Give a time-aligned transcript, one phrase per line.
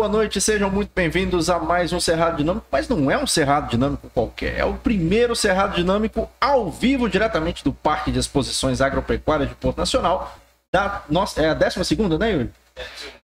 [0.00, 3.68] boa noite, sejam muito bem-vindos a mais um Cerrado Dinâmico, mas não é um Cerrado
[3.68, 9.50] Dinâmico qualquer, é o primeiro Cerrado Dinâmico ao vivo, diretamente do Parque de Exposições Agropecuárias
[9.50, 10.38] de Porto Nacional,
[10.72, 12.50] da nossa, é a 12 segunda, né, Yuri?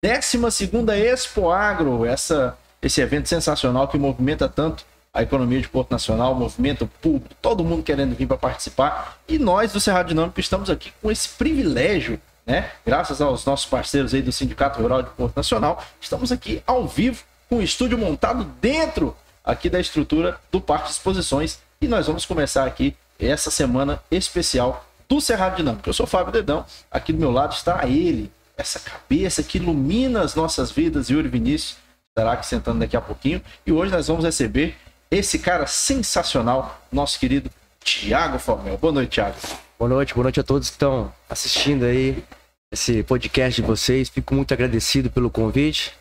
[0.03, 4.83] 12 segunda Expo Agro, essa, esse evento sensacional que movimenta tanto
[5.13, 9.39] a economia de Porto Nacional, movimenta o público, todo mundo querendo vir para participar, e
[9.39, 12.71] nós do Cerrado Dinâmico estamos aqui com esse privilégio né?
[12.85, 17.23] Graças aos nossos parceiros aí do Sindicato Rural de Porto Nacional, estamos aqui ao vivo
[17.49, 22.25] com o estúdio montado dentro aqui da estrutura do Parque de Exposições e nós vamos
[22.25, 25.89] começar aqui essa semana especial do Cerrado Dinâmico.
[25.89, 30.35] Eu sou Fábio Dedão, aqui do meu lado está ele, essa cabeça que ilumina as
[30.35, 31.77] nossas vidas, Yuri Vinícius,
[32.09, 34.75] estará aqui sentando daqui a pouquinho e hoje nós vamos receber
[35.11, 37.49] esse cara sensacional, nosso querido
[37.83, 38.77] Tiago Formel.
[38.77, 39.35] Boa noite, Tiago.
[39.77, 42.23] Boa noite, boa noite a todos que estão assistindo aí
[42.71, 44.07] esse podcast de vocês.
[44.07, 45.91] Fico muito agradecido pelo convite.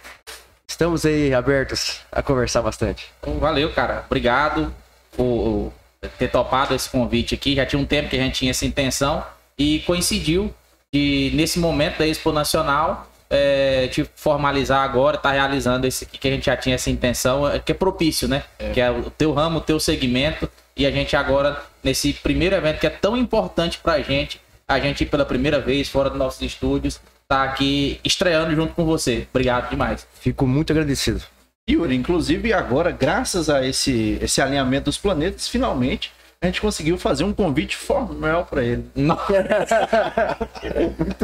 [0.68, 3.10] Estamos aí abertos a conversar bastante.
[3.40, 4.04] Valeu, cara.
[4.06, 4.72] Obrigado
[5.16, 5.72] por
[6.18, 7.56] ter topado esse convite aqui.
[7.56, 9.26] Já tinha um tempo que a gente tinha essa intenção
[9.58, 10.54] e coincidiu
[10.92, 16.28] de, nesse momento da Expo Nacional, é, te formalizar agora, tá realizando esse aqui que
[16.28, 18.44] a gente já tinha essa intenção, é, que é propício, né?
[18.56, 18.70] É.
[18.70, 20.48] Que é o teu ramo, o teu segmento.
[20.76, 25.04] E a gente agora, nesse primeiro evento que é tão importante pra gente, a gente
[25.04, 29.26] pela primeira vez, fora dos nossos estúdios, tá aqui estreando junto com você.
[29.30, 30.06] Obrigado demais.
[30.20, 31.22] Fico muito agradecido.
[31.68, 36.12] Yuri, inclusive agora, graças a esse, esse alinhamento dos planetas, finalmente
[36.42, 38.84] a gente conseguiu fazer um convite formal para ele.
[38.94, 39.16] muito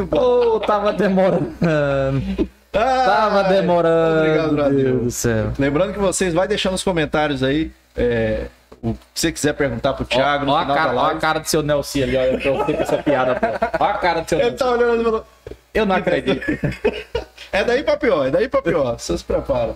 [0.07, 0.19] bom.
[0.19, 1.53] Oh, tava demorando.
[2.73, 4.47] Ah, tava demorando.
[4.47, 5.53] Obrigado, Deus do céu.
[5.59, 8.47] Lembrando que vocês vai deixando nos comentários aí é,
[8.83, 11.47] o que você quiser perguntar pro Thiago ó, ó, a cara, ó a cara do
[11.47, 13.39] seu Nelson ali, olha, eu com essa piada.
[13.79, 14.51] Ó a cara do seu Nelson.
[14.51, 15.25] Ele tá olhando e falou,
[15.73, 16.41] eu não acredito.
[17.53, 18.97] é daí pra pior, é daí pra pior.
[18.97, 19.75] Você se prepara.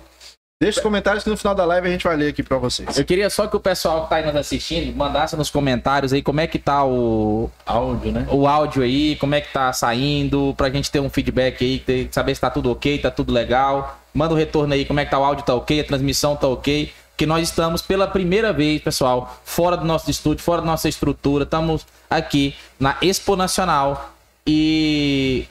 [0.60, 2.98] Deixa os comentários que no final da live a gente vai ler aqui pra vocês.
[2.98, 6.22] Eu queria só que o pessoal que tá aí nos assistindo mandasse nos comentários aí
[6.22, 8.26] como é que tá o áudio, né?
[8.32, 12.34] O áudio aí, como é que tá saindo, pra gente ter um feedback aí, saber
[12.34, 14.00] se tá tudo ok, tá tudo legal.
[14.14, 16.38] Manda o um retorno aí, como é que tá o áudio, tá ok, a transmissão
[16.38, 20.68] tá ok que nós estamos pela primeira vez, pessoal, fora do nosso estúdio, fora da
[20.68, 21.44] nossa estrutura.
[21.44, 24.14] Estamos aqui na Expo Nacional
[24.46, 25.48] e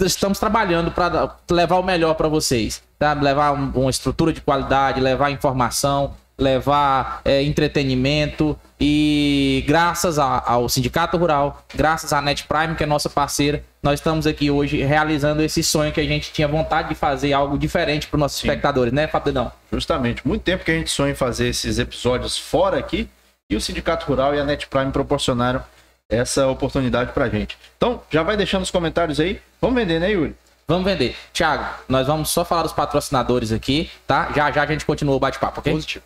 [0.00, 3.12] estamos trabalhando para levar o melhor para vocês, tá?
[3.12, 11.16] Levar uma estrutura de qualidade, levar informação, levar é, entretenimento e graças a, ao Sindicato
[11.16, 15.62] Rural, graças à Net Prime, que é nossa parceira, nós estamos aqui hoje realizando esse
[15.62, 18.48] sonho que a gente tinha vontade de fazer algo diferente para os nossos Sim.
[18.48, 19.52] espectadores, né, Fabridão?
[19.70, 20.26] Justamente.
[20.26, 23.08] Muito tempo que a gente sonha em fazer esses episódios fora aqui
[23.50, 25.62] e o Sindicato Rural e a Net Prime proporcionaram
[26.08, 27.56] essa oportunidade para a gente.
[27.76, 29.40] Então, já vai deixando os comentários aí.
[29.60, 30.34] Vamos vender, né, Yuri?
[30.66, 31.16] Vamos vender.
[31.32, 34.30] Thiago, nós vamos só falar dos patrocinadores aqui, tá?
[34.34, 35.72] Já já a gente continua o bate-papo, ok?
[35.72, 36.04] Positivo.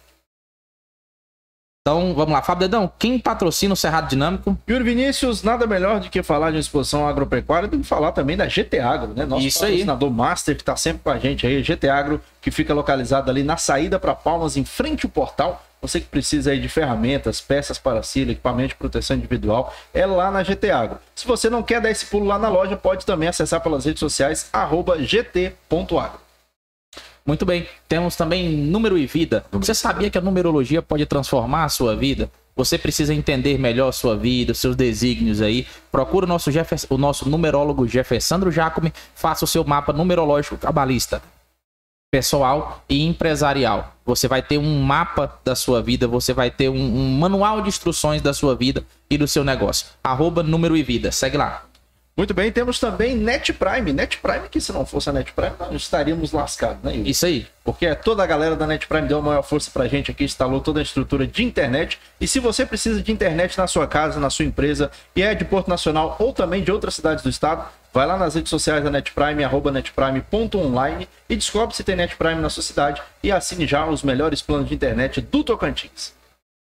[1.86, 2.40] Então, vamos lá.
[2.40, 4.56] Fábio Dedão, quem patrocina o Cerrado Dinâmico?
[4.66, 8.38] Yuri Vinícius, nada melhor do que falar de uma exposição agropecuária do que falar também
[8.38, 9.26] da GT Agro, né?
[9.26, 10.14] Nosso Isso patrocinador aí.
[10.14, 13.58] master que está sempre com a gente aí, GT Agro, que fica localizado ali na
[13.58, 15.62] saída para Palmas, em frente ao portal.
[15.82, 20.31] Você que precisa aí de ferramentas, peças para cílio, equipamento de proteção individual, é lá
[20.31, 20.98] na GT Agro.
[21.14, 24.00] Se você não quer dar esse pulo lá na loja, pode também acessar pelas redes
[24.00, 24.48] sociais,
[25.06, 26.23] gt.agro.
[27.26, 27.66] Muito bem.
[27.88, 29.44] Temos também número e vida.
[29.52, 32.30] Você sabia que a numerologia pode transformar a sua vida?
[32.54, 35.66] Você precisa entender melhor a sua vida, seus desígnios aí.
[35.90, 38.92] Procura o nosso, Jeff, o nosso numerólogo Jeffersandro Jacome.
[39.14, 41.22] Faça o seu mapa numerológico cabalista.
[42.12, 43.92] pessoal e empresarial.
[44.06, 47.68] Você vai ter um mapa da sua vida, você vai ter um, um manual de
[47.68, 49.88] instruções da sua vida e do seu negócio.
[50.04, 51.10] Arroba número e vida.
[51.10, 51.64] Segue lá.
[52.16, 53.92] Muito bem, temos também Net Prime.
[53.92, 57.10] Net Prime, que se não fosse a Net Prime, nós estaríamos lascados, né, Yuri?
[57.10, 57.44] Isso aí.
[57.64, 60.60] Porque toda a galera da Net Prime deu a maior força pra gente aqui, instalou
[60.60, 61.98] toda a estrutura de internet.
[62.20, 65.44] E se você precisa de internet na sua casa, na sua empresa, e é de
[65.44, 68.90] Porto Nacional ou também de outras cidades do estado, vai lá nas redes sociais da
[68.90, 73.66] Net Prime, arroba netprime.online e descobre se tem Net Prime na sua cidade e assine
[73.66, 76.12] já os melhores planos de internet do Tocantins.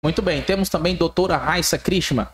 [0.03, 2.31] Muito bem, temos também doutora Raissa Krishma.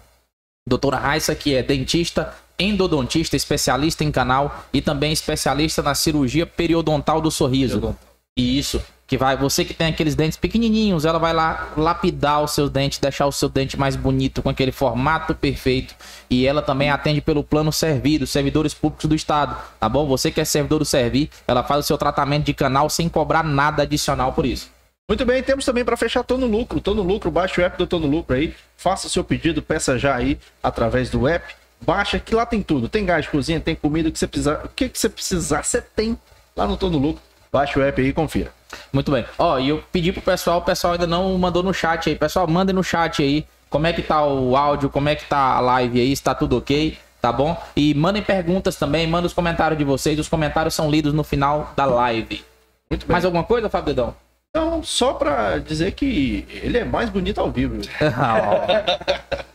[0.65, 7.21] Doutora Raissa, que é dentista, endodontista, especialista em canal e também especialista na cirurgia periodontal
[7.21, 7.75] do sorriso.
[7.75, 8.13] Periodontal.
[8.35, 12.69] Isso, que vai, você que tem aqueles dentes pequenininhos, ela vai lá lapidar os seus
[12.69, 15.93] dentes, deixar o seu dente mais bonito com aquele formato perfeito.
[16.29, 20.07] E ela também atende pelo plano servido, servidores públicos do estado, tá bom?
[20.07, 23.43] Você que é servidor do Servir, ela faz o seu tratamento de canal sem cobrar
[23.43, 24.71] nada adicional por isso.
[25.07, 26.81] Muito bem, temos também para fechar Tô no Lucro.
[26.81, 29.99] Tô no Lucro, baixa o app do Tô no Lucro aí, faça seu pedido, peça
[29.99, 31.53] já aí através do app.
[31.85, 32.87] Baixa que lá tem tudo.
[32.87, 35.63] Tem gás de cozinha, tem comida, o que você precisar, o que que você precisar,
[35.63, 36.17] você tem
[36.55, 37.21] lá no Tô no Lucro.
[37.51, 38.51] Baixa o app aí e confira.
[38.91, 39.25] Muito bem.
[39.37, 42.15] Ó, e eu pedi pro pessoal, o pessoal ainda não mandou no chat aí.
[42.15, 45.55] Pessoal, mandem no chat aí como é que tá o áudio, como é que tá
[45.55, 47.59] a live aí, se tá tudo ok, tá bom?
[47.75, 50.17] E mandem perguntas também, mandem os comentários de vocês.
[50.17, 52.43] Os comentários são lidos no final da live.
[52.89, 53.11] Muito bem.
[53.13, 54.15] Mais alguma coisa, Fábio Dedão?
[54.49, 57.77] Então, só pra dizer que ele é mais bonito ao vivo.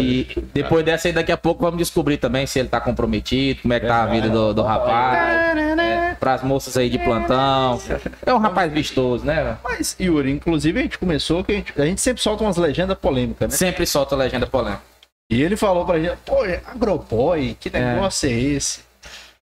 [0.00, 3.74] E depois dessa aí, daqui a pouco, vamos descobrir também se ele tá comprometido, como
[3.74, 5.58] é que tá a vida do, do rapaz.
[5.78, 7.78] É, pras moças aí de plantão.
[8.24, 9.58] É um rapaz vistoso, né?
[9.62, 12.96] Mas, Yuri, inclusive a gente começou que a gente, a gente sempre solta umas legendas
[12.96, 13.56] polêmicas, né?
[13.56, 14.82] Sempre solta legenda polêmica.
[15.30, 18.80] E ele falou pra gente, pô, é agroboy, que negócio é, esse?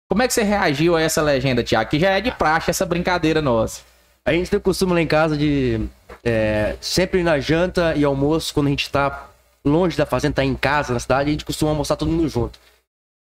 [0.09, 1.89] Como é que você reagiu a essa legenda, Tiago?
[1.89, 3.81] Que já é de praxe essa brincadeira nossa.
[4.25, 5.81] A gente tem o costume lá em casa de.
[6.23, 9.29] é, sempre na janta e almoço, quando a gente tá
[9.65, 12.59] longe da fazenda, tá em casa, na cidade, a gente costuma almoçar todo mundo junto.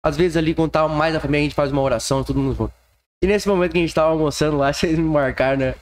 [0.05, 2.55] Às vezes ali, quando tá mais a família, a gente faz uma oração, todo mundo
[2.55, 2.73] junto.
[3.21, 5.75] E nesse momento que a gente tava almoçando lá, vocês me marcaram, né?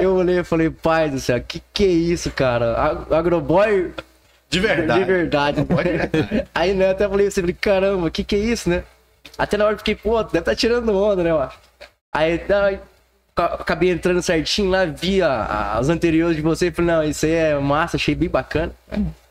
[0.00, 3.06] Eu olhei e falei, pai do céu, que que é isso, cara?
[3.10, 3.92] Agroboy
[4.48, 5.00] De verdade.
[5.00, 5.60] de verdade.
[6.52, 8.82] Aí, né, até falei assim, caramba, que que é isso, né?
[9.38, 11.56] Até na hora eu fiquei, pô, deve tá tirando onda, né, eu acho.
[12.12, 12.80] Aí, ca-
[13.36, 17.58] acabei entrando certinho lá, vi as anteriores de você e falei, não, isso aí é
[17.58, 18.72] massa, achei bem bacana.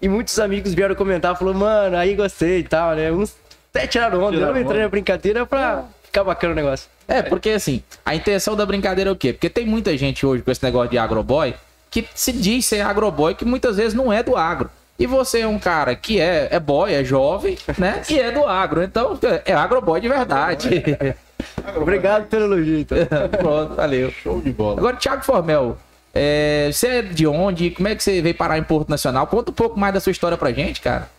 [0.01, 3.12] E muitos amigos vieram comentar, falou, mano, aí gostei e tal, né?
[3.12, 3.36] Uns
[3.74, 4.84] até tiraram onda, Tiraram eu entrei onda.
[4.84, 6.89] na brincadeira pra ficar bacana o negócio.
[7.08, 9.32] É, porque assim, a intenção da brincadeira é o quê?
[9.34, 11.53] Porque tem muita gente hoje com esse negócio de agroboy
[11.91, 14.70] que se diz ser agroboy que muitas vezes não é do agro.
[14.98, 18.01] E você é um cara que é, é boy, é jovem, né?
[18.10, 18.84] E é do agro.
[18.84, 20.70] Então, é agroboy de verdade.
[21.75, 22.98] Obrigado pelo elogio, então.
[23.38, 24.12] Pronto, valeu.
[24.12, 24.79] Show de bola.
[24.79, 25.77] Agora, Thiago Formel,
[26.13, 27.72] é, você é de onde?
[27.72, 29.27] Como é que você veio parar em Porto Nacional?
[29.27, 31.10] Conta um pouco mais da sua história pra gente, cara.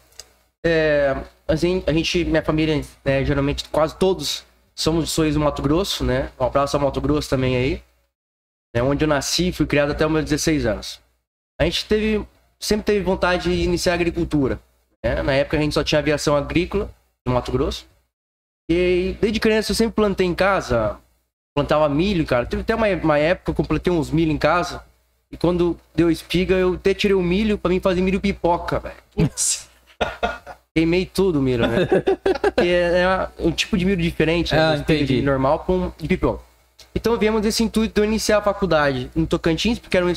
[0.64, 1.16] É,
[1.48, 6.04] assim, a gente, minha família, né, geralmente quase todos somos de Sorriso do Mato Grosso,
[6.04, 6.30] né?
[6.38, 7.82] Um abraço ao Mato Grosso também aí.
[8.74, 11.00] É onde eu nasci, fui criado até os meus 16 anos.
[11.60, 12.24] A gente teve,
[12.58, 14.60] sempre teve vontade de iniciar a agricultura.
[15.02, 15.22] né?
[15.22, 16.90] Na época a gente só tinha aviação agrícola
[17.26, 17.86] no Mato Grosso.
[18.72, 20.96] E desde criança eu sempre plantei em casa,
[21.54, 22.46] plantava milho, cara.
[22.46, 24.84] Teve até uma, uma época que eu plantei uns milho em casa.
[25.32, 28.94] E quando deu espiga, eu até tirei o milho pra mim fazer milho pipoca, velho.
[30.74, 31.84] Queimei tudo o milho, né?
[31.84, 34.60] Porque é, é um tipo de milho diferente, né?
[34.60, 35.20] Ah, entendi.
[35.20, 36.42] normal pra um de pipoca.
[36.94, 40.14] Então viemos desse intuito de eu iniciar a faculdade em Tocantins, porque era um, é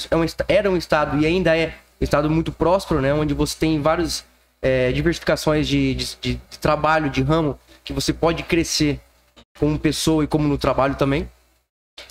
[0.48, 3.14] era um estado e ainda é um estado muito próspero, né?
[3.14, 4.24] Onde você tem várias
[4.62, 9.00] é, diversificações de, de, de- de trabalho, de ramo, que você pode crescer
[9.60, 11.30] como pessoa e como no trabalho também.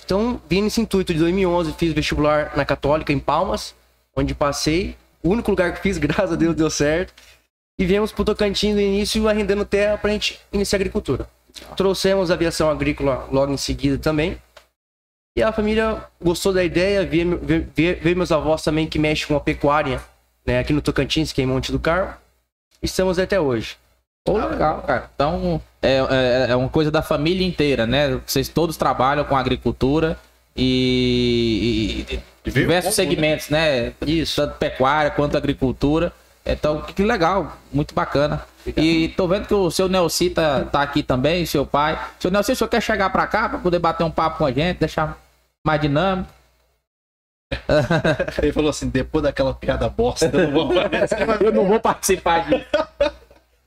[0.05, 3.75] Então, vim nesse intuito de 2011, fiz vestibular na Católica, em Palmas,
[4.15, 4.95] onde passei.
[5.21, 7.13] O único lugar que fiz, graças a Deus, deu certo.
[7.77, 11.27] E viemos pro Tocantins no início, arrendando terra pra gente iniciar a agricultura.
[11.75, 14.37] Trouxemos a aviação agrícola logo em seguida também.
[15.35, 19.99] E a família gostou da ideia, veio, meus avós também que mexem com a pecuária,
[20.45, 22.13] né, aqui no Tocantins, que é em Monte do Carmo.
[22.81, 23.75] Estamos até hoje.
[24.25, 25.09] Pô, legal, cara.
[25.13, 28.19] Então, é, é, é uma coisa da família inteira, né?
[28.25, 30.17] Vocês todos trabalham com agricultura
[30.55, 32.91] e, e- e diversos né?
[32.95, 33.91] segmentos, né?
[34.05, 34.41] Isso.
[34.41, 36.13] Tanto pecuária quanto agricultura.
[36.45, 38.45] Então, que legal, muito bacana.
[38.77, 41.99] E tô vendo que o seu Nelci tá, tá aqui também, seu pai.
[42.19, 44.51] Seu Nelci, o senhor quer chegar pra cá pra poder bater um papo com a
[44.51, 45.17] gente, deixar
[45.65, 46.29] mais dinâmico?
[48.41, 50.73] Ele falou assim, depois daquela piada bosta, eu não vou,
[51.41, 52.65] Eu não vou participar disso.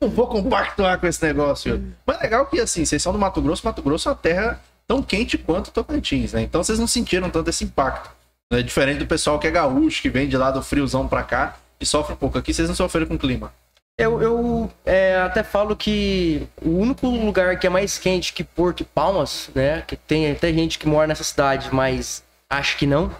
[0.00, 1.82] não vou compactuar com esse negócio.
[2.06, 5.02] Mas legal que, assim, vocês são do Mato Grosso, Mato Grosso é uma terra tão
[5.02, 6.42] quente quanto Tocantins, né?
[6.42, 8.10] Então vocês não sentiram tanto esse impacto.
[8.50, 11.56] É diferente do pessoal que é gaúcho, que vem de lá do friozão pra cá
[11.80, 12.38] e sofre um pouco.
[12.38, 13.52] Aqui vocês não sofreram com o clima.
[13.98, 18.82] Eu, eu é, até falo que o único lugar que é mais quente que Porto
[18.82, 19.82] e Palmas, né?
[19.86, 23.10] Que tem até gente que mora nessa cidade, mas acho que não.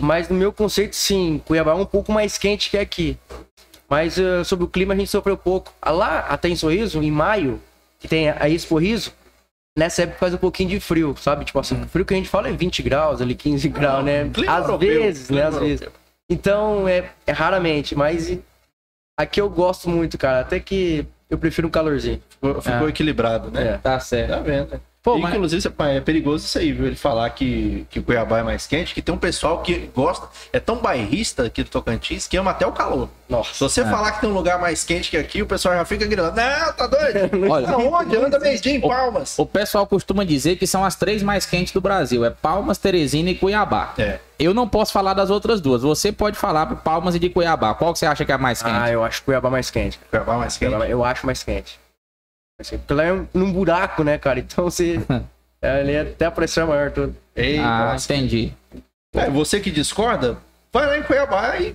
[0.00, 3.16] Mas no meu conceito, sim, Cuiabá é um pouco mais quente que aqui.
[3.88, 5.72] Mas uh, sobre o clima a gente sofreu pouco.
[5.80, 7.60] Ah, Lá, até em Sorriso, em maio,
[8.00, 9.12] que tem a Expo Riso,
[9.78, 11.44] nessa época faz um pouquinho de frio, sabe?
[11.44, 14.30] Tipo assim, o frio que a gente fala é 20 graus, ali 15 graus, né?
[14.48, 15.42] Às europeu, vezes, né?
[15.44, 15.88] Às vezes.
[16.30, 18.38] Então, é, é raramente, mas
[19.18, 20.40] aqui eu gosto muito, cara.
[20.40, 22.22] Até que eu prefiro um calorzinho.
[22.30, 22.90] Ficou, ficou Ah.
[22.90, 23.74] equilibrado, né?
[23.74, 23.78] É.
[23.78, 24.30] Tá certo.
[24.30, 24.80] Tá vendo?
[25.04, 26.86] Pô, mas- Inclusive, é perigoso isso aí, viu?
[26.86, 30.26] Ele falar que, que o Cuiabá é mais quente, que tem um pessoal que gosta,
[30.50, 33.10] é tão bairrista aqui do Tocantins que ama até o calor.
[33.28, 33.52] Nossa.
[33.52, 36.06] Se você falar que tem um lugar mais quente que aqui, o pessoal já fica
[36.06, 37.18] gritando, não, tá doido?
[37.52, 38.16] Olha, Aonde?
[38.16, 39.38] Anda meio dia em Palmas.
[39.38, 42.24] o pessoal costuma dizer que são as três mais quentes do Brasil.
[42.24, 43.92] É Palmas, Teresina e Cuiabá.
[43.98, 44.20] É.
[44.38, 45.82] Eu não posso falar das outras duas.
[45.82, 47.74] Você pode falar de Palmas e de Cuiabá.
[47.74, 48.74] Qual que você acha que é a mais quente?
[48.74, 50.00] Ah, eu acho Cuiabá mais quente.
[50.08, 50.72] Cuiabá mais quente.
[50.88, 51.78] Eu acho mais quente.
[52.58, 54.38] Porque lá é um- num buraco, né, cara?
[54.38, 55.00] Então você.
[55.62, 57.16] ali é até a pressão é maior tudo.
[57.34, 58.12] Ei, ah, nossa.
[58.14, 58.52] entendi.
[59.14, 60.38] É, você que discorda,
[60.72, 61.74] vai lá em Cuiabá e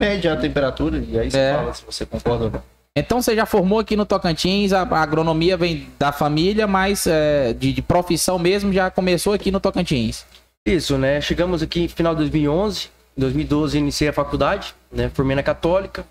[0.00, 1.54] mede a temperatura e aí você É.
[1.54, 2.62] fala se você concorda ou não.
[2.98, 7.52] Então você já formou aqui no Tocantins, a, a agronomia vem da família, mas é,
[7.52, 10.24] de, de profissão mesmo já começou aqui no Tocantins.
[10.66, 11.20] Isso, né?
[11.20, 12.88] Chegamos aqui no final de 2011.
[13.16, 15.08] Em 2012 iniciei a faculdade, né?
[15.10, 16.04] Formei na Católica.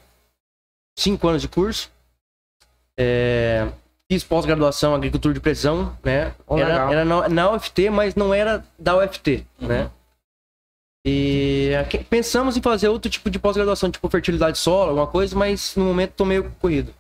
[0.98, 1.90] Cinco anos de curso.
[2.98, 3.68] É,
[4.12, 6.34] Fiz pós-graduação em agricultura de precisão, né?
[6.46, 9.90] Oh, era era na, na UFT, mas não era da UFT, né?
[11.08, 11.72] E
[12.10, 16.14] pensamos em fazer outro tipo de pós-graduação, tipo fertilidade solo, alguma coisa, mas no momento
[16.14, 16.94] tô meio corrido.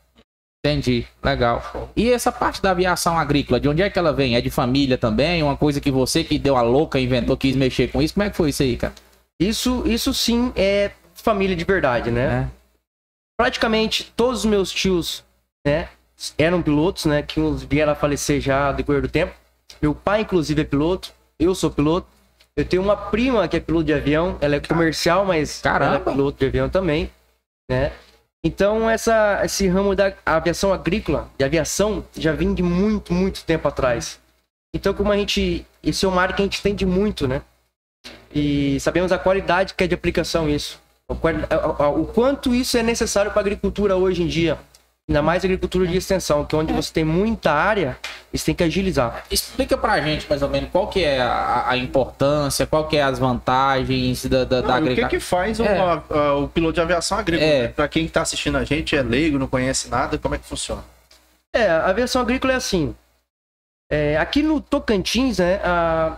[0.64, 1.92] Entendi, legal.
[1.96, 4.36] E essa parte da aviação agrícola, de onde é que ela vem?
[4.36, 5.44] É de família também?
[5.44, 8.16] Uma coisa que você que deu a louca, inventou, quis mexer com isso?
[8.16, 8.94] Como é que foi isso aí, cara?
[9.40, 12.50] Isso, isso sim é família de verdade, né?
[12.50, 12.56] É.
[13.38, 15.24] praticamente todos os meus tios,
[15.66, 15.90] né,
[16.38, 19.34] eram pilotos, né, que uns vieram a falecer já ao decorrer do tempo.
[19.82, 21.12] Meu pai, inclusive, é piloto.
[21.38, 22.08] Eu sou piloto.
[22.56, 24.38] Eu tenho uma prima que é piloto de avião.
[24.40, 25.96] Ela é comercial, mas Caramba!
[25.96, 27.12] ela é piloto de avião também,
[27.70, 27.92] né?
[28.44, 33.68] Então, essa, esse ramo da aviação agrícola, de aviação, já vem de muito, muito tempo
[33.68, 34.20] atrás.
[34.74, 35.66] Então, como a gente...
[35.84, 37.42] Esse é uma área que a gente entende muito, né?
[38.34, 40.80] E sabemos a qualidade que é de aplicação isso.
[41.08, 44.58] O quanto isso é necessário para a agricultura hoje em dia.
[45.08, 47.96] Ainda mais agricultura de extensão, que é onde você tem muita área,
[48.34, 49.24] você tem que agilizar.
[49.30, 53.04] Explica pra gente, mais ou menos, qual que é a, a importância, qual que é
[53.04, 55.10] as vantagens da, da, da e o que agricultura.
[55.10, 55.78] que faz o, É.
[55.80, 57.48] a- a- o piloto de aviação agrícola?
[57.48, 57.62] É.
[57.64, 57.68] né?
[57.68, 60.84] Pra quem tá assistindo a gente, é leigo, não conhece nada, como é que funciona?
[61.56, 62.96] É, a aviação agrícola é assim.
[63.92, 66.18] É, aqui no Tocantins, né, a,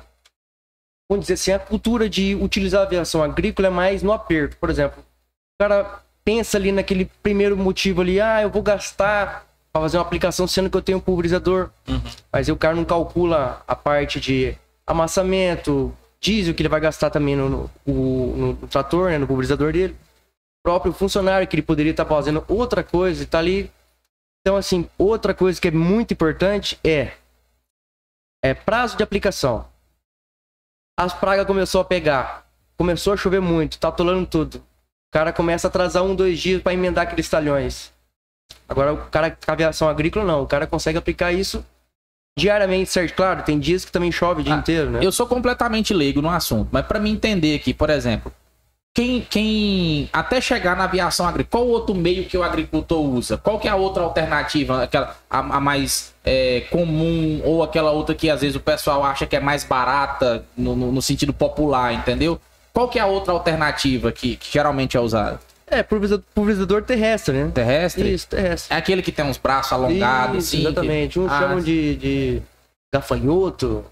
[1.11, 4.55] vamos dizer assim, a cultura de utilizar a aviação agrícola é mais no aperto.
[4.55, 9.81] Por exemplo, o cara pensa ali naquele primeiro motivo ali, ah, eu vou gastar para
[9.81, 11.69] fazer uma aplicação sendo que eu tenho um pulverizador.
[12.29, 17.09] Mas aí o cara não calcula a parte de amassamento, diesel que ele vai gastar
[17.09, 19.93] também no, no, o- no trator, né, no pulverizador dele.
[19.93, 23.71] O próprio funcionário que ele poderia estar fazendo outra coisa e tá ali
[24.45, 27.11] então, assim, outra coisa que é muito importante é,
[28.43, 29.65] é prazo de aplicação.
[30.97, 32.45] As pragas começou a pegar,
[32.77, 34.61] começou a chover muito, tá atolando tudo.
[35.09, 37.91] O cara começa a atrasar um, dois dias para emendar aqueles talhões.
[38.67, 40.43] Agora, o cara com aviação agrícola, não.
[40.43, 41.65] O cara consegue aplicar isso
[42.37, 43.15] diariamente, certo?
[43.15, 44.99] Claro, tem dias que também chove o dia Ah, inteiro, né?
[45.01, 48.31] Eu sou completamente leigo no assunto, mas pra me entender aqui, por exemplo,
[48.95, 53.37] quem, quem até chegar na aviação agrícola, qual outro meio que o agricultor usa?
[53.37, 58.13] Qual que é a outra alternativa, aquela a, a mais é, comum ou aquela outra
[58.13, 61.93] que às vezes o pessoal acha que é mais barata no, no- no sentido popular,
[61.93, 62.39] entendeu?
[62.77, 65.39] Qual que é a outra alternativa que, que geralmente é usada?
[65.65, 67.51] É, pulverizador, terrestre, né?
[67.51, 68.13] Terrestre?
[68.13, 68.71] Isso, terrestre.
[68.71, 70.57] É aquele que tem uns braços alongados, Isso, assim.
[70.61, 71.19] que- exatamente.
[71.19, 72.41] Uns Ah, chamam de, de
[72.93, 73.83] gafanhoto.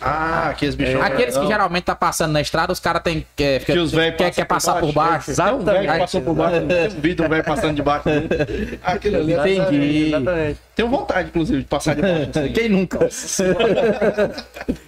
[0.00, 1.00] Ah, aqueles bichos.
[1.02, 4.30] Aqueles que geralmente tá passando na estrada, os caras tem que, Que os velhos quer,
[4.32, 5.34] quer passar por baixo.
[5.34, 5.98] Tem um velho que Exatamente.
[6.00, 6.60] passou por baixo.
[6.66, 8.04] Tem um vídeo de um velho passando debaixo.
[8.04, 8.80] dele.
[8.84, 9.32] Aquele ali.
[9.34, 10.06] é- Entendi.
[10.08, 10.60] Exatamente.
[10.76, 12.26] Tenho vontade, inclusive, de passar debaixo.
[12.26, 12.52] disso aí.
[12.54, 12.98] Quem nunca?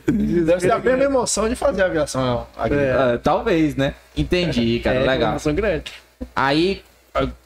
[0.06, 3.14] Deve ser a mesma emoção de fazer aviação agrícola.
[3.14, 3.94] Ah, talvez, né?
[4.16, 4.96] Entendi, cara.
[4.96, 5.16] É, legal.
[5.16, 5.92] informação grande.
[6.36, 6.82] Aí,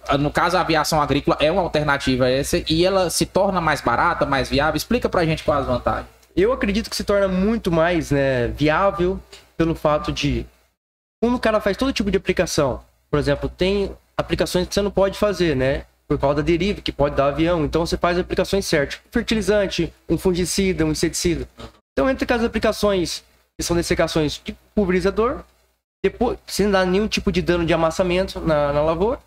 [0.07, 3.81] ah, no caso, a aviação agrícola é uma alternativa essa e ela se torna mais
[3.81, 4.77] barata, mais viável.
[4.77, 6.13] Explica pra gente quais as vantagens.
[6.37, 9.21] Eu acredito que se torna muito mais né, viável
[9.57, 10.45] pelo fato de
[11.23, 14.91] quando o cara faz todo tipo de aplicação, por exemplo, tem aplicações que você não
[14.91, 15.87] pode fazer, né?
[16.07, 17.65] Por causa da deriva que pode dar avião.
[17.65, 19.01] Então você faz aplicações certas.
[19.11, 21.49] Fertilizante, um fungicida, um inseticida.
[21.93, 23.25] Então, entre as aplicações
[23.57, 25.45] que são dessecações de pulverizador,
[26.03, 29.21] depois, sem dar nenhum tipo de dano de amassamento na, na lavoura,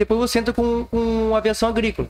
[0.00, 2.08] depois você entra com, com aviação agrícola,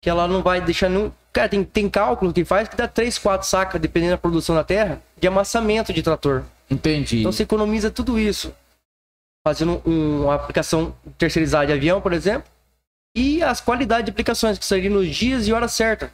[0.00, 1.12] que ela não vai deixar nenhum...
[1.32, 4.64] Cara, tem, tem cálculo que faz que dá 3, 4 sacas, dependendo da produção da
[4.64, 6.42] terra, de amassamento de trator.
[6.70, 7.20] Entendi.
[7.20, 8.52] Então você economiza tudo isso.
[9.46, 12.50] Fazendo um- uma aplicação terceirizada de avião, por exemplo.
[13.16, 16.10] E as qualidades de aplicações, que seriam nos dias e horas certas.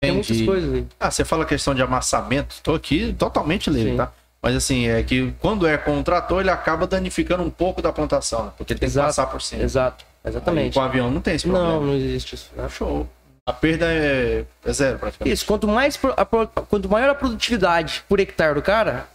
[0.00, 0.86] Tem muitas coisas aí.
[0.98, 3.96] Ah, você fala questão de amassamento, tô aqui totalmente livre, Sim.
[3.96, 4.12] tá?
[4.42, 7.92] Mas assim, é que quando é com o trator, ele acaba danificando um pouco da
[7.92, 8.52] plantação, né?
[8.58, 9.06] Porque ele tem Exato.
[9.06, 9.62] que passar por cima.
[9.62, 10.74] Exato, Aí, exatamente.
[10.74, 11.72] com o avião não tem esse problema.
[11.74, 12.50] Não, não existe isso.
[12.56, 12.68] né?
[12.68, 13.08] Show.
[13.44, 15.34] A perda é, é zero, praticamente.
[15.34, 19.08] Isso, quanto, mais, pro- a pro- quanto maior a produtividade por hectare do cara,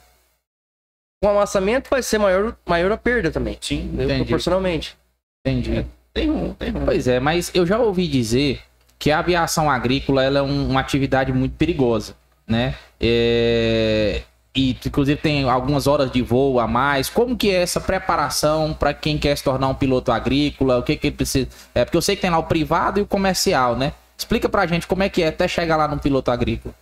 [1.23, 3.57] com o amassamento vai ser maior, maior a perda também.
[3.61, 4.03] Sim, né?
[4.03, 4.23] Entendi.
[4.25, 4.97] Proporcionalmente.
[5.45, 5.85] Entendi.
[6.13, 6.83] tem um, tem um.
[6.83, 8.61] Pois é, mas eu já ouvi dizer
[8.99, 12.13] que a aviação agrícola ela é um- uma atividade muito perigosa,
[12.45, 12.75] né?
[12.99, 14.23] É,
[14.59, 17.09] E inclusive tem algumas horas de voo a mais.
[17.09, 20.79] Como que é essa preparação para quem quer se tornar um piloto agrícola?
[20.79, 21.47] O que que ele precisa?
[21.75, 23.93] É porque eu sei que tem lá o privado e o comercial, né?
[24.17, 26.73] Explica pra gente como é que é até chegar lá no piloto agrícola.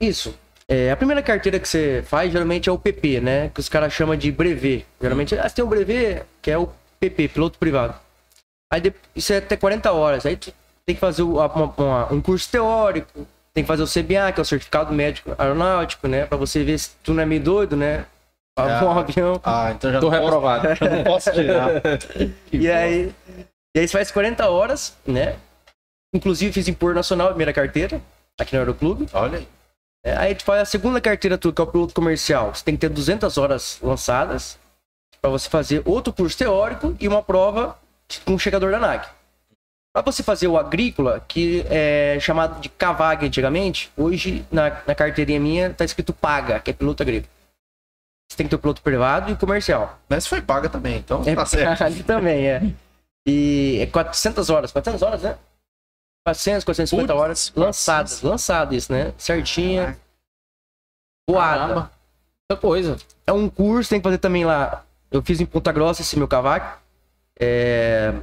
[0.00, 0.32] Isso.
[0.68, 3.50] É, a primeira carteira que você faz geralmente é o PP, né?
[3.52, 4.86] Que os caras chamam de brevet.
[5.00, 6.68] Geralmente ah, você tem o brevet, que é o
[7.00, 7.94] PP, piloto privado.
[8.72, 8.80] Aí
[9.16, 10.24] isso é até 40 horas.
[10.24, 10.54] Aí tem
[10.94, 14.42] que fazer a- uma- uma- um curso teórico, tem que fazer o CBA, que é
[14.42, 16.26] o Certificado Médico Aeronáutico, né?
[16.26, 18.06] Pra você ver se tu não é meio doido, né?
[18.54, 18.84] Pra Ah.
[18.84, 19.40] um avião.
[19.44, 20.74] Ah, então já Tô não posso, reprovado.
[20.76, 21.68] já não posso tirar.
[22.52, 23.14] E aí,
[23.74, 25.36] e aí você faz 40 horas, né?
[26.14, 28.00] Inclusive fiz em Por Nacional, a primeira carteira,
[28.38, 29.06] aqui no Aeroclube.
[29.12, 29.48] Olha aí.
[30.04, 32.54] É, aí tu faz a segunda carteira tua, que é o piloto comercial.
[32.54, 34.58] Você tem que ter 200 horas lançadas
[35.20, 37.76] para você fazer outro curso teórico e uma prova
[38.24, 39.08] com o chegador da NAC.
[39.92, 45.40] Para você fazer o agrícola, que é chamado de CAVAG antigamente, hoje na, na carteirinha
[45.40, 47.30] minha tá escrito PAGA, que é piloto agrícola.
[48.30, 49.98] Você tem que ter o piloto privado e comercial.
[50.08, 52.04] Mas foi paga também, então É tá certo.
[52.06, 52.62] também, é.
[53.26, 55.36] E é 400 horas, 400 horas, né?
[56.24, 59.12] 400, 450 Putz, horas lançadas, lançado isso, né?
[59.18, 59.98] Certinha.
[61.28, 61.90] Voada.
[62.48, 62.96] Muita coisa.
[63.26, 64.84] É um curso, tem que fazer também lá.
[65.10, 66.80] Eu fiz em Ponta Grossa esse meu cavaco.
[67.38, 68.14] É...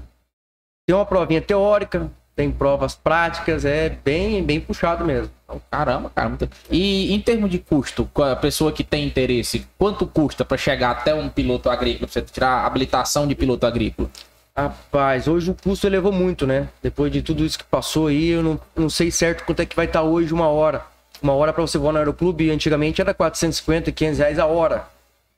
[0.87, 5.29] Tem uma provinha teórica, tem provas práticas, é bem, bem puxado mesmo.
[5.69, 6.29] Caramba, cara.
[6.29, 10.91] muita- E em termos de custo, a pessoa que tem interesse, quanto custa para chegar
[10.91, 14.09] até um piloto agrícola, pra você tirar a habilitação de piloto agrícola?
[14.55, 16.69] Rapaz, hoje o custo elevou muito, né?
[16.81, 19.75] Depois de tudo isso que passou aí, eu não, não sei certo quanto é que
[19.75, 20.85] vai estar hoje uma hora.
[21.21, 24.87] Uma hora para você voar no aeroclube, antigamente era 450, 500 reais a hora.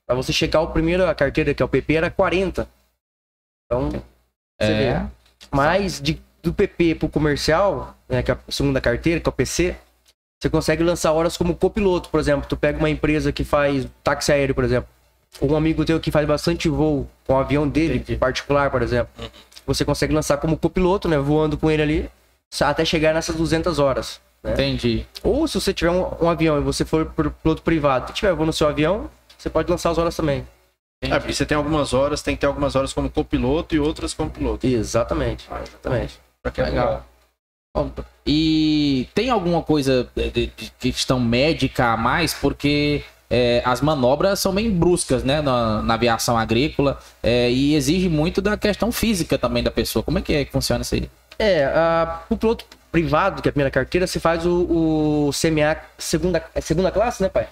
[0.06, 2.68] Para você checar o primeiro, a carteira que é o PP, era 40.
[3.66, 4.02] Então, você
[4.72, 4.94] É.
[5.00, 5.06] vê.
[5.52, 9.34] Mas de, do PP pro comercial, né, que é a segunda carteira, que é o
[9.34, 9.76] PC,
[10.40, 12.48] você consegue lançar horas como copiloto, por exemplo.
[12.48, 14.90] Tu pega uma empresa que faz táxi aéreo, por exemplo.
[15.42, 18.18] Ou um amigo teu que faz bastante voo com o avião dele, Entendi.
[18.18, 19.12] particular, por exemplo.
[19.68, 21.18] Você consegue lançar como copiloto, né?
[21.18, 22.10] Voando com ele ali,
[22.62, 24.20] até chegar nessas 200 horas.
[24.42, 24.54] né?
[24.54, 25.06] Entendi.
[25.22, 28.34] Ou se você tiver um, um avião e você for por piloto privado e tiver
[28.34, 30.48] voo no seu avião, você pode lançar as horas também.
[31.02, 34.14] É, porque você tem algumas horas, tem que ter algumas horas como copiloto e outras
[34.14, 34.68] como piloto.
[34.68, 35.48] Exatamente.
[35.50, 36.20] Exatamente.
[36.42, 37.06] Pra que é Legal.
[38.26, 42.34] E tem alguma coisa de, questão médica a mais?
[42.34, 45.42] Porque é, as manobras são bem bruscas, né?
[45.42, 47.00] Na, na aviação agrícola.
[47.24, 50.04] é, e exige muito da questão física também da pessoa.
[50.04, 51.10] Como é que, é que funciona isso aí?
[51.38, 55.78] É, a, o piloto privado, que é a primeira carteira, você faz o, o CMA
[55.98, 57.48] segunda, é segunda classe, né, pai?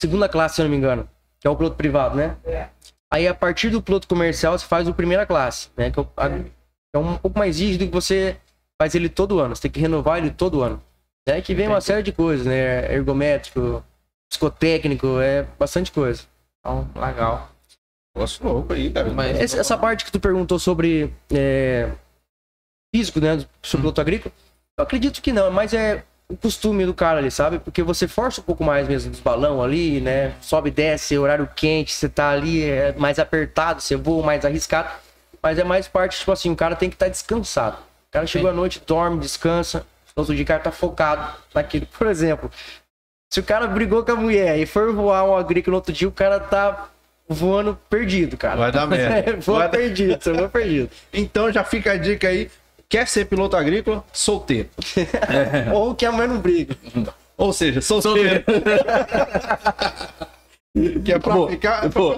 [0.00, 1.08] Segunda classe, se eu não me engano.
[1.40, 2.36] Que é o piloto privado, né?
[3.10, 5.90] Aí, a partir do piloto comercial, você faz o primeira classe, né?
[5.90, 6.28] Que é, o- a-
[6.94, 8.36] é um pouco mais rígido que você
[8.80, 9.54] faz ele todo ano.
[9.56, 10.82] Você tem que renovar ele todo ano.
[11.26, 12.92] É que vem uma série de coisas, né?
[12.92, 13.84] Ergométrico,
[14.30, 16.22] psicotécnico, é bastante coisa.
[16.60, 17.50] Então, legal.
[18.16, 19.10] Negócio louco aí, cara.
[19.10, 21.90] Mas- Essa, essa parte que tu perguntou sobre é,
[22.94, 23.38] físico, né?
[23.62, 24.34] Sobre piloto agrícola,
[24.78, 27.58] eu acredito que não, mas é o costume do cara ali, sabe?
[27.58, 30.34] Porque você força um pouco mais mesmo dos balão ali, né?
[30.42, 34.90] Sobe e desce, horário quente, você tá ali é mais apertado, você voa mais arriscado.
[35.42, 37.76] Mas é mais parte, tipo assim, o cara tem que estar descansado.
[37.76, 39.86] O cara chegou à noite, dorme, descansa.
[40.14, 41.86] No outro dia o cara tá focado naquilo.
[41.86, 42.50] Por exemplo,
[43.32, 46.08] se o cara brigou com a mulher e for voar um agrícola no outro dia,
[46.08, 46.88] o cara tá
[47.28, 48.56] voando perdido, cara.
[48.56, 49.36] Vai dar merda.
[49.40, 50.90] voa Vai dar- perdido, você voa perdido.
[51.12, 52.50] Então já fica a dica aí.
[52.90, 54.02] Quer ser piloto agrícola?
[54.12, 54.68] Solteiro.
[55.74, 56.74] Ou que a mãe não briga.
[57.36, 58.42] Ou seja, solteiro.
[61.04, 61.90] Que é pra Pô, ficar.
[61.90, 62.10] pô.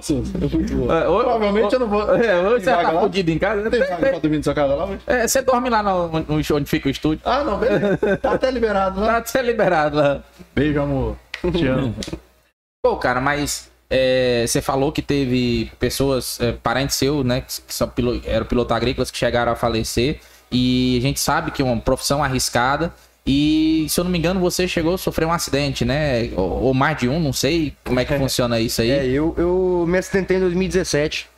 [0.53, 1.01] Muito boa.
[1.03, 2.15] É, ou- Provavelmente eu não vou.
[2.15, 3.71] É, hoje você tá fudido em casa.
[3.71, 5.01] Tem vaga pra dormir na sua casa lá hoje?
[5.07, 7.21] É, você dorme lá no, no- onde fica o estúdio.
[7.25, 8.17] Ah, não, beleza.
[8.21, 9.17] Tá até liberado Tá lá.
[9.17, 10.23] até liberado lá.
[10.55, 11.17] Beijo, amor.
[11.57, 11.95] Te amo.
[12.85, 17.89] Pô, cara, mas é, você falou que teve pessoas, é, parentes seus, né, que são
[17.89, 20.21] pilo, eram pilotos agrícolas que chegaram a falecer.
[20.51, 22.93] E a gente sabe que é uma profissão arriscada.
[23.27, 26.31] E, se eu não me engano, você chegou a sofrer um acidente, né?
[26.37, 28.91] Ou, ou mais de um, não sei como é que funciona isso aí.
[28.91, 31.29] É, eu, eu me acidentei em 2017.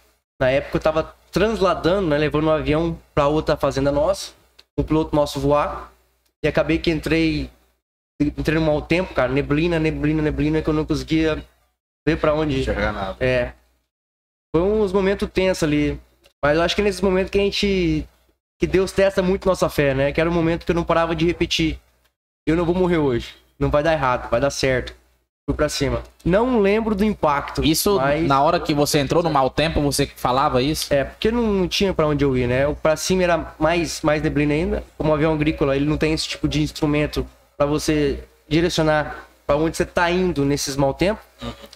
[0.40, 2.18] Na época eu tava transladando, né?
[2.18, 4.32] Levando um avião pra outra fazenda nossa.
[4.76, 5.92] O piloto nosso voar.
[6.42, 7.50] E acabei que entrei.
[8.20, 9.32] Entrei num mau tempo, cara.
[9.32, 11.44] Neblina, neblina, neblina, que eu não conseguia
[12.06, 12.60] ver pra onde.
[12.60, 13.16] Enxergar nada.
[13.20, 13.52] É.
[14.54, 16.00] Foi uns momentos tensos ali.
[16.42, 18.06] Mas eu acho que é nesses momentos que a gente.
[18.62, 20.12] Que Deus testa muito nossa fé, né?
[20.12, 21.80] Que era um momento que eu não parava de repetir.
[22.46, 23.34] Eu não vou morrer hoje.
[23.58, 24.94] Não vai dar errado, vai dar certo.
[25.44, 26.00] Fui pra cima.
[26.24, 27.64] Não lembro do impacto.
[27.64, 28.24] Isso, mas...
[28.24, 30.94] na hora que você entrou no mau tempo, você falava isso?
[30.94, 32.64] É, porque não, tinha pra onde eu ir, né?
[32.68, 34.84] O pra cima era mais, mais neblina ainda.
[34.96, 39.56] Como um avião agrícola, ele não tem esse tipo de instrumento pra você direcionar pra
[39.56, 41.24] onde você tá indo nesses mau tempos.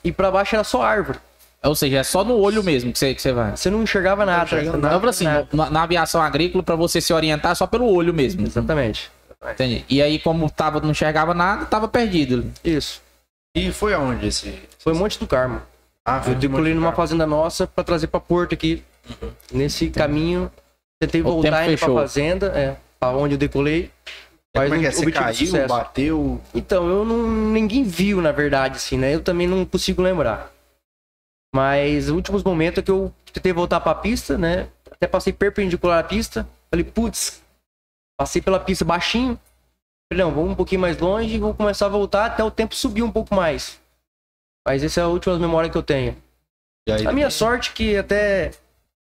[0.04, 1.18] E pra baixo era só árvore.
[1.66, 3.56] Ou seja, é só no olho mesmo que você, que você vai.
[3.56, 4.44] Você não enxergava nada.
[4.44, 5.08] enxergando você nada.
[5.10, 5.48] Assim, nada.
[5.52, 8.46] na, na aviação agrícola, pra você se orientar só pelo olho mesmo.
[8.46, 9.10] Exatamente.
[9.52, 9.84] Entendi.
[9.88, 12.50] E aí, como tava, não enxergava nada, tava perdido.
[12.64, 13.00] Isso.
[13.54, 14.54] E foi aonde esse.
[14.78, 15.60] Foi Monte do Carmo.
[16.04, 18.82] Ah, Eu decolei numa fazenda nossa pra trazer pra Porto aqui.
[19.52, 20.50] Nesse caminho,
[21.00, 21.94] tentei O voltar indo pra fechou.
[21.96, 23.90] fazenda, é, pra onde eu decolei.
[24.54, 24.90] Mas Como é que é?
[24.90, 25.68] não Você caiu, sucesso.
[25.68, 26.40] bateu.
[26.54, 27.28] Então, eu não.
[27.28, 29.14] Ninguém viu, na verdade, assim, né?
[29.14, 30.50] Eu também não consigo lembrar.
[31.56, 34.68] Mas os últimos momentos é que eu tentei voltar pra pista, né?
[34.90, 36.46] Até passei perpendicular à pista.
[36.70, 37.42] Falei, putz,
[38.14, 39.40] passei pela pista baixinho.
[40.12, 42.74] Falei, não, vamos um pouquinho mais longe e vou começar a voltar até o tempo
[42.74, 43.80] subir um pouco mais.
[44.68, 46.14] Mas essa é a última memória que eu tenho.
[47.08, 48.50] A minha sorte que até.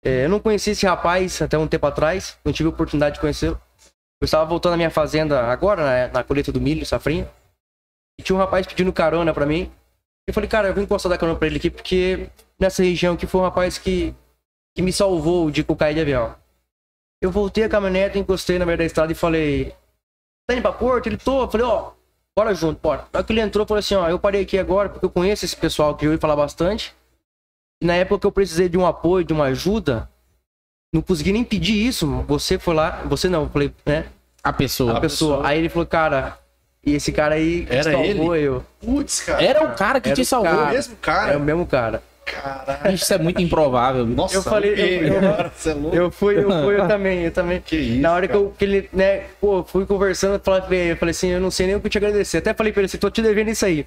[0.04, 2.38] é, eu não conheci esse rapaz até um tempo atrás.
[2.46, 3.60] Não tive a oportunidade de conhecê-lo.
[4.22, 7.28] Eu estava voltando à minha fazenda agora, na, na colheita do milho, safrinha.
[8.20, 9.72] E tinha um rapaz pedindo carona pra mim.
[10.28, 13.28] Eu falei, cara, eu vou encostar da carona pra ele aqui, porque nessa região aqui
[13.28, 14.14] foi um rapaz que,
[14.76, 16.36] que me salvou eu caí de avião.
[17.22, 19.76] Eu voltei a caminhonete, encostei na meio da estrada e falei,
[20.48, 21.08] tá indo pra Porto?
[21.08, 21.44] Ele tô.
[21.44, 21.92] Eu falei, ó,
[22.36, 23.08] bora junto, bora.
[23.14, 25.56] Hora que ele entrou, falei assim, ó, eu parei aqui agora porque eu conheço esse
[25.56, 26.94] pessoal que eu ouvi falar bastante.
[27.82, 30.10] E na época que eu precisei de um apoio, de uma ajuda,
[30.94, 32.08] não consegui nem pedir isso.
[32.24, 34.08] Você foi lá, você não, eu falei, né?
[34.44, 34.98] A pessoa.
[34.98, 35.48] A pessoa.
[35.48, 36.40] Aí ele falou, cara,
[36.86, 38.64] e esse cara aí Era salvou eu.
[38.84, 39.44] Putz, cara.
[39.44, 40.54] Era o cara que Era te o salvou.
[40.54, 40.72] o cara.
[40.72, 41.38] mesmo É cara.
[41.38, 42.04] o mesmo cara.
[42.26, 42.96] Caralho.
[42.96, 44.04] Isso é muito improvável.
[44.06, 45.52] Nossa, Eu falei- eu- eu- é.
[45.94, 47.62] Eu fui, eu fui, eu também, eu também.
[47.62, 48.44] Que isso, Na hora que, cara.
[48.46, 51.68] eu, que ele, né, pô, fui conversando, eu falei, eu falei assim, eu não sei
[51.68, 52.38] nem o que te agradecer.
[52.38, 53.86] Até falei pra ele assim, tô te devendo isso aí.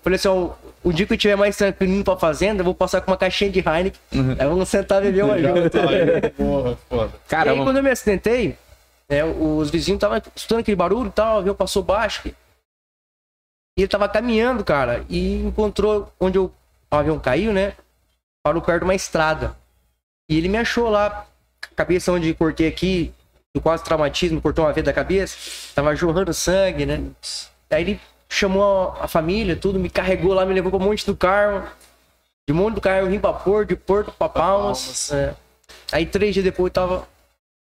[0.00, 0.50] Falei assim, ó,
[0.84, 3.50] o dia que eu tiver mais tranquilinho pra fazenda, eu vou passar com uma caixinha
[3.50, 3.92] de Heineken.
[4.38, 5.78] Aí vamos sentar e beber uma junto.
[5.80, 7.10] Aí, Porra, foda.
[7.30, 8.54] E aí, quando eu me acidentei,
[9.12, 12.28] né, os vizinhos estavam escutando aquele barulho e tal, o avião passou baixo.
[12.28, 16.50] E ele tava caminhando, cara, e encontrou onde eu,
[16.90, 17.74] o avião caiu, né?
[18.42, 19.54] Parou perto de uma estrada.
[20.30, 21.26] E ele me achou lá,
[21.76, 23.12] cabeça onde cortei aqui,
[23.54, 25.36] do quase traumatismo, cortou uma veia da cabeça,
[25.74, 27.04] tava jorrando sangue, né?
[27.70, 31.68] Aí ele chamou a família, tudo, me carregou lá, me levou pra Monte do Carmo.
[32.48, 35.08] De Monte do Carmo eu vim pra Porto, de Porto pra Palmas.
[35.08, 35.12] Palmas.
[35.12, 35.34] é.
[35.92, 37.11] Aí três dias depois eu tava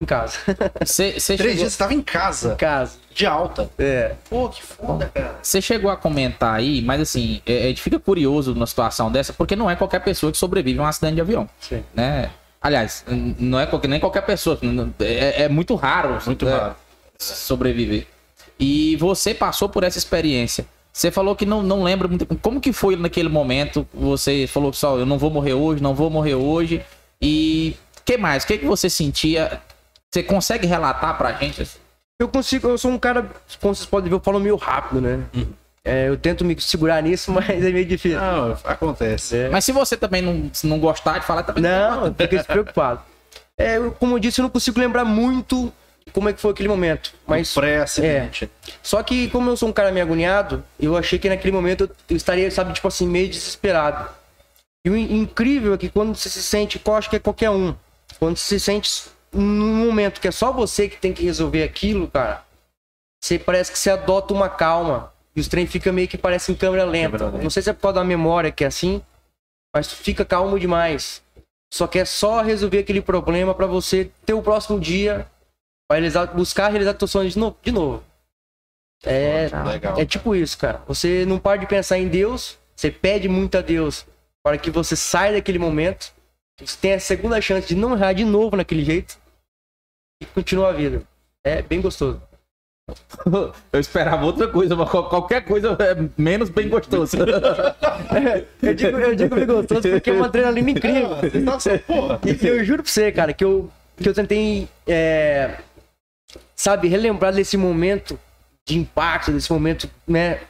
[0.03, 0.39] em casa.
[0.85, 2.99] Você você Três chegou, dias você tava em casa, em casa.
[3.15, 3.71] de alta.
[3.79, 4.15] É.
[4.29, 5.39] Pô, que foda, cara.
[5.43, 9.33] você chegou a comentar aí, mas assim, é, a gente fica curioso numa situação dessa,
[9.33, 11.83] porque não é qualquer pessoa que sobrevive a um acidente de avião, Sim.
[11.95, 12.31] né?
[12.61, 13.05] Aliás,
[13.39, 16.75] não é qualquer, nem qualquer pessoa, n- é, é muito raro, Muito né, raro.
[17.19, 18.07] sobreviver.
[18.59, 20.67] E você passou por essa experiência.
[20.93, 22.25] Você falou que não, não lembra muito.
[22.41, 23.87] Como que foi naquele momento?
[23.95, 26.83] Você falou que só eu não vou morrer hoje, não vou morrer hoje.
[27.21, 28.45] E que mais?
[28.45, 29.61] O que, que você sentia?
[30.17, 31.61] Você consegue relatar pra gente?
[31.61, 31.79] assim?
[32.19, 35.23] Eu consigo, eu sou um cara, como vocês podem ver, eu falo meio rápido, né?
[35.85, 38.19] É, eu tento me segurar nisso, mas é meio difícil.
[38.19, 39.37] Não, acontece.
[39.37, 39.49] É.
[39.51, 43.03] Mas se você também não, se não gostar de falar, também Não, fiquei despreocupado.
[43.59, 45.71] É, eu- como eu disse, eu não consigo lembrar muito
[46.15, 47.13] como é que foi aquele momento.
[47.27, 48.51] Mas Pré-acidente.
[48.83, 51.91] Só que, como eu sou um cara meio agoniado, eu achei que naquele momento eu-
[52.09, 54.09] eu estaria, sabe, tipo assim, meio desesperado.
[54.87, 57.51] E o in- incrível é que quando você se sente, eu acho que é qualquer
[57.51, 57.75] um,
[58.19, 62.09] quando você se sente num momento que é só você que tem que resolver aquilo,
[62.09, 62.45] cara,
[63.23, 65.13] você parece que você adota uma calma.
[65.35, 67.19] E os trem fica meio que parece em câmera lenta.
[67.19, 67.43] Câmera.
[67.43, 69.03] Não sei se é por causa da memória que é assim,
[69.75, 71.23] mas fica calmo demais.
[71.73, 75.27] Só que é só resolver aquele problema pra você ter o próximo dia,
[75.89, 77.57] pra realizar, buscar realizar teus sonhos de novo.
[77.63, 78.03] De novo.
[79.05, 80.01] É, Legal.
[80.01, 80.83] é tipo isso, cara.
[80.87, 84.07] Você não para de pensar em Deus Você pede muito a Deus
[84.43, 86.15] para que você saia daquele momento,
[86.61, 89.19] você tenha a segunda chance de não errar de novo naquele jeito
[90.23, 91.03] e continua a vida.
[91.45, 92.21] É bem gostoso.
[93.73, 97.17] Eu esperava outra coisa, mas qual- qualquer coisa é menos bem gostoso.
[98.63, 101.11] Eu digo, eu digo bem gostoso porque é uma adrenalina incrível.
[102.25, 105.59] E eu juro pra você, cara, que eu, que eu tentei, é,
[106.55, 108.19] sabe, relembrar desse momento
[108.67, 110.41] de impacto, desse momento, né?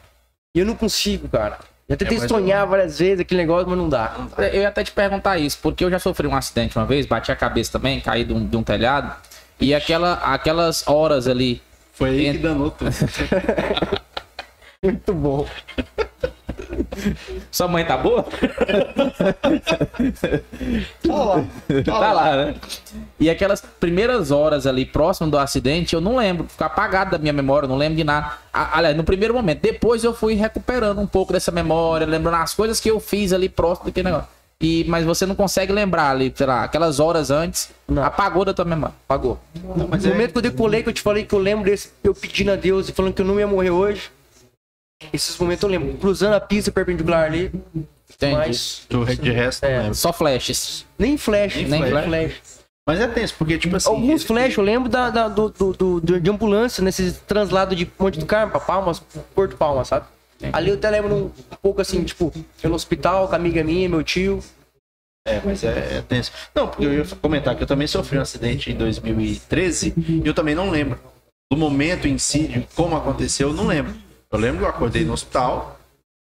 [0.55, 1.59] E eu não consigo, cara.
[1.89, 4.17] Já tentei É, sonhar várias vezes aquele negócio, mas não dá.
[4.39, 7.31] Eu ia até te perguntar isso, porque eu já sofri um acidente uma vez, bati
[7.31, 9.15] a cabeça também, caí de um, de um telhado.
[9.61, 11.63] E aquela, aquelas horas ali.
[11.93, 12.91] Foi aí que danou tudo.
[14.83, 15.47] Muito bom.
[17.51, 18.25] Sua mãe tá boa?
[21.09, 21.45] Olha lá.
[21.85, 22.55] Tá lá, né?
[23.19, 27.33] E aquelas primeiras horas ali próximo do acidente, eu não lembro, ficou apagado da minha
[27.33, 28.33] memória, não lembro de nada.
[28.53, 32.81] Aliás, no primeiro momento, depois eu fui recuperando um pouco dessa memória, lembrando as coisas
[32.81, 34.37] que eu fiz ali próximo daquele negócio.
[34.59, 38.03] E, mas você não consegue lembrar ali, sei lá, aquelas horas antes, Não.
[38.03, 38.95] apagou da tua memória.
[39.07, 39.39] Pagou.
[39.77, 41.67] Não, mas No é, momento que eu decolei, que eu te falei que eu lembro
[41.67, 44.11] desse, eu pedindo a Deus e falando que eu não ia morrer hoje.
[45.13, 45.95] Esses momentos eu lembro.
[45.99, 47.53] Cruzando a pista perpendicular ali.
[48.13, 48.35] Entendi.
[48.35, 49.93] Mas do- de resto, É.
[49.93, 50.87] Só flashes.
[50.99, 51.57] nem flash.
[51.57, 52.05] Nem Nem flash.
[52.07, 52.33] flash.
[52.89, 53.89] Mas é tenso, porque, tipo assim.
[53.89, 58.19] Alguns flash, eu lembro da, da- do, do, do- de ambulância, nesses translados de Monte
[58.19, 59.01] do Carmo pra Palmas,
[59.35, 60.07] Porto Palmas, sabe?
[60.53, 62.33] Ali eu até lembro um pouco assim, tipo,
[62.63, 64.43] no hospital com a amiga minha, meu tio.
[65.27, 66.31] É, mas é, é tenso.
[66.55, 70.33] Não, porque eu ia comentar que eu também sofri um acidente em 2013 e eu
[70.35, 71.01] também não lembro.
[71.51, 73.95] Do momento em si, de como aconteceu, eu não lembro.
[74.31, 75.79] Eu lembro que eu acordei no hospital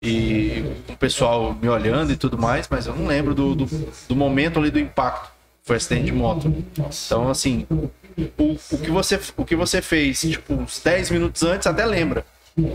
[0.02, 3.66] e o pessoal me olhando e tudo mais, mas eu não lembro do, do,
[4.08, 5.30] do momento ali do impacto.
[5.64, 6.52] Foi acidente de moto.
[6.78, 7.92] Então, assim, o,
[8.38, 12.26] o, que você, o que você fez, tipo, uns 10 minutos antes, até lembra.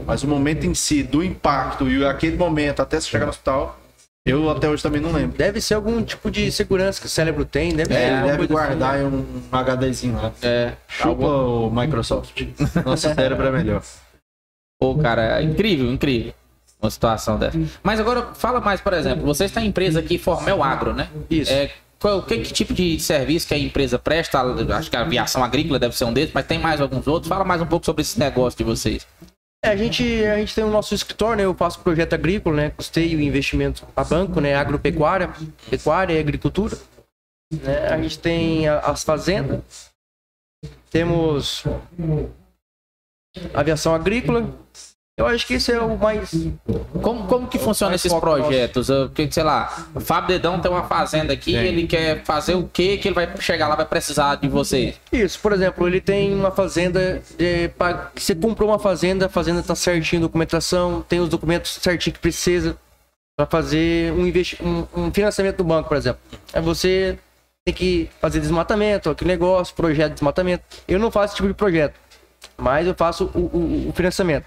[0.06, 3.78] Mas o momento em si, do impacto e aquele momento até você chegar no hospital,
[4.24, 5.37] eu até hoje também não lembro.
[5.37, 8.98] Deve ser algum tipo de segurança que o cérebro tem, deve É, deve assim, guardar
[8.98, 9.04] né?
[9.04, 10.32] um HDzinho lá.
[10.40, 10.72] É.
[10.88, 12.42] Chupa o Microsoft.
[12.84, 13.82] Nosso cérebro é melhor.
[14.80, 16.34] Pô, cara, é incrível, incrível.
[16.80, 17.58] Uma situação dessa.
[17.82, 21.08] Mas agora, fala mais, por exemplo, você está em empresa aqui, Formel Agro, né?
[21.30, 21.50] Isso.
[21.50, 24.38] É, qual, que, que tipo de serviço que a empresa presta?
[24.76, 27.28] Acho que a aviação agrícola deve ser um deles, mas tem mais alguns outros.
[27.28, 29.06] Fala mais um pouco sobre esse negócio de vocês.
[29.64, 31.44] É, a gente, a gente tem o nosso escritório, né?
[31.46, 32.70] Eu faço projeto agrícola, né?
[32.76, 34.54] Custeio e investimento a banco, né?
[34.54, 35.30] Agropecuária,
[35.70, 36.76] pecuária e agricultura.
[37.50, 37.88] Né?
[37.88, 39.62] A gente tem as fazendas.
[40.90, 41.64] Temos
[43.52, 44.48] aviação agrícola.
[45.16, 46.32] Eu acho que esse é o mais.
[47.00, 48.88] Como, como que funciona esses projetos?
[48.88, 52.64] Eu, que, sei lá, o Fábio Dedão tem uma fazenda aqui, ele quer fazer o
[52.66, 54.98] que que ele vai chegar lá, vai precisar de vocês?
[55.12, 57.22] Isso, por exemplo, ele tem uma fazenda.
[57.38, 62.12] De, pra- você comprou uma fazenda, a fazenda tá certinho, documentação, tem os documentos certinho
[62.14, 62.76] que precisa
[63.36, 66.20] para fazer um, investi um, um financiamento do banco, por exemplo.
[66.52, 67.16] Aí você
[67.64, 70.64] tem que fazer desmatamento, aquele negócio, projeto de desmatamento.
[70.88, 71.94] Eu não faço esse tipo de projeto,
[72.57, 74.46] mas eu faço o, o- o financiamento.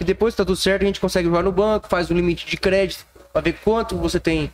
[0.00, 2.46] E depois que tá tudo certo, a gente consegue jogar no banco, faz o limite
[2.46, 4.50] de crédito, para ver quanto você tem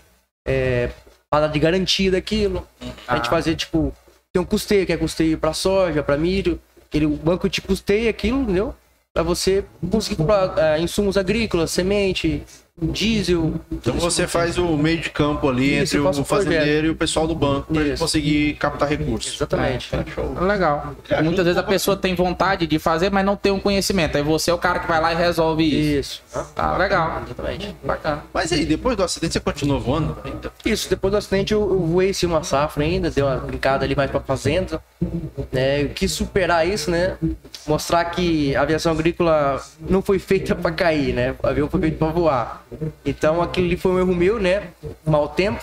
[0.47, 0.91] é,
[1.31, 2.67] para de garantia daquilo.
[3.09, 3.31] A gente Ah.
[3.31, 3.93] fazer, tipo,
[4.33, 6.61] tem um custeio, que é custeio para soja, para milho.
[6.93, 8.75] Ele, o banco te custeia aquilo, entendeu?
[9.13, 12.43] Para você conseguir comprar é, insumos agrícolas, semente,
[12.81, 13.55] diesel.
[13.71, 17.27] Então você faz o meio de campo ali Isso, entre o fazendeiro e o pessoal
[17.27, 19.35] do banco para conseguir captar recursos.
[19.35, 19.91] Exatamente.
[20.41, 20.95] Legal.
[21.23, 24.17] Muitas vezes a pessoa tem vontade de fazer, mas não tem um conhecimento.
[24.17, 25.95] Aí você é o cara que vai lá e resolve isso.
[25.95, 26.23] Isso.
[26.57, 27.23] Ah, legal.
[27.25, 27.77] Exatamente.
[27.85, 28.25] Bacana.
[28.33, 30.17] Mas aí, depois do acidente, você continuou voando?
[30.65, 33.95] Isso, depois do acidente eu, eu voei sim uma safra ainda, dei uma brincada ali
[33.95, 34.83] mais pra fazenda.
[35.53, 35.87] Né?
[35.89, 37.17] Quis superar isso, né?
[37.67, 41.35] Mostrar que a aviação agrícola não foi feita pra cair, né?
[41.43, 42.65] O avião foi feito pra voar.
[43.05, 44.69] Então aquilo ali foi um erro meu, né?
[45.07, 45.63] Mau tempo.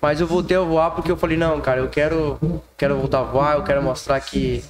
[0.00, 2.38] Mas eu voltei a voar porque eu falei, não, cara, eu quero,
[2.76, 4.62] quero voltar a voar, eu quero mostrar que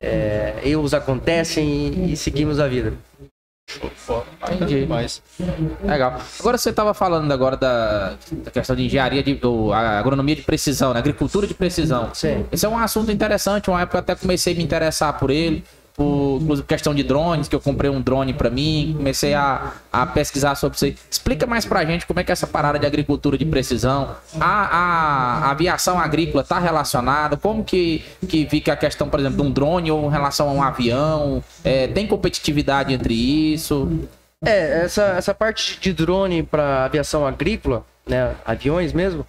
[0.00, 2.94] é, erros acontecem e, e seguimos a vida.
[3.68, 4.24] Show.
[4.50, 4.86] Entendi.
[5.82, 6.20] Legal.
[6.40, 10.92] Agora você estava falando agora da, da questão de engenharia, de, do, agronomia de precisão,
[10.92, 10.98] né?
[10.98, 12.10] agricultura de precisão.
[12.14, 12.46] Sim.
[12.50, 15.64] Esse é um assunto interessante, uma época eu até comecei a me interessar por ele.
[15.96, 20.04] Por, inclusive questão de drones, que eu comprei um drone para mim, comecei a, a
[20.04, 20.96] pesquisar sobre isso aí.
[21.10, 24.44] Explica mais pra gente como é que é essa parada de agricultura de precisão, a,
[24.44, 29.42] a, a aviação agrícola tá relacionada, como que, que fica a questão, por exemplo, de
[29.42, 33.88] um drone ou em relação a um avião, É, tem competitividade entre isso?
[34.44, 39.26] É, essa, essa parte de drone para aviação agrícola, né, aviões mesmo,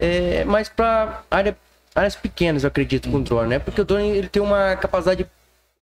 [0.00, 1.56] é mais para área,
[1.94, 3.58] áreas pequenas, eu acredito, com drone, né?
[3.58, 5.26] Porque o drone ele tem uma capacidade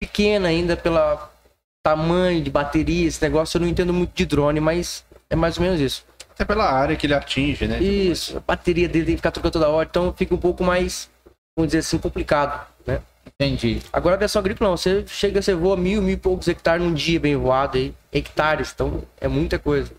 [0.01, 1.31] pequena ainda pela
[1.83, 5.65] tamanho de bateria, esse negócio eu não entendo muito de drone, mas É mais ou
[5.65, 6.05] menos isso.
[6.31, 7.81] Até pela área que ele atinge, né?
[7.81, 11.11] Isso, a bateria dele tem que ficar trocando toda hora, então fica um pouco mais,
[11.57, 13.01] vamos dizer assim, complicado, né?
[13.27, 13.83] Entendi.
[13.93, 16.95] Agora a aviação agrícola não, você chega, você voa mil, mil e poucos hectares num
[16.95, 19.91] dia bem voado aí, hectares, então é muita coisa.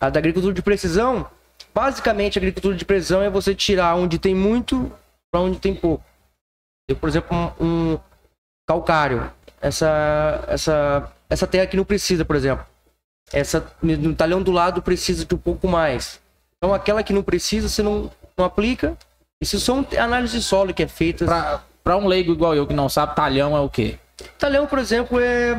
[0.00, 1.26] A da agricultura de precisão,
[1.74, 4.92] basicamente a agricultura de precisão é você tirar onde tem muito
[5.30, 6.04] para onde tem pouco.
[6.88, 7.98] Eu, por exemplo, um, um
[8.66, 12.64] calcário, essa, essa, essa terra que não precisa, por exemplo.
[13.32, 16.20] Essa no talhão do lado precisa de um pouco mais.
[16.58, 18.96] Então aquela que não precisa, você não, não aplica.
[19.40, 21.24] Isso são análises de solo que é feita.
[21.24, 23.98] Pra, pra um leigo igual eu que não sabe, talhão é o quê?
[24.38, 25.54] Talhão, por exemplo, é.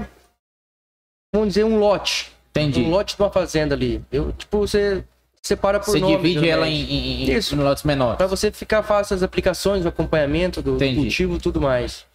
[1.34, 2.32] Vamos dizer, um lote.
[2.52, 2.82] Entendi.
[2.82, 4.04] Um lote de uma fazenda ali.
[4.12, 5.04] Eu, tipo, você
[5.43, 6.91] separa por Você nome, divide ela geralmente.
[6.93, 7.54] em, em, em Isso.
[7.54, 8.17] em lotes menores.
[8.17, 11.02] Pra você ficar fácil as aplicações, o acompanhamento do Entendi.
[11.02, 12.06] cultivo e tudo mais.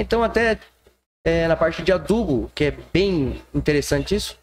[0.00, 0.58] Então, até
[1.24, 4.36] é, na parte de adubo, que é bem interessante isso,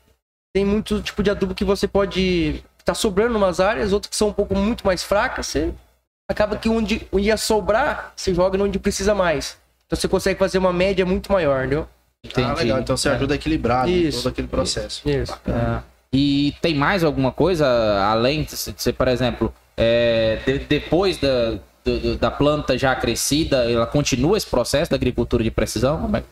[0.53, 2.63] tem muito tipo de adubo que você pode.
[2.85, 5.73] tá sobrando em umas áreas, outras que são um pouco muito mais fracas, você
[6.29, 9.57] acaba que onde, onde ia sobrar, você joga onde precisa mais.
[9.85, 11.87] Então você consegue fazer uma média muito maior, entendeu?
[12.37, 12.79] Ah, legal.
[12.79, 14.23] Então você ajuda a equilibrar né, Isso.
[14.23, 15.07] todo aquele processo.
[15.09, 15.33] Isso.
[15.47, 15.81] É.
[16.11, 17.65] E tem mais alguma coisa
[18.11, 23.87] além de ser, por exemplo, é, de- depois da, do- da planta já crescida, ela
[23.87, 26.09] continua esse processo da agricultura de precisão?
[26.15, 26.23] É?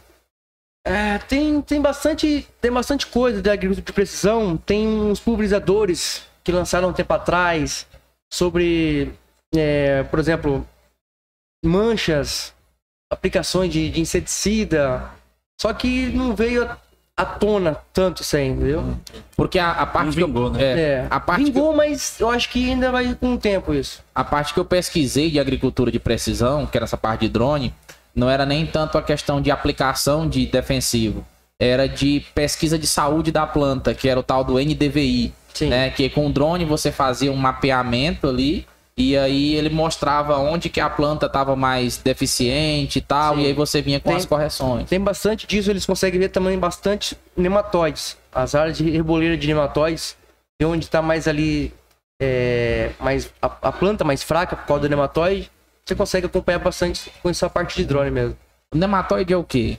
[0.90, 4.56] É, tem, tem, bastante, tem bastante coisa da agricultura de precisão.
[4.56, 7.86] Tem uns pulverizadores que lançaram um tempo atrás
[8.32, 9.14] sobre,
[9.54, 10.66] é, por exemplo,
[11.66, 12.54] manchas,
[13.12, 15.12] aplicações de, de inseticida.
[15.60, 16.70] Só que não veio
[17.18, 18.96] à- tona tanto isso aí, entendeu?
[19.36, 20.62] Porque a, a parte que eu- vingou, né?
[20.64, 23.38] é, É, a parte que eu- vingou, mas eu acho que ainda vai com o
[23.38, 24.02] tempo isso.
[24.14, 27.74] A parte que eu pesquisei de agricultura de precisão, que era essa parte de drone,
[28.16, 31.26] não era nem tanto a questão de aplicação de defensivo,
[31.60, 35.70] era de pesquisa de saúde da planta, que era o tal do NDVI, Sim.
[35.70, 35.90] né?
[35.90, 38.66] Que com o drone você fazia um mapeamento ali
[38.98, 43.42] e aí ele mostrava onde que a planta estava mais deficiente e tal, Sim.
[43.42, 44.90] e aí você vinha com Tem- as correções.
[44.90, 48.18] Tem bastante disso, eles conseguem ver também bastante nematóides.
[48.34, 50.18] As áreas de reboleira de nematóides,
[50.60, 51.72] e onde está mais ali,
[52.20, 55.52] é, mais, a, a planta mais fraca por causa do nematóide,
[55.86, 58.36] você consegue acompanhar bastante com essa parte de drone mesmo.
[58.74, 59.78] O nematóide é o quê?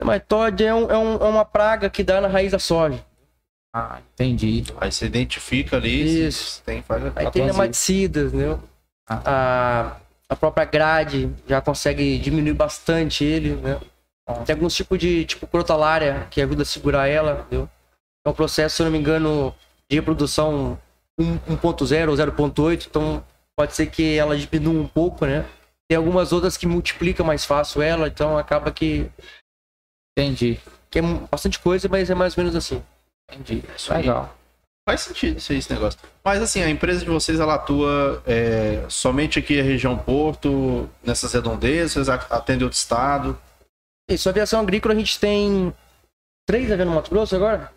[0.00, 2.98] Nematóide é, um- é um- é uma praga que dá na raiz da soja.
[3.74, 4.64] Ah, entendi.
[4.78, 6.26] Aí você identifica ali.
[6.26, 6.62] Isso.
[6.62, 8.60] Tem, faz Aí tem nematicidas, entendeu?
[9.08, 9.96] A,
[10.28, 13.80] a própria grade já consegue diminuir bastante ele, né?
[14.46, 17.68] Tem alguns tipos de, tipo, crotalária, que ajuda a segurar ela, entendeu?
[18.24, 19.54] É um processo, se eu não me engano,
[19.90, 20.78] de reprodução
[21.18, 23.24] 1 1.0 ou 0.8, então
[23.56, 25.44] pode ser que ela diminua um pouco, né?
[25.88, 29.10] Tem algumas outras que multiplicam mais fácil ela, então acaba que,
[30.16, 30.58] Entendi.
[30.90, 32.82] que é bastante coisa, mas é mais ou menos assim.
[33.34, 33.62] Entendi.
[33.76, 34.02] Isso aí.
[34.02, 34.34] Legal.
[34.88, 35.98] Faz sentido isso aí, esse negócio.
[36.24, 41.32] Mas assim, a empresa de vocês, ela atua é, somente aqui na região Porto, nessas
[41.32, 43.38] redondezas, atende outro estado.
[44.10, 45.72] Isso, aviação agrícola a gente tem
[46.46, 47.70] três aviões no Mato Grosso agora?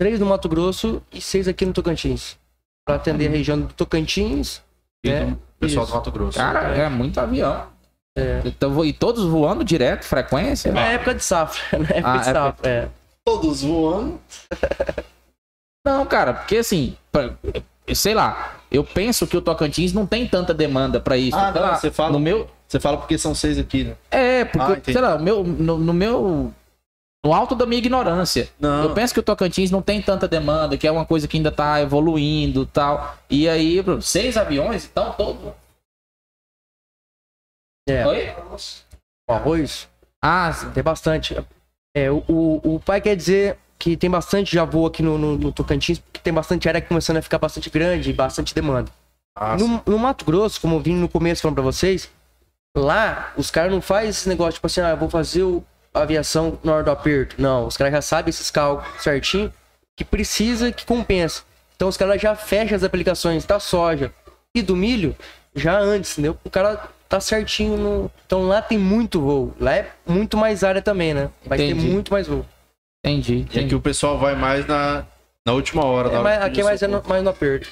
[0.00, 2.36] Três no Mato Grosso e seis aqui no Tocantins.
[2.84, 4.60] Para atender a região do Tocantins.
[5.04, 5.92] E É, do pessoal isso.
[5.92, 6.38] do Mato Grosso.
[6.38, 7.68] Cara, é muito avião.
[8.18, 8.42] É.
[8.44, 10.72] Então, e todos voando direto, frequência?
[10.72, 11.62] Na época de safra.
[11.78, 12.88] Na época Ah, de é safra, é.
[13.26, 14.20] Todos voando.
[15.84, 17.34] Não, cara, porque assim, pra-
[17.94, 21.36] sei lá, eu penso que o Tocantins não tem tanta demanda pra isso.
[21.36, 23.96] Ah, não, você fala- No meu, Você fala porque são seis aqui, né?
[24.10, 26.52] é, porque, Ah, sei lá, meu, no, no meu.
[27.24, 28.48] No alto da minha ignorância.
[28.60, 28.84] Não.
[28.84, 31.50] Eu penso que o Tocantins não tem tanta demanda, que é uma coisa que ainda
[31.50, 33.16] tá evoluindo e tal.
[33.28, 35.52] E aí, seis aviões, então todo.
[37.88, 38.06] É.
[38.06, 38.34] Oi?
[39.28, 39.88] O arroz
[40.22, 41.36] Ah, tem bastante.
[41.96, 45.50] É, o, o, pai quer dizer que tem bastante já voa aqui no, no, no
[45.50, 48.90] Tocantins, porque tem bastante área começando a ficar bastante grande e bastante demanda.
[49.34, 52.10] Ah, No, no Mato Grosso, como eu vim no começo falando pra vocês,
[52.76, 56.02] lá os caras não fazem esse negócio, tipo assim, ah, eu vou fazer o, a
[56.02, 57.40] aviação na hora do aperto.
[57.40, 59.50] Não, os caras já sabem esses cálculos certinho,
[59.96, 61.44] que precisa, que compensa.
[61.76, 64.12] Então os caras já fecham as aplicações da soja
[64.54, 65.16] e do milho
[65.54, 66.36] já antes, entendeu?
[66.44, 68.10] O cara tá certinho no...
[68.26, 69.54] Então lá tem muito voo.
[69.60, 71.30] Lá é muito mais área também, né?
[71.44, 71.86] Vai Entendi.
[71.86, 72.44] ter muito mais voo.
[73.04, 73.34] entendi.
[73.34, 73.64] E Entendi.
[73.66, 75.04] aqui o pessoal vai mais na,
[75.44, 76.08] na última hora.
[76.08, 77.68] É, na hora mais- aqui é mais, no, mais no aperto.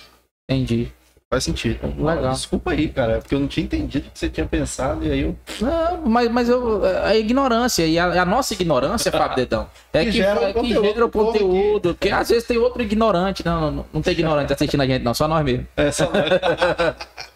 [0.49, 0.93] entendi.
[1.31, 1.81] Faz sentido.
[1.99, 2.33] Legal.
[2.33, 5.11] Desculpa aí, cara, é porque eu não tinha entendido o que você tinha pensado e
[5.11, 5.37] aí eu.
[5.61, 10.13] Não, mas, mas eu, a ignorância, e a, a nossa ignorância, Fábio Dedão, é Que
[10.13, 11.19] que, gera que, o conteúdo gera o aqui.
[11.19, 11.95] conteúdo.
[11.95, 13.45] Porque às vezes tem outro ignorante.
[13.45, 15.67] Não, não, não tem ignorante assistindo a gente, não, só nós mesmo.
[15.77, 16.09] É, só...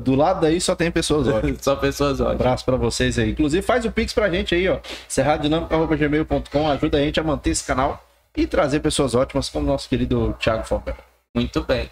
[0.00, 1.58] Do lado daí só tem pessoas ótimas.
[1.62, 2.40] Só pessoas Um ótimas.
[2.40, 3.30] abraço pra vocês aí.
[3.30, 4.78] Inclusive, faz o pix pra gente aí, ó.
[5.06, 6.68] cerradodinâmica.gmail.com.
[6.68, 8.04] Ajuda a gente a manter esse canal
[8.36, 10.96] e trazer pessoas ótimas como o nosso querido Thiago Forbel.
[11.34, 11.88] Muito bem.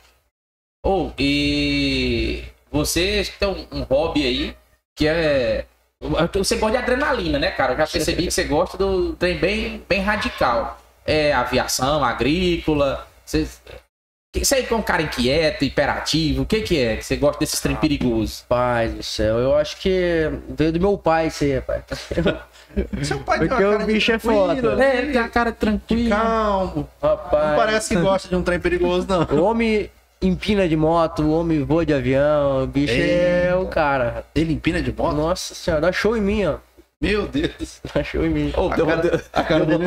[0.84, 2.42] Ou, e
[2.72, 4.56] você tem um, um hobby aí
[4.96, 5.66] que é.
[6.32, 7.74] Você gosta de adrenalina, né, cara?
[7.74, 10.80] Eu já percebi que você gosta do trem bem, bem radical.
[11.06, 13.06] É aviação, agrícola.
[13.24, 13.46] Você,
[14.32, 16.42] você é um cara inquieto, hiperativo.
[16.42, 18.44] O que, que é que você gosta desses trem perigosos?
[18.48, 21.84] Pai do céu, eu acho que veio do meu pai isso aí, rapaz.
[23.02, 24.76] Seu pai Porque o bicho é foda.
[24.76, 24.96] né?
[24.96, 26.16] É, ele tem a cara tranquila.
[26.16, 26.88] Calmo.
[27.02, 27.48] Rapaz.
[27.48, 29.22] Não parece que gosta de um trem perigoso, não.
[29.36, 29.90] O homem
[30.22, 34.24] empina de moto, o homem voa de avião, o bicho é o cara.
[34.32, 35.16] Ele empina de moto?
[35.16, 36.56] Nossa senhora, dá show em mim, ó.
[37.02, 37.80] Meu Deus.
[38.04, 38.52] Show em mim.
[38.54, 39.84] Ô, A cara- a cara dele.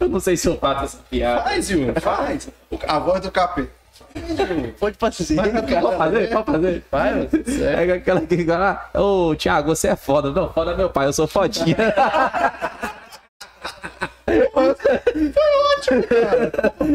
[0.00, 1.42] Eu não sei se eu faço essa piada.
[1.42, 2.48] Faz, Yuri, faz.
[2.88, 3.68] A voz do capeta.
[4.78, 5.80] Pode fazer, Vai, cara.
[5.82, 6.28] Pode fazer?
[6.30, 6.84] Pode fazer?
[6.90, 7.28] Vai.
[7.88, 10.30] É aquela que fala, ô Thiago, você é foda.
[10.30, 11.76] Não, foda meu pai, eu sou fodinha.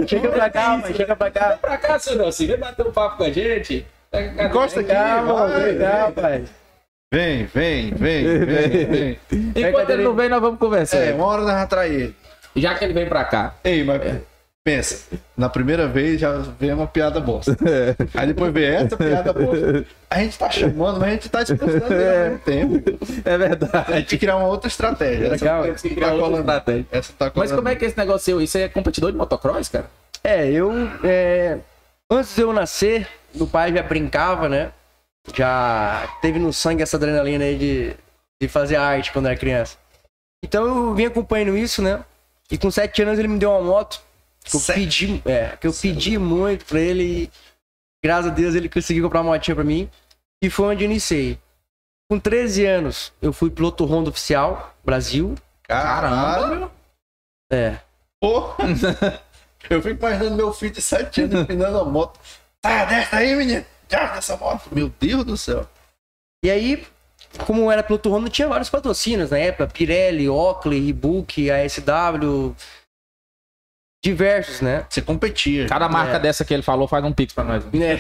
[0.08, 0.96] Chega pra cá, mano.
[0.96, 1.58] Chega pra cá.
[1.62, 3.86] pra cá, seu Nelson, vem bater um papo com a gente.
[4.44, 4.92] Encosta aqui.
[4.94, 5.64] Vai.
[5.64, 6.44] Vem cá, pai.
[7.14, 9.20] Vem, vem, vem, vem, vem.
[9.56, 10.98] Enquanto ele não vem, nós vamos conversar.
[10.98, 12.16] É, uma hora nós atrair ele.
[12.56, 13.56] Já que ele vem pra cá.
[13.64, 14.02] Ei, mas
[14.66, 17.56] pensa, na primeira vez já vem uma piada bosta.
[18.14, 19.86] Aí depois vem essa piada bosta.
[20.10, 23.00] A gente tá chamando, mas a gente tá expulsando ele ao mesmo tempo.
[23.24, 23.76] É A verdade.
[23.94, 25.28] gente tem que criar uma outra estratégia.
[25.28, 26.40] Essa, Legal, essa tem que tá criar outra colando.
[26.42, 26.86] estratégia.
[26.92, 28.42] Essa tá Mas como é que é esse negócio seu?
[28.42, 29.86] Isso é competidor de motocross, cara?
[30.22, 30.74] É, eu.
[31.06, 31.58] é,
[32.12, 34.72] antes de eu nascer, meu pai já brincava, né?
[35.36, 37.96] Já teve no sangue essa adrenalina aí de,
[38.42, 39.78] de fazer arte quando era criança.
[40.44, 42.04] Então eu vim acompanhando isso, né?
[42.52, 44.02] E com sete anos ele me deu uma moto.
[44.44, 47.32] Que eu pedi, é, que eu pedi muito pra ele e
[48.02, 49.90] graças a Deus ele conseguiu comprar uma motinha pra mim.
[50.42, 51.38] E foi onde eu iniciei.
[52.10, 55.36] Com 13 anos, eu fui piloto Honda oficial, Brasil.
[55.64, 56.72] Caralho.
[57.52, 57.78] É.
[58.22, 58.54] Pô.
[59.70, 62.18] Eu fico imaginando meu filho de 7 anos empinando a moto.
[62.62, 63.66] Tá, desce aí, menino.
[63.90, 64.70] Já dessa moto.
[64.72, 65.68] Meu Deus do céu.
[66.44, 66.86] E aí,
[67.46, 69.68] como eu era piloto Honda, tinha vários patrocínios na época.
[69.68, 72.56] Pirelli, Oakley, Reebok, ASW.
[74.04, 74.86] Diversos, né?
[74.90, 75.68] Você competia.
[75.68, 76.20] Cada marca É.
[76.20, 77.66] dessa que ele falou faz um pix pra nós.
[77.66, 77.98] Né?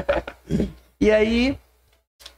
[1.00, 1.58] e aí,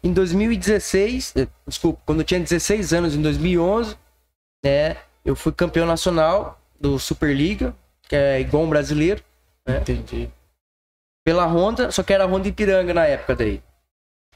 [0.02, 3.96] em 2016, eh, desculpa, quando eu tinha 16 anos, em 2011,
[4.64, 7.74] né, eu fui campeão nacional do Superliga,
[8.08, 9.22] que é igual um brasileiro,
[9.66, 10.28] Entendi.
[11.24, 13.62] Pela Honda, só que era a Honda Ipiranga na época daí.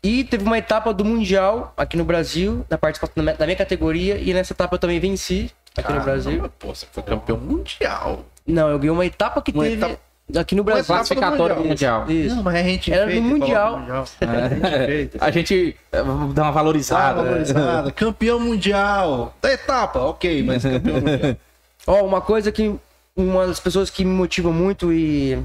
[0.02, 4.32] E teve uma etapa do Mundial aqui no Brasil, da participação da minha- categoria, e
[4.32, 6.30] nessa etapa eu também venci aqui no Brasil.
[6.32, 8.24] Caramba, Pô, você foi campeão mundial.
[8.46, 9.98] Não, eu ganhei uma etapa que Uma teve etapa-
[10.36, 10.82] aqui no Brasil.
[10.84, 12.00] etapa do Classificatório Mundial.
[12.02, 12.24] mundial.
[12.26, 12.36] Isso.
[12.36, 13.72] Não, mas a gente Era no Mundial.
[13.86, 15.24] coloca no A gente feita.
[15.24, 16.02] A gente eh,
[16.34, 17.22] dá uma Ah, valorizada.
[17.22, 17.90] valorizada.
[17.90, 19.34] Campeão mundial.
[19.42, 21.36] Da etapa, ok, mas campeão mundial.
[21.88, 22.72] Ó, uma coisa que
[23.16, 25.36] uma das pessoas que me motiva muito e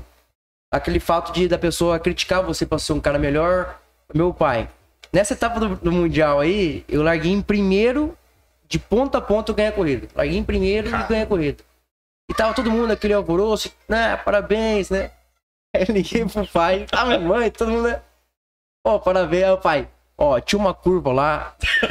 [0.72, 3.80] aquele fato de da pessoa criticar você pra ser um cara melhor,
[4.14, 4.70] meu pai.
[5.12, 8.18] Nessa etapa do, do mundial aí, eu larguei em primeiro,
[8.68, 10.08] de ponta a ponta eu ganhei a corrida.
[10.16, 11.64] Larguei em primeiro e ganhei a corrida.
[12.30, 14.16] E tava todo mundo aquele alvoroço, né?
[14.18, 15.12] Parabéns, né?
[15.76, 18.02] Aí eu liguei pro pai, ah, minha mãe, todo mundo, né?
[18.86, 19.88] Ó, parabéns, aí pai.
[20.18, 21.56] Ó, tinha uma curva lá.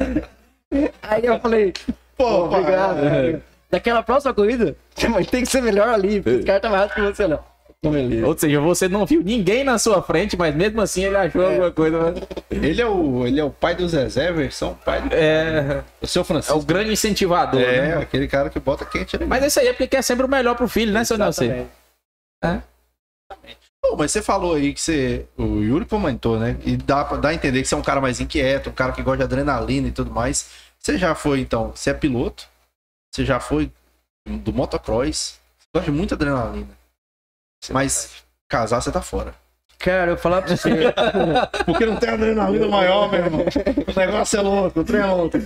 [1.02, 1.74] aí eu falei,
[2.16, 3.42] Pô, Pô, obrigado.
[3.74, 4.76] Daquela próxima corrida,
[5.10, 7.40] mas tem que ser melhor ali, porque os caras tá mais rápido que você, não.
[7.82, 8.26] Beleza.
[8.26, 11.70] Ou seja, você não viu ninguém na sua frente, mas mesmo assim ele achou alguma
[11.70, 12.14] coisa.
[12.50, 16.22] Ele é, o, ele é o pai do Zezé, versão pai do, É, do seu
[16.22, 16.56] é Francisco.
[16.58, 17.60] o grande incentivador.
[17.60, 17.96] É, né?
[17.98, 19.26] aquele cara que bota quente ali.
[19.26, 21.66] Mas isso aí é porque quer sempre o melhor pro filho, né, seu Nelson?
[22.42, 23.58] Exatamente.
[23.82, 25.26] Pô, mas você falou aí que você.
[25.36, 26.56] O Yuri comentou, né?
[26.64, 28.92] E dá, pra- dá a entender que você é um cara mais inquieto, um cara
[28.92, 30.48] que gosta de adrenalina e tudo mais.
[30.78, 32.46] Você já foi, então, você é piloto,
[33.14, 33.70] você já foi
[34.26, 36.76] do motocross, você gosta de muita adrenalina.
[37.70, 39.32] Mas casar você tá fora.
[39.78, 40.92] Cara, eu falar pra você,
[41.64, 43.40] Porque não tem adrenalina maior, meu irmão.
[43.42, 45.38] O negócio é louco, o trem é louco.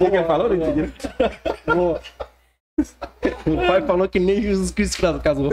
[0.00, 2.00] O que ele falou?
[3.20, 5.50] pô, o pai falou que nem Jesus Cristo casou.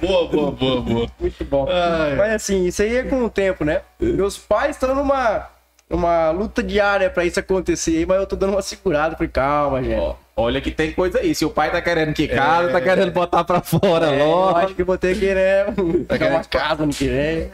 [0.00, 1.06] Boa, boa, boa, boa.
[1.20, 1.68] Muito bom.
[1.68, 2.16] Ai.
[2.16, 3.82] Mas assim, isso aí é com o tempo, né?
[4.00, 5.48] Meus pais estão numa,
[5.88, 9.14] numa luta diária pra isso acontecer aí, mas eu tô dando uma segurada.
[9.16, 9.98] Falei, calma, gente.
[10.00, 11.34] Ó, olha que tem coisa aí.
[11.34, 12.72] Se o pai tá querendo que casa, É.
[12.72, 14.58] tá querendo botar pra fora É, eu logo.
[14.58, 15.64] acho que vou ter que, né?
[16.08, 17.50] Pegar querendo- uma casa no que vem.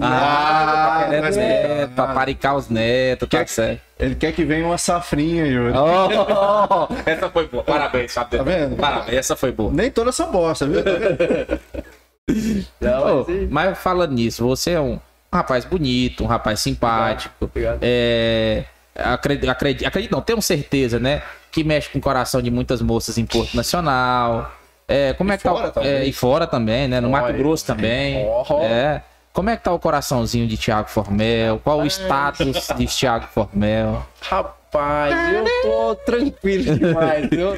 [0.00, 3.80] Ah, tá querendo neto, paparicar os netos, tá Quer- certo.
[3.98, 5.74] Ele quer que venha uma safrinha, Yuri.
[5.76, 7.64] Oh, essa foi boa.
[7.64, 8.38] Parabéns, Fábio.
[8.38, 8.76] Tá vendo?
[8.76, 9.72] Parabéns, essa foi boa.
[9.72, 10.82] Nem todas são bosta, viu?
[10.84, 11.60] Tá vendo?
[12.80, 14.98] Não, mas- mas falando nisso, você é um
[15.32, 17.34] rapaz bonito, um rapaz simpático.
[17.40, 17.78] Obrigado.
[17.82, 18.64] É,
[18.94, 21.22] acredito, acredito, acredito, não, tenho certeza, né?
[21.50, 24.52] Que mexe com o coração de muitas moças em Porto Nacional.
[24.88, 25.50] É, como E é que tá?
[25.50, 25.90] fora o- também.
[25.90, 27.00] é, e fora também, né?
[27.00, 28.26] No Mato Olha, Grosso também.
[28.62, 29.00] É.
[29.32, 31.58] Como é que tá o coraçãozinho de Thiago Formel?
[31.64, 34.06] Qual o status de Thiago Formel?
[34.20, 37.28] Rapaz, eu tô tranquilo demais.
[37.32, 37.54] Eu,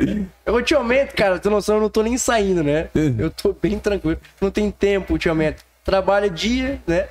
[0.47, 2.89] eu ultimamente, cara, tem noção, eu não tô nem saindo, né?
[3.18, 4.20] Eu tô bem tranquilo.
[4.41, 5.59] Não tem tempo ultimamente.
[5.85, 7.07] Trabalho dia, né?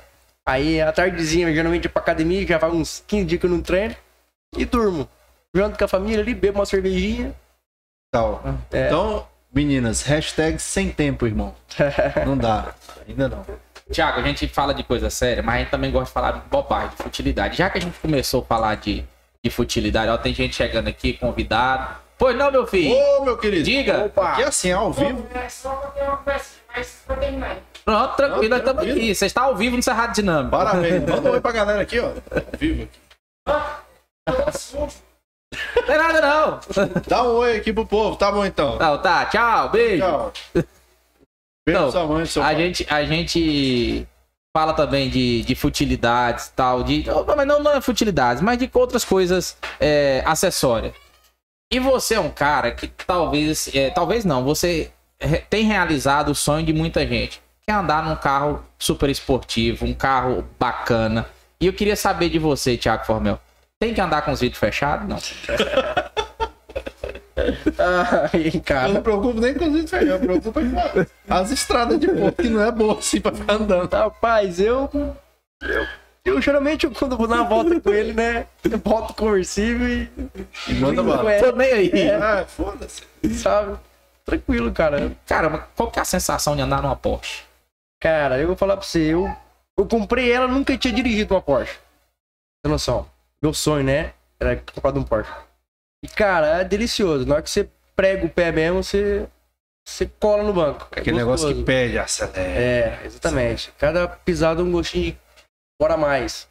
[0.46, 3.62] Aí à tardezinha, eu geralmente pra academia, já faz uns 15 dias que eu não
[3.62, 3.96] treino.
[4.56, 5.08] E durmo.
[5.54, 7.34] Janto com a família ali, bebo uma cervejinha.
[8.12, 8.42] Tal.
[8.70, 8.86] É.
[8.86, 11.54] Então, meninas, hashtag sem tempo, irmão.
[12.26, 12.74] Não dá.
[13.08, 13.44] Ainda não.
[13.90, 16.40] Tiago, a gente fala de coisa séria, mas a gente também gosta de falar de
[16.48, 17.56] bobagem, de futilidade.
[17.58, 19.04] Já que a gente começou a falar de,
[19.42, 21.96] de futilidade, ó, tem gente chegando aqui, convidado.
[22.16, 22.94] Pois não, meu filho?
[22.94, 23.64] Ô, meu querido.
[23.64, 24.10] Diga.
[24.16, 25.26] Aqui é assim, ao vivo.
[25.34, 27.58] É só pra ter uma conversa, mas pra terminar.
[27.84, 29.14] Pronto, tranquilo, nós estamos aqui.
[29.14, 30.50] Você está ao vivo no Cerrado Dinâmico.
[30.50, 31.02] Parabéns.
[31.08, 32.06] Manda um oi pra galera aqui, ó.
[32.06, 32.98] Ao vivo aqui.
[35.76, 36.60] Não tem nada, não.
[37.06, 38.16] Dá um oi aqui pro povo.
[38.16, 38.78] Tá bom então.
[38.78, 40.02] Tá, tá, tchau, beijo.
[40.02, 40.32] Tchau.
[40.54, 40.66] Beijo
[41.68, 42.56] Então, sua mãe, seu A pai.
[42.56, 44.06] gente, a gente
[44.56, 47.04] fala também de, de futilidades tal, de.
[47.36, 50.94] Mas não, não é futilidades, mas de outras coisas é, acessórias.
[51.72, 53.68] E você é um cara que talvez.
[53.74, 54.90] é, talvez não, você
[55.50, 57.43] tem realizado o sonho de muita gente.
[57.66, 61.26] Que é andar num carro super esportivo, um carro bacana.
[61.60, 63.38] E eu queria saber de você, Thiago Formel.
[63.80, 65.08] Tem que andar com os vidros fechados?
[65.08, 65.16] Não.
[67.76, 68.88] Ai, Eu não cara.
[68.88, 72.32] me preocupo nem com os vídeos fechados, eu me preocupo com as estradas de povo,
[72.32, 73.92] que não é boa assim pra ficar andando.
[73.92, 74.88] Rapaz, eu.
[75.62, 75.86] Eu,
[76.24, 78.46] eu geralmente, quando vou dar uma volta com ele, né?
[78.62, 80.10] Eu boto conversível e.
[80.68, 81.34] E manda bala.
[81.34, 82.10] ele, Tô nem aí.
[82.10, 83.02] Ah, foda-se.
[83.38, 83.76] Sabe?
[84.24, 85.12] Tranquilo, cara.
[85.26, 87.42] Cara, mas qual que é a sensação de andar numa Porsche?
[88.04, 89.34] Cara, eu vou falar pra você, eu,
[89.78, 91.78] eu comprei ela, nunca tinha dirigido uma Porsche.
[92.62, 93.08] Tem noção?
[93.40, 94.12] Meu sonho, né?
[94.38, 95.32] Era comprar um Porsche.
[96.04, 97.24] E, cara, é delicioso.
[97.24, 99.26] Na hora que você prega o pé mesmo, você,
[99.82, 100.86] você cola no banco.
[100.94, 101.64] É Aquele negócio que gostoso.
[101.64, 102.40] pede, acelera.
[102.42, 103.72] É, exatamente.
[103.78, 105.18] Cada pisada um gostinho de
[105.80, 106.46] bora mais.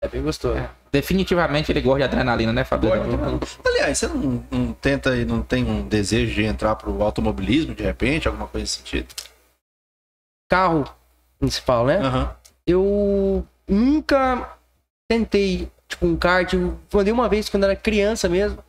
[0.00, 0.62] É bem gostoso.
[0.92, 2.92] Definitivamente ele gosta de adrenalina, né, Fabio?
[3.66, 7.82] Aliás, você não, não tenta e não tem um desejo de entrar pro automobilismo de
[7.82, 9.08] repente, alguma coisa nesse sentido?
[10.54, 10.84] Carro
[11.36, 11.96] principal, né?
[11.96, 12.36] Aham.
[12.64, 14.56] Eu nunca
[15.10, 16.52] tentei, tipo, um kart.
[16.52, 18.62] Eu andei uma vez quando era criança mesmo.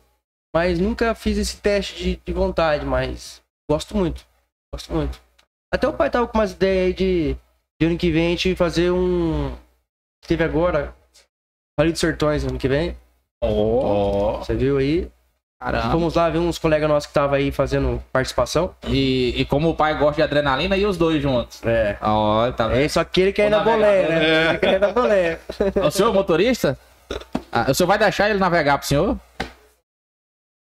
[0.52, 2.84] Mas nunca fiz esse teste de, de vontade.
[2.84, 4.26] Mas gosto muito.
[4.74, 5.20] Gosto muito.
[5.72, 7.36] Até o pai tava com umas ideias aí de,
[7.80, 9.54] de ano que vem a gente fazer um.
[10.26, 10.92] Teve agora.
[11.78, 12.96] Rally dos Sertões ano que vem.
[13.40, 14.38] Ó.
[14.38, 15.08] Você viu aí?
[15.58, 15.90] Caramba.
[15.90, 18.74] Fomos lá ver uns colegas nossos que tava aí fazendo participação.
[18.86, 21.62] E, e como o pai gosta de adrenalina, e os dois juntos.
[21.64, 21.96] É.
[22.02, 22.80] Ó, tá vendo?
[22.80, 24.48] É só que ele quer ir na O bolé, né?
[24.50, 25.38] Ele quer ir na bolé.
[25.82, 26.78] O senhor motorista?
[27.50, 29.18] Ah, o senhor vai deixar ele navegar pro senhor?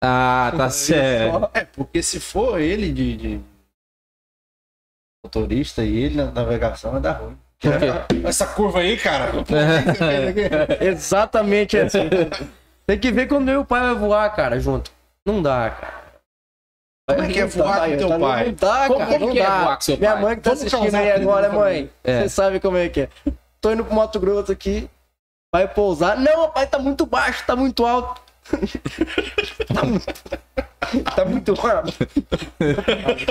[0.02, 1.50] Ah, tá certo.
[1.54, 3.40] É, porque se for ele de, de
[5.24, 7.36] motorista e ele na navegação, vai dar ruim.
[8.24, 9.32] Essa curva aí, cara.
[10.80, 12.10] Exatamente assim.
[12.86, 14.90] Tem que ver quando eu e o pai vai voar, cara, junto.
[15.26, 16.04] Não dá, cara.
[17.08, 18.46] Como é que é voar com teu tá- pai?
[18.46, 19.12] Não dá, Como- cara.
[19.12, 19.62] como não que é dá.
[19.62, 20.22] voar com seu Minha pai?
[20.22, 21.90] mãe que tá Vamos assistindo aí agora, mãe.
[22.02, 22.22] É.
[22.22, 23.08] Você sabe como é que é.
[23.60, 24.88] Tô indo pro Mato Grosso aqui.
[25.54, 26.16] Vai pousar.
[26.18, 28.20] Não, pai, tá muito baixo, tá muito alto.
[29.72, 30.04] tá muito.
[31.16, 31.92] Tá muito alto.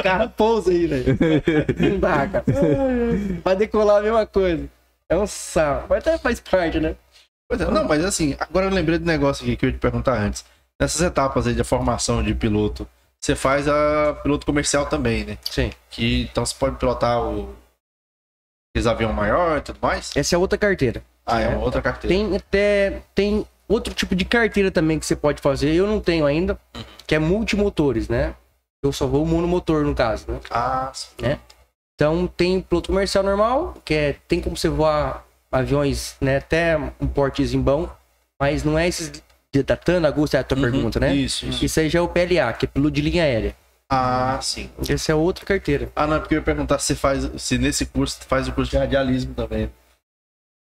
[0.01, 1.17] Cara, pousa aí, velho.
[1.91, 2.43] Não dá, cara.
[3.43, 4.67] Vai decolar a mesma coisa.
[5.09, 5.85] É um sal.
[5.89, 6.95] Mas até faz parte, né?
[7.47, 9.79] Pois é, não, mas assim, agora eu lembrei do negócio aqui que eu ia te
[9.79, 10.45] perguntar antes.
[10.79, 12.87] Nessas etapas aí de formação de piloto,
[13.19, 15.37] você faz a piloto comercial também, né?
[15.49, 15.71] Sim.
[15.89, 17.55] Que, então você pode pilotar o...
[18.69, 20.11] aqueles avião maior e tudo mais?
[20.15, 21.03] Essa é outra carteira.
[21.25, 22.13] Ah, é uma outra carteira.
[22.13, 23.01] Tem até.
[23.15, 25.73] Tem outro tipo de carteira também que você pode fazer.
[25.73, 26.59] Eu não tenho ainda,
[27.07, 28.35] que é multimotores, né?
[28.83, 30.39] Eu só vou monomotor no caso, né?
[30.51, 31.15] Ah, sim.
[31.95, 35.22] Então tem piloto comercial normal, que é tem como você voar
[35.53, 36.37] aviões, né?
[36.37, 37.89] Até um portezinho bom,
[38.39, 39.11] mas não é esses
[39.61, 41.15] da TAN, Augusta, é a tua pergunta, né?
[41.15, 41.63] Isso, isso.
[41.63, 43.55] Isso aí já é o PLA, que é piloto de linha aérea.
[43.87, 44.71] Ah, sim.
[44.89, 45.91] Essa é outra carteira.
[45.95, 48.71] Ah, não, é porque eu ia perguntar se faz, se nesse curso faz o curso
[48.71, 49.69] de radialismo também.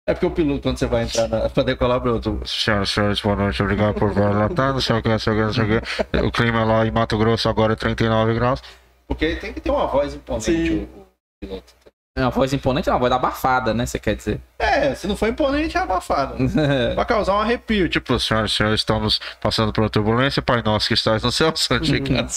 [0.08, 2.40] É porque o piloto, quando você vai entrar na, pra decolar pro outro.
[2.46, 3.60] Senhoras e senhores, boa noite.
[3.60, 4.72] Obrigado por relatar.
[4.72, 6.18] Não sei o que, não sei o que, não sei o que.
[6.18, 8.62] O clima lá em Mato Grosso agora é 39 graus.
[9.08, 10.84] Porque tem que ter uma voz imponente Sim.
[10.84, 11.06] o
[11.40, 11.74] piloto.
[12.18, 13.84] É uma voz imponente, é uma voz abafada, né?
[13.84, 14.40] Você quer dizer?
[14.58, 16.34] É, se não for imponente, é abafado.
[16.96, 18.06] Vai causar um arrepio, tipo.
[18.06, 20.40] Tipo, senhoras e senhores, estamos passando por uma turbulência.
[20.40, 22.30] Pai nosso que estás no céu, santificado.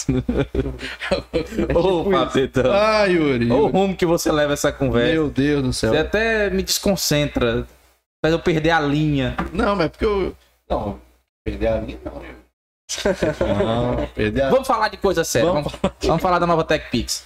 [1.74, 2.72] Ô, Fabetão.
[2.72, 3.50] Ah, Yuri.
[3.50, 3.72] Ô, o Yuri.
[3.72, 5.12] rumo que você leva essa conversa.
[5.14, 5.90] Meu Deus do céu.
[5.92, 7.66] Você até me desconcentra.
[8.22, 9.34] Faz eu perder a linha.
[9.52, 10.36] Não, mas é porque eu.
[10.68, 10.98] Não,
[11.44, 12.12] Perder a linha, não.
[12.22, 12.40] eu-
[13.64, 15.50] Não, perder a Vamos falar de coisa séria.
[15.50, 17.24] Vamos Vamos, vamos falar da nova TechPix.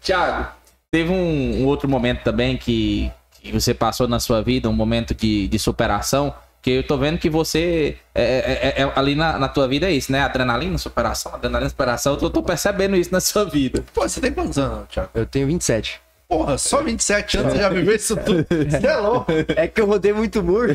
[0.00, 0.48] Thiago,
[0.90, 3.10] teve um, um outro momento também que,
[3.40, 7.18] que você passou na sua vida, um momento de, de superação, que eu tô vendo
[7.18, 10.20] que você, é, é- é- é- ali na, na tua vida é isso, né?
[10.22, 13.84] Adrenalina, superação, adrenalina, superação, eu tô, tô percebendo isso na sua vida.
[13.92, 15.10] Pô, você tem quantos anos, Thiago?
[15.14, 16.00] Eu tenho 27.
[16.26, 18.46] Porra, só 27 anos você já viveu isso tudo.
[18.48, 19.30] Você é louco.
[19.54, 20.74] É que eu rodei muito muro.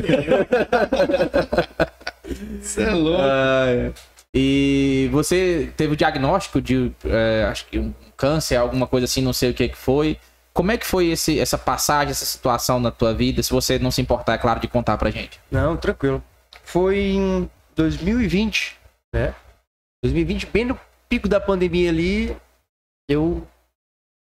[2.62, 3.94] Você é louco.
[4.32, 9.32] E você teve o diagnóstico de, é, acho que um câncer, alguma coisa assim, não
[9.32, 10.18] sei o que que foi.
[10.52, 13.42] Como é que foi esse, essa passagem, essa situação na tua vida?
[13.42, 15.40] Se você não se importar, é claro, de contar pra gente.
[15.50, 16.22] Não, tranquilo.
[16.62, 18.78] Foi em 2020,
[19.14, 19.34] né?
[20.04, 22.36] 2020, bem no pico da pandemia ali,
[23.08, 23.46] eu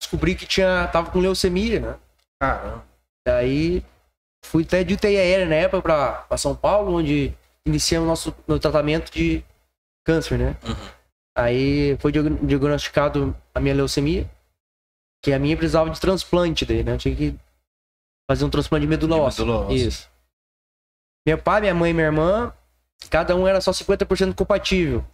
[0.00, 1.94] descobri que tinha, tava com leucemia, né?
[2.40, 2.84] Caramba.
[3.26, 3.84] Daí
[4.44, 7.34] fui até de UTI aérea na época pra, pra São Paulo, onde
[7.66, 9.44] iniciamos nosso no tratamento de
[10.04, 10.56] câncer, né?
[11.36, 14.30] Aí foi diag- diagnosticado a minha leucemia,
[15.22, 16.92] que a minha precisava de transplante daí, né?
[16.92, 17.36] Eu tinha que
[18.30, 19.44] fazer um transplante de medula óssea.
[19.44, 19.74] medula óssea.
[19.76, 20.10] Isso.
[21.26, 22.52] Meu pai, minha mãe e minha irmã,
[23.10, 25.04] cada um era só 50% compatível.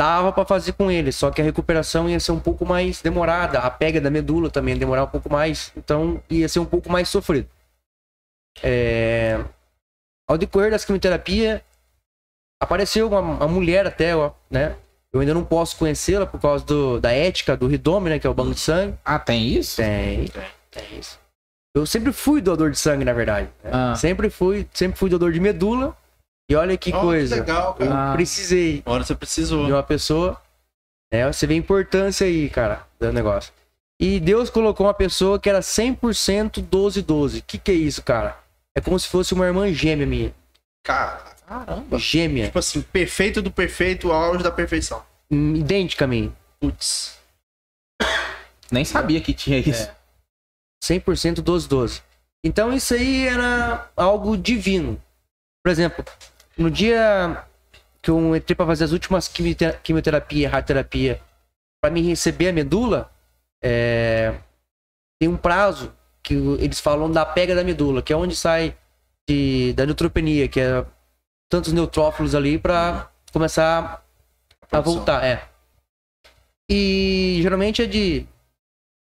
[0.00, 3.58] Dava pra fazer com eles, só que a recuperação ia ser um pouco mais demorada,
[3.60, 6.90] a pega da medula também ia demorar um pouco mais, então ia ser um pouco
[6.90, 7.48] mais sofrido.
[8.62, 9.44] É...
[10.28, 11.64] Ao decorrer das quimioterapia,
[12.62, 14.76] apareceu uma, uma mulher até, ó, né?
[15.12, 18.18] Eu ainda não posso conhecê-la por causa do, da ética do Ridome, né?
[18.18, 18.94] Que é o banco de sangue.
[19.04, 19.76] Ah, tem isso?
[19.76, 20.26] Tem,
[20.70, 21.18] tem isso.
[21.74, 23.48] Eu sempre fui doador de sangue, na verdade.
[23.64, 23.70] né?
[23.72, 23.94] Ah.
[23.94, 25.96] Sempre fui, sempre fui doador de medula.
[26.50, 27.36] E olha que Ó, coisa.
[27.36, 28.10] legal, eu cara.
[28.10, 28.12] Ah.
[28.14, 29.66] precisei Uma hora você precisou.
[29.66, 30.40] de uma pessoa.
[31.12, 31.30] Né?
[31.30, 33.52] Você vê a importância aí, cara, do negócio.
[34.00, 37.40] E Deus colocou uma pessoa que era 100% 12-12.
[37.40, 38.36] O que, que é isso, cara?
[38.76, 40.32] É como se fosse uma irmã gêmea minha.
[40.84, 41.98] Cara, caramba.
[41.98, 42.46] Gêmea.
[42.46, 45.02] Tipo assim, perfeito do perfeito, auge da perfeição.
[45.30, 46.32] hum, Idêntica a mim.
[46.60, 47.18] Putz.
[48.70, 49.90] Nem sabia que tinha isso.
[50.84, 52.02] 100% 12-12.
[52.44, 55.00] Então isso aí era algo divino.
[55.64, 56.04] Por exemplo,
[56.56, 57.44] no dia
[58.00, 61.20] que eu entrei para fazer as últimas quimiote- quimioterapia e radioterapia,
[61.82, 63.10] para me receber a medula,
[63.62, 64.34] é,
[65.20, 65.92] tem um prazo
[66.22, 68.76] que eles falam da pega da medula, que é onde sai
[69.28, 70.84] de, da neutropenia, que é
[71.48, 74.04] tantos neutrófilos ali para começar
[74.70, 75.24] a voltar.
[75.24, 75.48] É.
[76.70, 78.26] E geralmente é de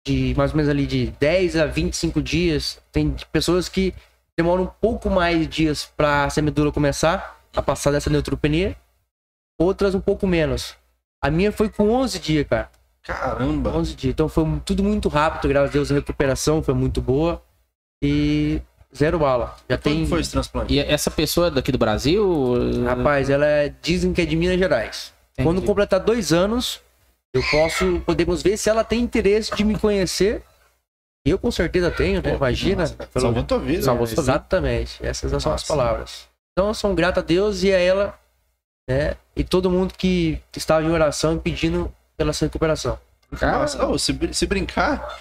[0.05, 2.81] de mais ou menos ali de 10 a 25 dias.
[2.91, 3.93] Tem pessoas que
[4.35, 8.75] demoram um pouco mais de dias para essa medula começar a passar dessa neutropenia,
[9.59, 10.75] outras um pouco menos.
[11.21, 12.71] A minha foi com 11 dias, cara.
[13.03, 13.71] Caramba.
[13.71, 14.13] 11 dias.
[14.13, 17.43] Então foi tudo muito rápido, graças a Deus a recuperação foi muito boa
[18.01, 18.61] e
[18.95, 19.55] zero bala.
[19.69, 20.73] Já Quando tem foi esse transplante?
[20.73, 22.83] E essa pessoa é daqui do Brasil?
[22.85, 25.13] Rapaz, ela é, dizem que é de Minas Gerais.
[25.33, 25.47] Entendi.
[25.47, 26.81] Quando completar dois anos,
[27.33, 30.43] eu posso, podemos ver se ela tem interesse de me conhecer.
[31.25, 32.33] E eu com certeza tenho, né?
[32.35, 32.81] Imagina.
[32.81, 33.81] Nossa, cara, pelo- Salvou tua vida.
[33.83, 34.13] Salvou né?
[34.13, 35.05] Exatamente.
[35.05, 35.67] Essas são as Nossa.
[35.67, 36.27] palavras.
[36.51, 38.19] Então eu sou grato a Deus e a ela,
[38.89, 39.15] né?
[39.35, 42.99] E todo mundo que estava em oração e pedindo pela sua recuperação.
[43.39, 45.17] Nossa, ô, se, se brincar,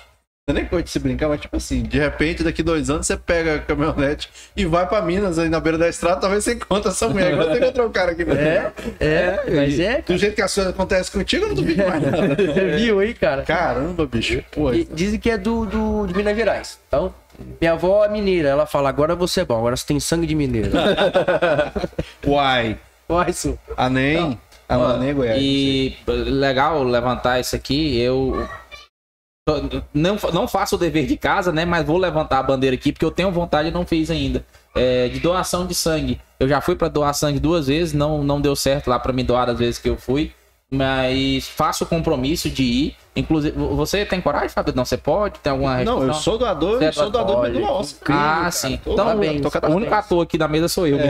[0.49, 3.07] não é nem coisa de se brincar, mas tipo assim, de repente, daqui dois anos,
[3.07, 6.55] você pega a caminhonete e vai pra Minas aí na beira da estrada, talvez você
[6.55, 7.35] encontre essa mulher.
[7.35, 8.23] Agora você encontrou um cara aqui.
[8.23, 12.03] É, é, mas é, Do jeito que as coisas acontecem contigo, eu não duvido mais
[12.03, 12.35] nada.
[12.41, 13.43] Você viu aí, cara?
[13.43, 14.43] Caramba, bicho.
[14.51, 16.79] Pô, E dizem que é do, do, de Minas Gerais.
[16.89, 17.15] Então,
[17.61, 18.49] minha avó é mineira.
[18.49, 20.71] Ela fala, agora você é bom, agora você tem sangue de mineiro.
[22.27, 22.79] uai.
[23.09, 23.59] Uai, isso.
[23.77, 24.39] Anem.
[24.69, 25.39] Anem, Goiás.
[25.41, 28.01] E legal levantar isso aqui.
[28.01, 28.49] Eu
[29.93, 31.65] não, não faço o dever de casa, né?
[31.65, 34.45] Mas vou levantar a bandeira aqui porque eu tenho vontade e não fiz ainda.
[34.75, 36.21] É, de doação de sangue.
[36.39, 39.25] Eu já fui para doar sangue duas vezes, não, não deu certo lá para me
[39.25, 40.33] doar das vezes que eu fui.
[40.71, 42.97] Mas faço o compromisso de ir.
[43.17, 44.73] Inclusive, você tem coragem, Fábio?
[44.77, 45.41] Não, você pode?
[45.41, 47.97] Tem alguma Não, eu sou doador, Você é eu sou doador óssea.
[48.01, 48.51] incrível, Ah, cara.
[48.53, 48.77] sim.
[48.85, 49.41] Tô- Então, parabéns.
[49.43, 50.97] tô o único ator aqui da mesa sou eu.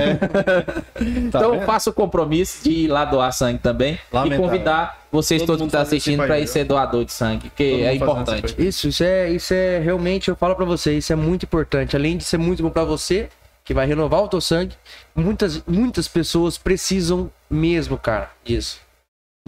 [1.31, 1.67] Tá então vendo?
[1.67, 4.45] faço o compromisso de ir lá doar sangue também Lamentável.
[4.45, 7.43] e convidar vocês Todo todos que mundo estão assistindo para ir ser doador de sangue,
[7.43, 8.67] Todo porque é mundo fazendo importante.
[8.67, 8.89] isso.
[8.89, 11.95] Isso, é, isso é realmente, eu falo pra você, isso é muito importante.
[11.95, 13.29] Além de ser muito bom pra você,
[13.63, 14.75] que vai renovar o teu sangue,
[15.15, 18.79] muitas, muitas pessoas precisam mesmo, cara, disso.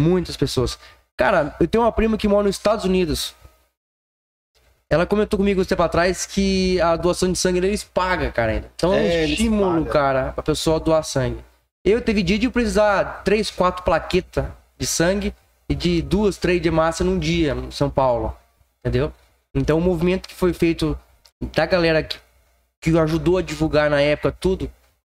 [0.03, 0.79] Muitas pessoas.
[1.17, 3.35] Cara, eu tenho uma prima que mora nos Estados Unidos.
[4.91, 8.71] Ela comentou comigo um tempo atrás que a doação de sangue eles pagam, cara.
[8.75, 11.43] Então é um É, eles estímulo, cara, pra pessoa doar sangue.
[11.85, 14.45] Eu teve dia de precisar três, quatro plaquetas
[14.79, 15.35] de sangue
[15.69, 18.37] e de duas, três de massa num dia em São Paulo.
[18.81, 19.13] Entendeu?
[19.55, 20.99] Então o movimento que foi feito
[21.41, 22.19] da galera que,
[22.81, 24.71] que ajudou a divulgar na época tudo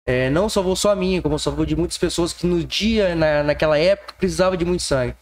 [0.08, 3.44] é, não salvou só a minha, como salvou de muitas pessoas que no dia, na,
[3.44, 5.14] naquela época, precisava de muito sangue.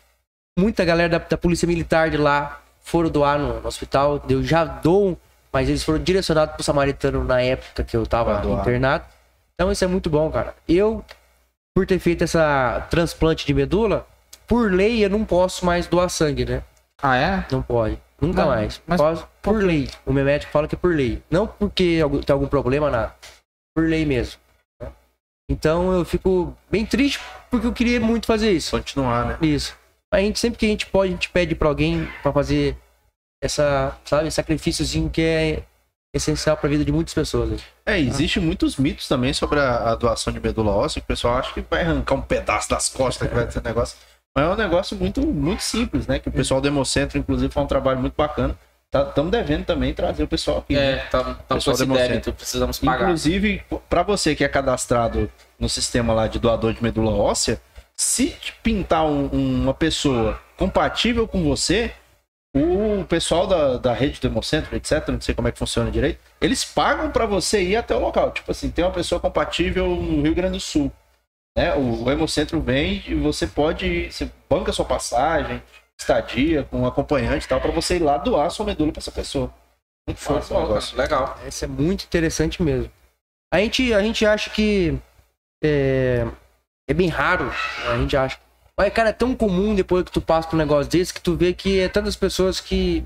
[0.58, 4.64] Muita galera da, da polícia militar de lá foram doar no, no hospital, eu já
[4.64, 5.18] dou,
[5.52, 9.04] mas eles foram direcionados pro samaritano na época que eu tava internado.
[9.56, 10.54] Então isso é muito bom, cara.
[10.68, 11.04] Eu,
[11.74, 14.06] por ter feito essa transplante de medula,
[14.46, 16.62] por lei eu não posso mais doar sangue, né?
[17.02, 17.46] Ah, é?
[17.52, 17.98] Não pode.
[18.22, 18.82] Nunca Não, mais.
[18.88, 19.90] mas Posso- por lei.
[20.06, 21.22] O meu médico fala que é por lei.
[21.30, 23.14] Não porque tem algum problema, nada.
[23.76, 24.40] Por lei mesmo.
[25.50, 27.20] Então eu fico bem triste
[27.52, 28.72] porque eu queria muito fazer isso.
[28.72, 29.38] Continuar, né?
[29.41, 29.76] Isso.
[30.14, 32.78] A gente, sempre que a gente pode, a gente pede pra alguém pra fazer
[33.43, 35.64] essa, sabe, sacrifíciozinho que é
[36.16, 37.50] essencial pra vida de muitas pessoas.
[37.50, 37.58] né?
[37.86, 41.38] É, existe muitos mitos também sobre a, a doação de medula óssea, que o pessoal
[41.38, 43.98] acha que vai arrancar um pedaço das costas, que vai ser negócio.
[44.36, 46.20] Mas é um negócio muito, muito simples, né?
[46.20, 48.58] Que o pessoal do Hemocentro, inclusive, faz um trabalho muito bacana.
[49.04, 50.74] Estamos devendo também trazer o pessoal aqui.
[50.74, 50.91] né?
[51.00, 53.04] É, estamos com Pessoal esse débito, precisamos pagar.
[53.06, 55.30] Inclusive, para você que é cadastrado
[55.60, 57.60] no sistema lá de doador de medula óssea,
[57.96, 61.91] se pintar um- uma pessoa compatível com você,
[62.54, 66.20] o pessoal da, da rede do Hemocentro, etc., não sei como é que funciona direito,
[66.39, 68.32] eles pagam para você ir até o local.
[68.32, 70.91] Tipo assim, tem uma pessoa compatível no Rio Grande do Sul.
[71.58, 71.74] Né?
[71.76, 75.62] O, o Hemocentro vem e você pode ir, você banca sua passagem,
[76.00, 79.12] estadia com um acompanhante e tal, para você ir lá doar sua medula para essa
[79.12, 79.54] pessoa.
[80.08, 80.96] Muito fácil negócio.
[80.96, 81.04] cara.
[81.04, 81.39] Legal.
[81.48, 82.91] Isso é muito interessante mesmo.
[83.52, 85.00] A gente, a gente acha que
[85.64, 86.28] é,
[86.88, 87.52] é bem raro,
[87.89, 88.39] a gente acha.
[88.78, 91.36] Mas, cara, é tão comum depois que tu passa por um negócio desse que tu
[91.36, 93.06] vê que é tantas pessoas que,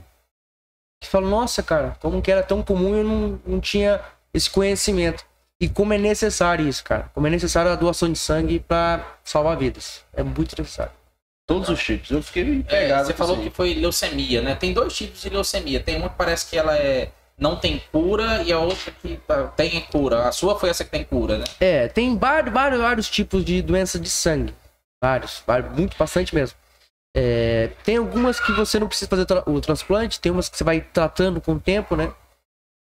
[1.01, 4.01] que falam, nossa, cara, como que era tão comum e eu não, não tinha
[4.33, 5.23] esse conhecimento.
[5.61, 7.11] E como é necessário isso, cara.
[7.13, 10.03] Como é necessário a doação de sangue pra salvar vidas.
[10.13, 10.93] É muito necessário.
[11.49, 12.11] Todos os tipos.
[12.11, 13.07] Eu fiquei É, pegado.
[13.07, 14.55] você com falou que foi leucemia, né?
[14.55, 15.79] Tem dois tipos de leucemia.
[15.79, 19.47] Tem uma que parece que ela é não tem cura e a outra que tá,
[19.47, 20.27] tem cura.
[20.27, 21.45] A sua foi essa que tem cura, né?
[21.59, 24.53] É, tem vários, vários, vários tipos de doença de sangue.
[25.01, 26.55] Vários, vários muito, bastante mesmo.
[27.15, 30.63] É, tem algumas que você não precisa fazer tra- o transplante, tem umas que você
[30.63, 32.11] vai tratando com o tempo, né?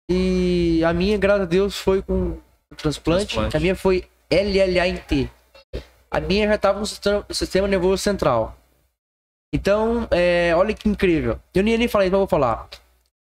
[0.10, 2.14] E a minha, graças a Deus, foi com
[2.72, 3.26] o transplante.
[3.34, 3.58] Transplante.
[3.58, 5.30] A minha foi LLA em T.
[6.14, 8.56] A minha já estava no sistema, nervoso central.
[9.54, 11.40] Então, é, olha que incrível.
[11.54, 12.68] Eu nem ia nem falar isso, mas eu vou falar.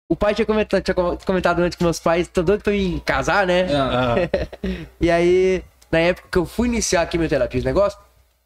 [0.10, 3.46] O pai tinha comentado, tinha comentado antes que meus pais estão doidos pra me casar,
[3.48, 3.68] né?
[3.76, 4.16] Ah,
[5.02, 7.98] E aí, na época que eu fui iniciar a quimioterapia, esse negócio,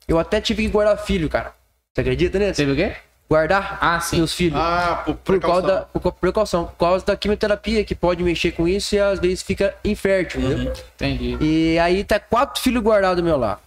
[0.07, 1.53] eu até tive que guardar filho, cara.
[1.93, 2.55] Você acredita nisso?
[2.55, 2.95] Teve o quê?
[3.29, 4.17] Guardar Ah, sim.
[4.17, 4.57] meus filhos.
[4.59, 5.67] ah, por por causa precaução.
[5.93, 9.43] da por precaução, por causa da quimioterapia que pode mexer com isso e às vezes
[9.43, 10.73] fica infértil, entendeu?
[10.95, 11.37] Entendi.
[11.39, 13.59] E aí tá quatro filhos guardados do meu lá.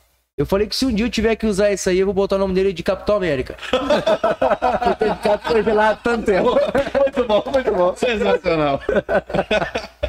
[0.42, 2.34] Eu falei que se um dia eu tiver que usar isso aí, eu vou botar
[2.34, 3.56] o nome dele de Capitão América.
[3.70, 6.50] Por ter ficado congelado tanto tempo.
[6.50, 7.94] Muito bom, muito bom.
[7.94, 8.80] Sensacional.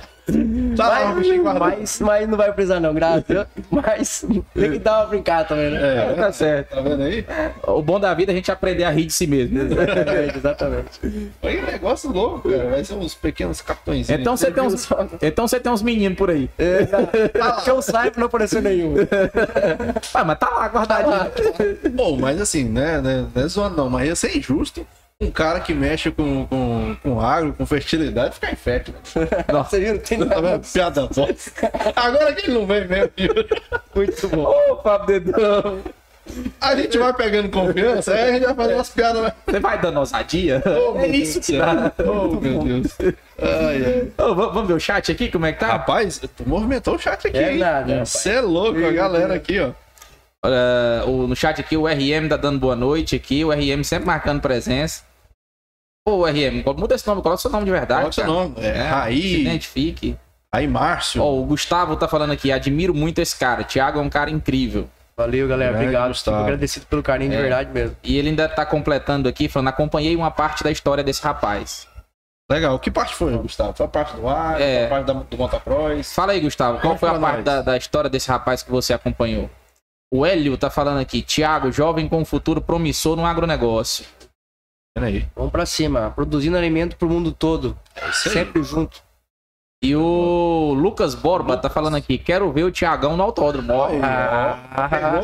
[0.77, 1.75] tá lá, bichinho guardado.
[1.79, 3.47] Mas, mas não vai precisar não, graças a Deus.
[3.69, 6.11] Mas tem que dar uma brincada também, né?
[6.11, 6.69] É, Tá certo.
[6.75, 7.25] tá vendo aí?
[7.67, 9.59] O bom da vida é a gente aprender a rir de si mesmo.
[9.59, 11.33] Exatamente, exatamente.
[11.41, 12.69] Foi um negócio louco, cara.
[12.69, 14.09] Vai ser uns pequenos capitões.
[14.09, 14.87] Então você tem uns,
[15.21, 16.49] então você tem uns meninos por aí.
[17.63, 18.95] Que eu saiba, não apareceu nenhum.
[20.13, 21.89] Ah, mas tá lá guardadinho.
[21.91, 23.25] Bom, mas assim, né, né?
[23.33, 24.85] Não é zoando não, mas ia ser injusto
[25.23, 28.93] um cara que mexe com, com, com agro, com fertilidade, ficar infértil.
[29.51, 29.93] Nossa, viu?
[29.93, 30.59] Não tem nada.
[30.59, 31.51] Piada bosta.
[31.95, 33.33] Agora que ele não vem mesmo, viu?
[33.95, 34.43] Muito bom.
[34.71, 35.79] Ô, Fábio Dedão.
[36.61, 39.21] A gente vai pegando confiança, aí a gente vai fazer umas piadas.
[39.23, 39.33] né?
[39.45, 40.63] Você vai dando ousadia?
[40.65, 41.61] Oh, é isso céu.
[42.07, 42.87] Oh, meu Deus.
[43.41, 44.01] Ai, ai.
[44.03, 45.67] V- vamos ver o chat aqui, como é que tá?
[45.67, 47.37] Rapaz, tu movimentou o chat aqui.
[47.37, 48.05] É nada.
[48.05, 49.71] Você é louco, a galera aqui, ó.
[50.45, 53.43] Olha, o- no chat aqui, o RM tá dando boa noite aqui.
[53.43, 55.03] O RM sempre marcando presença.
[56.05, 58.01] Ô, RM, muda esse nome, coloca seu nome de verdade.
[58.01, 58.55] Qual é o seu nome?
[58.57, 60.17] É, Se Raí, identifique.
[60.53, 61.21] Raí Márcio.
[61.23, 63.63] Ó, o Gustavo tá falando aqui, admiro muito esse cara.
[63.63, 64.89] Thiago é um cara incrível.
[65.15, 65.71] Valeu, galera.
[65.71, 66.07] Grande Obrigado.
[66.09, 66.37] Gustavo.
[66.37, 67.41] Fico agradecido pelo carinho de É.
[67.41, 67.95] verdade mesmo.
[68.03, 71.87] E ele ainda tá completando aqui, falando, acompanhei uma parte da história desse rapaz.
[72.51, 72.77] Legal.
[72.79, 73.73] Que parte foi, Gustavo?
[73.73, 74.79] Foi a parte do ar, É.
[74.79, 76.13] foi a parte da, do motocross?
[76.13, 79.49] Fala aí, Gustavo, qual foi a parte da, da história desse rapaz que você acompanhou?
[80.13, 84.05] O Hélio tá falando aqui, Thiago, jovem com futuro promissor no agronegócio.
[84.97, 85.25] Aí.
[85.35, 86.11] Vamos pra cima.
[86.11, 87.77] Produzindo alimento pro mundo todo.
[87.95, 88.33] É isso aí.
[88.33, 89.01] Sempre junto.
[89.83, 93.73] E o Lucas Borba tá falando aqui, quero ver o Thiagão no autódromo.
[93.73, 95.19] Ó, Ah,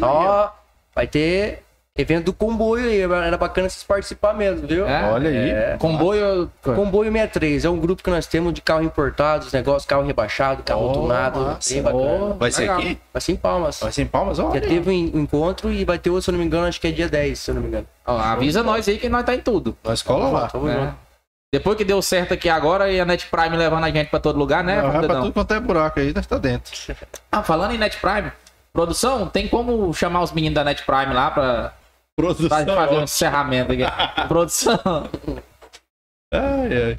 [0.00, 0.08] o ó.
[0.08, 0.50] Ó,
[0.92, 1.61] vai ter
[1.98, 3.00] evento do comboio aí.
[3.00, 4.86] Era bacana vocês participar mesmo, viu?
[4.86, 5.10] É?
[5.12, 5.50] Olha aí.
[5.50, 5.76] É.
[5.78, 6.50] Comboio.
[6.62, 10.62] Comboio 63 é um grupo que nós temos de carro importado, os negócios, carro rebaixado,
[10.62, 11.74] carro Ó, tunado, massa.
[11.74, 12.24] bem bacana.
[12.24, 12.32] Ó.
[12.34, 12.78] Vai ser Legal.
[12.78, 12.98] aqui?
[13.12, 13.80] Vai ser em Palmas.
[13.80, 14.38] Vai ser em Palmas?
[14.38, 14.60] Olha.
[14.60, 16.86] Já teve um encontro e vai ter outro, se eu não me engano, acho que
[16.86, 17.86] é dia 10, se eu não me engano.
[18.06, 19.76] Ó, avisa nós aí que nós tá em tudo.
[19.84, 20.48] Nós cola lá.
[20.48, 20.74] Tamo né?
[20.74, 21.12] junto.
[21.54, 24.38] Depois que deu certo aqui agora e a Net Prime levando a gente pra todo
[24.38, 24.80] lugar, né?
[24.80, 26.72] Vai pra tudo quanto é buraco aí, deve estar dentro.
[27.30, 28.32] Ah, falando em Net Prime,
[28.72, 31.74] produção, tem como chamar os meninos da Net Prime lá pra,
[32.16, 32.48] Produção.
[32.64, 33.82] pra fazer um encerramento aqui?
[34.28, 35.08] produção.
[36.32, 36.98] Ai, ai.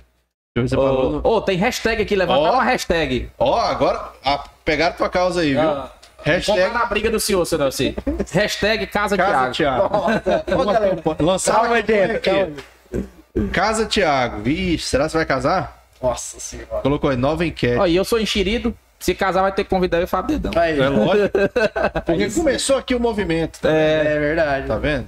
[0.55, 1.22] Deixa eu ver falou.
[1.24, 2.53] ô, tem hashtag aqui, levanta Ó.
[2.53, 3.30] uma hashtag.
[3.39, 5.61] Ó, agora ah, pegaram tua causa aí, viu?
[5.61, 5.91] Ah,
[6.24, 7.93] Hashtag Vamos lá na briga do senhor, senhor Nelson.
[8.32, 9.89] Hashtag Casa, Casa Thiago.
[9.89, 11.16] Thiago.
[11.20, 12.30] Lançaram Calma, uma campanha gente, aqui.
[12.30, 13.49] calma.
[13.51, 14.41] Casa Thiago.
[14.41, 15.84] Vixe, será que você vai casar?
[16.01, 16.82] Nossa senhora.
[16.82, 17.78] Colocou aí, nova enquete.
[17.78, 18.74] Ó, e eu sou enxerido.
[19.04, 20.62] Se casar, vai ter que convidar eu e o Fábio Dedão.
[20.62, 21.38] Aí, É lógico.
[22.06, 23.60] Porque começou aqui o movimento.
[23.60, 24.66] Tá, é verdade.
[24.68, 25.08] tá vendo?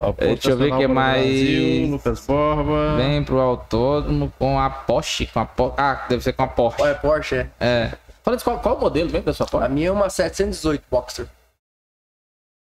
[0.00, 1.24] Ó, Deixa eu ver Nacional que para o mais.
[1.24, 2.96] Brasil, Lucas Borba.
[2.96, 5.26] Vem pro autódromo com a Porsche.
[5.26, 6.80] Com a Po- Ah, deve ser com a Porsche.
[6.82, 7.48] Olha, Porsche, é.
[7.58, 7.92] É.
[8.22, 9.68] Fala disso, qual, qual o modelo mesmo da sua A Porsche?
[9.72, 11.26] minha é uma 718 Boxer.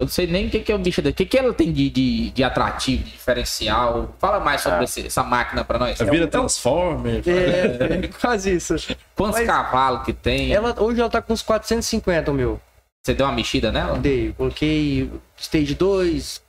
[0.01, 1.13] Eu não sei nem o que, que é o bicho dele.
[1.13, 4.13] O que, que ela tem de, de, de atrativo, de diferencial?
[4.19, 4.85] Fala mais sobre Ah.
[4.85, 5.99] esse- essa máquina pra nós.
[5.99, 7.23] Vira Transformer.
[7.27, 8.75] É, quase isso.
[9.15, 10.53] Quantos Mas- cavalos que tem?
[10.53, 12.61] Ela, hoje ela tá com uns 450, o meu.
[13.05, 13.99] Você deu uma mexida nela?
[13.99, 16.43] Dei, coloquei Stage 2,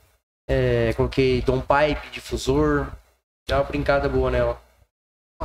[0.49, 2.87] é, coloquei Dom Pipe, difusor.
[3.47, 4.59] Dá uma brincada boa nela.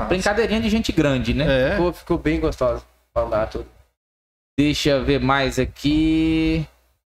[0.09, 1.45] Brincadeirinha de gente grande, né?
[1.69, 1.71] É.
[1.73, 2.83] Ficou, ficou bem gostosa
[3.13, 3.67] pra andar tudo.
[4.59, 6.67] Deixa eu ver mais aqui.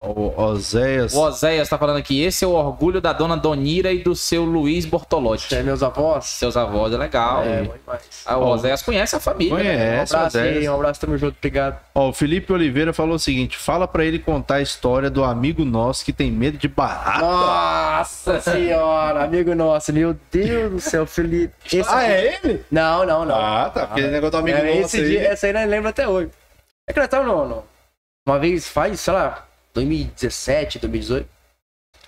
[0.01, 1.13] O Oséias.
[1.13, 2.23] O Oséias tá falando aqui.
[2.23, 5.53] Esse é o orgulho da dona Donira e do seu Luiz Bortolotti.
[5.53, 6.25] É, meus avós.
[6.27, 7.43] Seus avós, é legal.
[7.43, 8.03] É, bom demais.
[8.25, 9.55] Ah, o Oséias conhece a família.
[9.57, 9.61] né?
[9.61, 11.81] Um Conhece, abraço aí, um abraço, tamo junto, obrigado.
[11.97, 15.65] Ó, o Felipe Oliveira falou o seguinte: fala pra ele contar a história do amigo
[15.65, 17.19] nosso que tem medo de barata.
[17.19, 21.53] Nossa senhora, amigo nosso, meu Deus do céu, Felipe.
[21.77, 22.65] Esse- Ah, é ele?
[22.71, 23.35] Não, não, não.
[23.35, 23.87] Ah, tá.
[23.89, 25.09] Porque negócio do amigo É, nosso esse aí.
[25.09, 26.31] dia, essa aí nós lembra até hoje.
[26.89, 27.65] É que nós tava no, no-
[28.29, 29.45] Uma vez faz, sei lá,
[29.79, 31.29] 2017, 2018.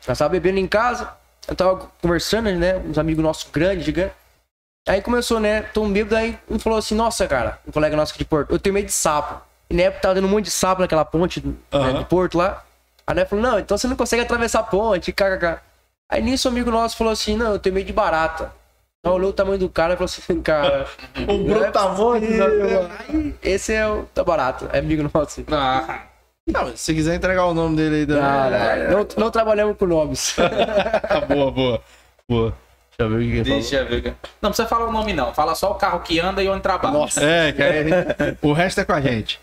[0.07, 1.13] Nós tava bebendo em casa.
[1.47, 2.77] Eu tava conversando, né?
[2.77, 4.15] Uns amigos nossos grandes, gigantes.
[4.89, 5.63] Aí começou, né?
[5.63, 8.51] Tô um bêbado, aí um falou assim: Nossa, cara, um colega nosso aqui de Porto,
[8.51, 9.41] eu tenho medo de sapo.
[9.69, 12.65] E na época tava dando um monte de sapo naquela ponte né, de Porto lá.
[13.07, 15.61] Aí nós falou: Não, então você não consegue atravessar a ponte, kkk.
[16.09, 18.53] Aí nisso, um amigo nosso falou assim: Não, eu tenho medo de barata.
[19.05, 20.87] Aí olhou o tamanho do cara e falou assim: Cara.
[21.29, 22.27] Um brutamonte.
[23.09, 25.45] Aí, esse é o tá barato, é amigo nosso.
[25.53, 26.10] Ah,
[26.53, 28.23] Não, se quiser entregar o nome dele aí também.
[28.23, 30.37] Não, não, não, não trabalhamos com nomes.
[31.29, 31.83] Boa, boa.
[32.29, 32.55] Boa.
[32.99, 33.61] Deixa eu ver o que ele falou.
[33.61, 34.15] deixa eu ver.
[34.43, 35.33] Não precisa falar o nome, não.
[35.33, 36.93] Fala só o carro que anda e onde trabalha.
[36.99, 37.25] Nossa.
[37.25, 37.85] É, que aí,
[38.43, 39.41] o resto é com a gente.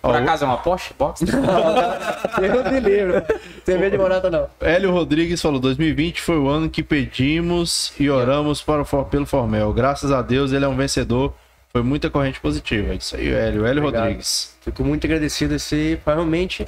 [0.00, 0.94] Ó, Por acaso é uma Porsche?
[0.96, 1.22] Box?
[2.40, 3.22] Eu não me lembro.
[3.64, 4.46] Tem medo de barata, não.
[4.60, 9.26] Hélio Rodrigues falou: 2020 foi o ano que pedimos e oramos para o For- pelo
[9.26, 9.72] Formel.
[9.72, 11.32] Graças a Deus ele é um vencedor.
[11.72, 12.92] Foi muita corrente positiva.
[12.92, 13.66] É isso aí, Hélio.
[13.66, 14.02] Hélio Obrigado.
[14.04, 14.53] Rodrigues.
[14.64, 15.54] Fico muito agradecido.
[15.54, 16.64] Esse realmente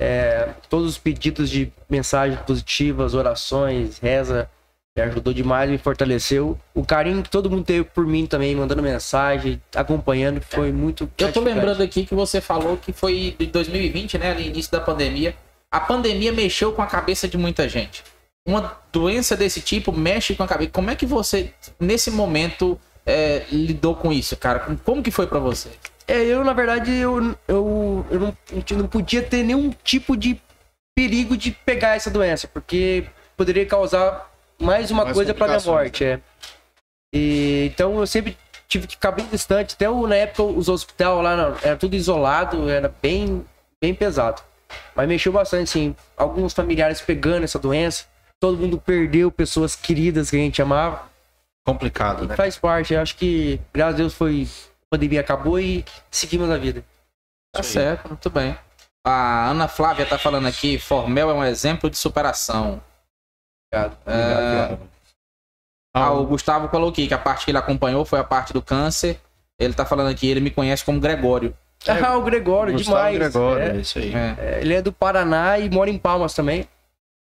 [0.00, 4.48] é, todos os pedidos de mensagens positivas, orações, reza,
[4.96, 6.58] me ajudou demais, me fortaleceu.
[6.74, 11.10] O carinho que todo mundo teve por mim também, mandando mensagem, acompanhando, foi muito.
[11.18, 14.30] Eu tô lembrando aqui que você falou que foi de 2020, né?
[14.30, 15.34] Ali, início da pandemia.
[15.70, 18.02] A pandemia mexeu com a cabeça de muita gente.
[18.48, 20.70] Uma doença desse tipo mexe com a cabeça.
[20.70, 24.60] Como é que você, nesse momento, é, lidou com isso, cara?
[24.60, 25.70] Como- Como que foi pra você?
[26.08, 28.36] É, eu, na verdade, eu, eu, eu não,
[28.70, 30.40] eu não podia ter nenhum tipo de
[30.94, 33.04] perigo de pegar essa doença, porque
[33.36, 36.04] poderia causar mais uma Mais coisa para minha morte.
[36.04, 36.20] É.
[37.14, 38.36] E, então eu sempre
[38.68, 39.74] tive que ficar bem distante.
[39.74, 43.44] Até o- na época os hospitais lá não, era tudo isolado, era bem,
[43.82, 44.42] bem pesado.
[44.94, 45.94] Mas mexeu bastante, sim.
[46.16, 48.04] Alguns familiares pegando essa doença.
[48.40, 51.02] Todo mundo perdeu pessoas queridas que a gente amava.
[51.64, 52.36] Complicado, E né?
[52.36, 52.94] faz parte.
[52.94, 54.46] Eu acho que, graças a Deus, foi.
[54.86, 56.84] A pandemia acabou e seguimos a vida.
[57.52, 58.56] Tá certo, muito bem.
[59.04, 62.82] A Ana Flávia tá falando aqui, Formel é um exemplo de superação.
[63.72, 63.96] Obrigado.
[64.06, 64.78] É,
[65.94, 68.60] Ah, o Gustavo falou aqui que a parte que ele acompanhou foi a parte do
[68.60, 69.18] câncer.
[69.58, 71.56] Ele tá falando aqui, ele me conhece como Gregório.
[71.88, 73.18] Ah, o Gregório, Gustavo demais.
[73.18, 74.14] Gregório, É, é isso aí.
[74.14, 74.34] É.
[74.38, 76.68] é, ele é do Paraná e mora em Palmas também.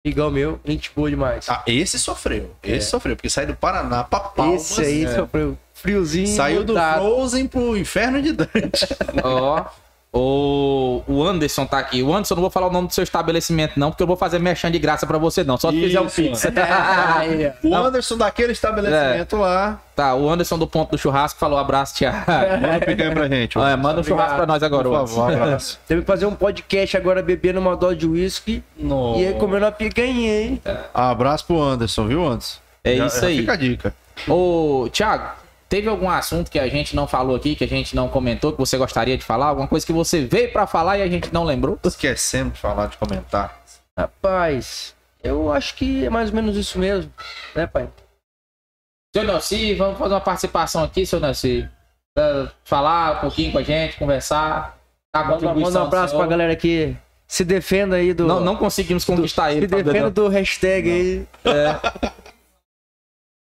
[0.04, 1.48] Igual meu, gente boa demais.
[1.48, 2.54] Ah, esse sofreu.
[2.62, 2.90] Esse É.
[2.90, 4.70] sofreu, porque sai do Paraná pra Palmas.
[4.70, 5.14] Esse aí é.
[5.14, 6.26] sofreu friozinho.
[6.28, 7.00] Saiu do mudado.
[7.00, 8.86] Frozen pro Inferno de Dante.
[9.22, 9.64] Ó,
[10.10, 12.02] o, o Anderson tá aqui.
[12.02, 14.16] O Anderson, eu não vou falar o nome do seu estabelecimento, não, porque eu vou
[14.16, 15.58] fazer merchan de graça pra você, não.
[15.58, 16.46] Só se fizer um Isso, pix.
[17.64, 17.68] Ó.
[17.68, 19.78] O Anderson daquele estabelecimento lá.
[19.94, 22.24] tá, o Anderson do Ponto do Churrasco falou abraço, Thiago.
[22.26, 23.58] Manda um picanha pra gente.
[23.58, 25.78] É, manda um churrasco pra nós agora, Por favor, um abraço.
[25.86, 29.72] Teve que fazer um podcast agora bebendo uma dose de uísque e aí comendo uma
[29.72, 30.10] picanha,
[30.42, 30.62] hein?
[30.94, 32.58] Abraço pro Anderson, viu, Anderson?
[32.82, 33.38] É Já- isso já aí.
[33.40, 33.94] Fica a dica.
[34.26, 35.30] Ô, Thiago,
[35.68, 38.58] teve algum assunto que a gente não falou aqui, que a gente não comentou, que
[38.58, 39.46] você gostaria de falar?
[39.46, 41.78] Alguma coisa que você veio pra falar e a gente não lembrou?
[41.84, 43.60] Esquecendo de falar, de comentar.
[43.98, 47.12] Rapaz, eu acho que é mais ou menos isso mesmo,
[47.54, 47.88] né, pai?
[49.14, 51.68] Seu Nelci, vamos fazer uma participação aqui, seu Nelci.
[52.14, 54.76] Pra Falar um pouquinho com a gente, conversar.
[55.14, 56.20] A Manda, um do abraço senhor.
[56.22, 56.94] pra galera que
[57.26, 58.26] se defenda aí do.
[58.26, 59.62] Não, não conseguimos conquistar ele.
[59.62, 61.26] se tá defenda do hashtag aí.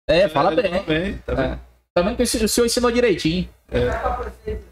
[0.09, 0.84] É, fala Tá bem.
[0.84, 1.45] bem, tá bem.
[1.45, 1.59] É.
[2.01, 3.47] Também que o senhor ensinou direitinho.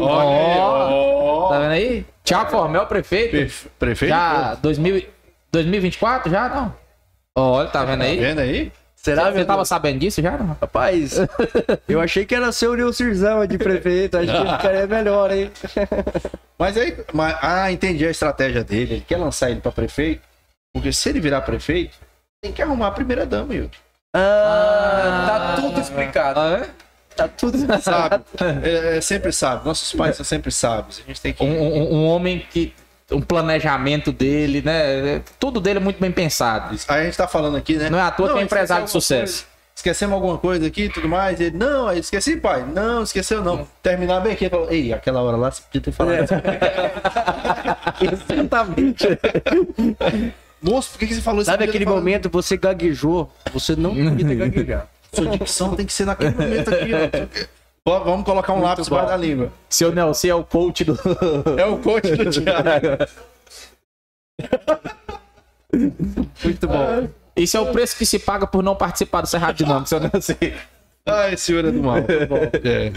[0.00, 1.48] Olha aí, ó.
[1.48, 2.06] Tá vendo aí?
[2.22, 3.30] Tiago Formel, prefeito.
[3.32, 4.10] Perfe- Prefeito?
[4.10, 5.08] Já 2000, e-
[5.52, 6.30] 2024?
[6.30, 6.74] Já não.
[7.36, 8.18] Olha, tá vendo Tá aí?
[8.18, 8.72] vendo aí?
[8.94, 9.68] Será, Você meu tava Deus?
[9.68, 10.30] sabendo disso já?
[10.38, 10.56] Não?
[10.60, 11.16] Rapaz,
[11.88, 14.16] eu achei que era seu Nilcirzão de prefeito.
[14.16, 15.50] Acho que cara é melhor, hein?
[16.58, 18.94] Mas aí, mas- ah, entendi a estratégia dele.
[18.94, 20.22] Ele quer lançar ele pra prefeito,
[20.72, 21.96] porque se ele virar prefeito,
[22.42, 23.70] tem que arrumar a primeira dama, Yuri.
[24.14, 25.24] Ah,
[25.56, 26.40] tá tudo explicado.
[26.40, 26.66] Ah, é?
[27.16, 28.24] Tá tudo Sabe?
[28.62, 29.64] É, é, sempre sabe.
[29.66, 31.00] Nossos pais são sempre sábios.
[31.04, 31.42] A gente tem que.
[31.44, 32.72] Um, um- um homem que.
[33.12, 35.20] Um planejamento dele, né?
[35.38, 36.74] Tudo dele é muito bem pensado.
[36.88, 37.90] Aí a gente tá falando aqui, né?
[37.90, 39.42] Não é à toa que é empresário de sucesso.
[39.42, 39.54] coisa.
[39.76, 41.38] Esquecemos alguma coisa aqui e tudo mais.
[41.40, 42.64] Ele, não, aí esqueci, pai.
[42.64, 43.66] Não, esqueceu não.
[43.82, 44.44] Terminar bem aqui.
[44.44, 46.26] ele Falou, Ei, aquela hora lá você podia ter falado.
[48.00, 49.06] Exatamente.
[50.64, 51.50] Moço, por que, que você falou isso?
[51.50, 53.30] Sabe aquele momento você gaguejou?
[53.52, 54.88] Você não podia ter gaguejado.
[55.12, 56.90] Sua dicção tem que ser naquele momento aqui,
[57.86, 58.00] ó.
[58.02, 58.96] Vamos colocar um lápis bom.
[58.96, 59.52] embaixo da língua.
[59.68, 60.98] Seu Nelson é o coach do.
[61.58, 62.88] É o coach do Thiago.
[66.42, 67.08] Muito bom.
[67.36, 70.32] Isso é o preço que se paga por não participar do Cerrado Dinâmico, seu Nelson.
[71.06, 71.96] Ai, senhora do mal.
[72.64, 72.90] É.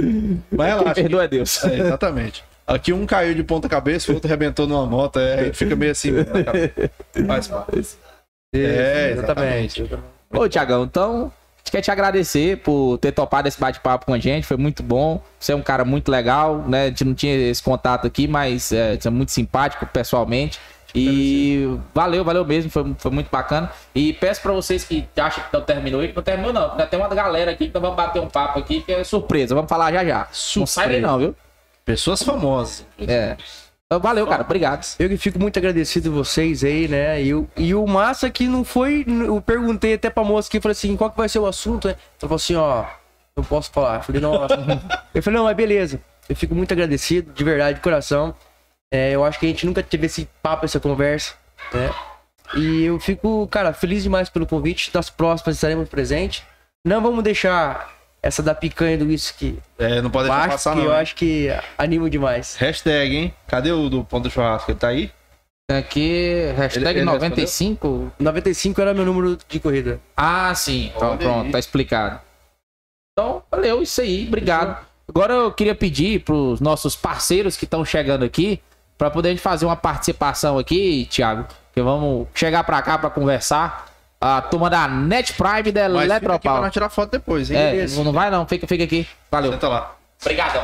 [0.49, 0.93] Mas relaxa.
[0.95, 1.63] Perdoa a Deus.
[1.65, 2.43] É, exatamente.
[2.67, 6.11] Aqui um caiu de ponta cabeça, o outro arrebentou numa moto, é, fica meio assim.
[7.25, 7.97] Faz parte.
[8.53, 9.89] É, exatamente.
[10.29, 14.19] Ô, Tiagão, então, a gente quer te agradecer por ter topado esse bate-papo com a
[14.19, 15.23] gente, foi muito bom.
[15.39, 16.83] Você é um cara muito legal, né?
[16.83, 20.59] A gente não tinha esse contato aqui, mas é, você é muito simpático pessoalmente.
[20.93, 23.71] E valeu, valeu mesmo, foi, foi muito bacana.
[23.93, 26.71] E peço pra vocês que acham que não terminou aí, que não terminou não.
[26.71, 29.55] Ainda tem uma galera aqui que nós vamos bater um papo aqui, que é surpresa,
[29.55, 30.27] vamos falar já já.
[30.55, 31.35] Não sai daí não, viu?
[31.87, 32.85] Pessoas famosas.
[32.99, 33.37] É.
[33.85, 34.85] Então, valeu, cara, obrigado.
[34.99, 37.23] Eu que fico muito agradecido a vocês aí, né?
[37.23, 39.05] E, o- e o massa que não foi.
[39.07, 41.93] Eu perguntei até pra moça que falei assim: qual que vai ser o assunto, né?
[41.93, 42.83] Ela falou assim: ó,
[43.37, 43.99] não posso falar.
[43.99, 44.53] Eu falei: nossa.
[45.15, 46.01] eu falei: não, mas beleza.
[46.27, 48.35] Eu fico muito agradecido, de verdade, de coração.
[48.91, 51.35] É, eu acho que a gente nunca teve esse papo, essa conversa,
[51.73, 51.89] né?
[52.57, 54.91] E eu fico, cara, feliz demais pelo convite.
[54.91, 56.43] Das próximas estaremos presentes.
[56.85, 60.85] Não vamos deixar essa da picanha do whisky É, não pode deixar passar, que não.
[60.85, 60.97] eu hein?
[60.99, 61.47] acho que
[61.77, 62.55] anima demais.
[62.55, 63.33] Hashtag, hein?
[63.47, 64.71] Cadê o do ponto do churrasco?
[64.71, 65.11] Ele tá aí?
[65.69, 68.11] Aqui, hashtag Ele- ele 95.
[68.17, 69.99] 95 era meu número de corrida.
[70.15, 70.91] Ah, sim.
[70.95, 71.51] Então, Olha pronto, aí.
[71.51, 72.21] tá explicado.
[73.11, 74.85] Então, valeu, isso aí, obrigado.
[75.09, 78.61] Agora eu queria pedir pros nossos parceiros que estão chegando aqui,
[78.97, 83.09] pra poder a gente fazer uma participação aqui, Thiago, que vamos chegar pra cá pra
[83.09, 83.87] conversar.
[84.19, 86.61] A turma da Net Prime da Mas fica aqui pra Eletropau.
[86.61, 87.57] nós tirar foto depois, hein?
[87.57, 89.07] É, não vai não, fica, fica aqui.
[89.29, 89.51] Valeu.
[89.51, 89.95] Senta lá.
[90.21, 90.63] Obrigadão.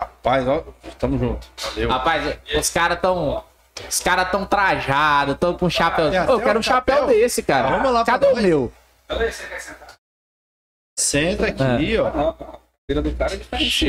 [0.00, 0.64] Rapaz, ó,
[0.98, 1.46] tamo junto.
[1.62, 1.90] Valeu.
[1.90, 3.44] Rapaz, os caras tão.
[3.88, 6.12] Os caras tão trajados, tão com chapéu.
[6.12, 7.14] É, Ô, eu quero um chapéu, chapéu.
[7.14, 7.70] desse, cara.
[7.70, 8.72] Vamos lá Cadê o meu?
[10.98, 12.34] Senta aqui, ó.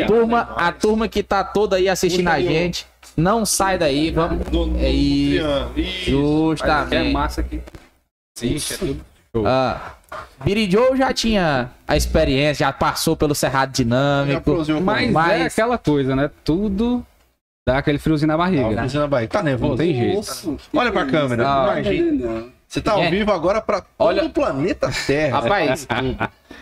[0.07, 2.87] Turma, a turma que tá toda aí assistindo a gente,
[3.17, 4.47] não sai daí, vamos.
[4.49, 4.89] No, É.
[4.89, 6.51] Isso.
[6.51, 7.09] Justamente.
[7.09, 7.61] É massa aqui.
[8.35, 9.01] Sim, é tudo.
[9.47, 9.93] Ah,
[10.43, 14.55] Billy Joe já tinha a experiência, já passou pelo Cerrado Dinâmico.
[14.83, 15.11] Mas, ele.
[15.11, 16.29] Mas- é aquela coisa, né?
[16.43, 17.03] Tudo
[17.67, 18.75] dá aquele friozinho na Tá, barriga.
[18.81, 19.27] Cristiano Bahia.
[19.27, 19.69] Tá nervoso?
[19.71, 20.59] Não tem jeito.
[20.75, 21.47] Olha pra câmera.
[21.47, 21.79] Ah.
[21.79, 22.45] Imagina.
[22.67, 23.09] Você tá ao É.
[23.11, 25.39] vivo agora pra todo Olha- o planeta Terra.
[25.41, 25.87] Rapaz,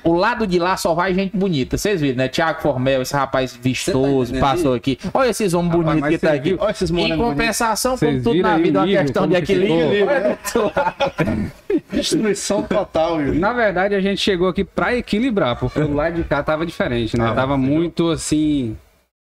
[0.03, 1.77] o, lado de lá só vai gente bonita.
[1.77, 2.27] Vocês viram, né?
[2.27, 4.99] Tiago Formel, esse rapaz vistoso, passou aqui.
[5.13, 6.57] Olha esses homens Rapaz, bonitos que tá aqui.
[6.59, 10.05] Olha esses Em compensação, como tudo na vida, é uma questão de que equilíbrio.
[11.91, 13.39] Destruição total, Yuri.
[13.39, 17.17] Na verdade, a gente chegou aqui pra equilibrar, porque o lado de cá tava diferente,
[17.17, 17.27] né?
[17.29, 18.75] Ah, tava muito assim.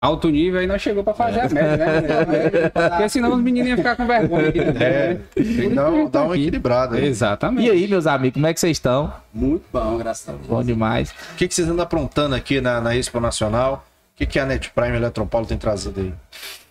[0.04, 2.70] Alto nível, aí nós chegou pra fazer a média, né?
[2.90, 4.74] Porque senão os meninos iam ficar com vergonha aqui É,
[5.14, 5.20] né?
[5.36, 6.96] que dar, um- dar uma equilibrada.
[6.98, 7.06] né?
[7.06, 7.68] Exatamente.
[7.68, 9.14] E aí, meus amigos, como é que vocês estão?
[9.32, 10.48] Muito bom, graças a Deus.
[10.48, 11.12] Bom demais.
[11.34, 13.86] O que, que vocês andam aprontando aqui na, na Expo Nacional?
[14.16, 16.12] O que, que a Net Prime Eletropaulo tem trazido aí?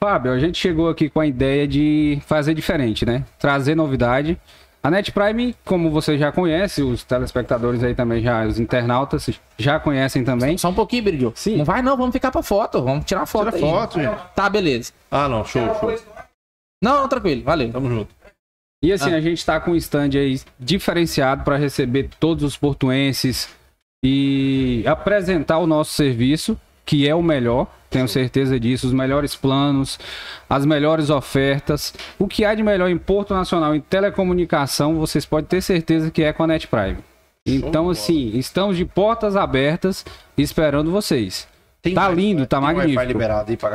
[0.01, 3.23] Fábio, a gente chegou aqui com a ideia de fazer diferente, né?
[3.39, 4.37] Trazer novidade.
[4.83, 9.29] A Net Prime, como você já conhece, os telespectadores aí também já, os internautas
[9.59, 10.57] já conhecem também.
[10.57, 11.33] Só um pouquinho, Brilho.
[11.37, 11.59] Sim.
[11.59, 12.83] Não vai não, vamos ficar pra foto.
[12.83, 13.61] Vamos tirar foto Tira aí.
[13.61, 14.19] foto, gente.
[14.35, 14.93] Tá, beleza.
[15.11, 15.95] Ah, não, show, show.
[16.83, 17.71] Não, não, tranquilo, valeu.
[17.71, 18.15] Tamo junto.
[18.83, 23.51] E assim, a gente tá com um stand aí diferenciado para receber todos os portuenses
[24.03, 29.99] e apresentar o nosso serviço, que é o melhor, tenho certeza disso, os melhores planos,
[30.49, 31.93] as melhores ofertas.
[32.19, 36.23] O que há de melhor em Porto Nacional em telecomunicação, vocês podem ter certeza que
[36.23, 36.99] é com a Net Prime.
[37.45, 40.05] Então, assim, estamos de portas abertas
[40.39, 41.49] esperando vocês.
[41.83, 43.19] Tem Tá lindo, tá magnífico.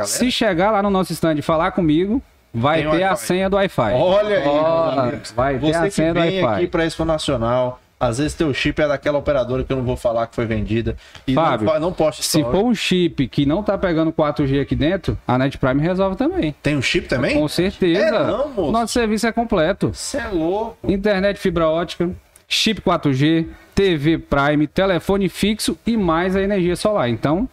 [0.06, 2.22] Se chegar lá no nosso stand e falar comigo,
[2.54, 3.92] vai Tem ter a senha do Wi-Fi.
[3.92, 6.46] Olha aí, vai ter a senha do Wi-Fi.
[6.46, 9.96] aqui pra Expo Nacional, às vezes teu chip é daquela operadora que eu não vou
[9.96, 10.96] falar que foi vendida.
[11.26, 14.76] E Fábio, não, não poste Se for um chip que não tá pegando 4G aqui
[14.76, 16.54] dentro, a Net Prime resolve também.
[16.62, 17.34] Tem um chip também?
[17.38, 18.00] Com certeza.
[18.00, 18.72] É não, moço.
[18.72, 19.90] Nosso serviço é completo.
[19.94, 20.90] Você é louco.
[20.90, 22.10] Internet fibra ótica,
[22.46, 27.08] chip 4G, TV Prime, telefone fixo e mais a energia solar.
[27.08, 27.48] Então,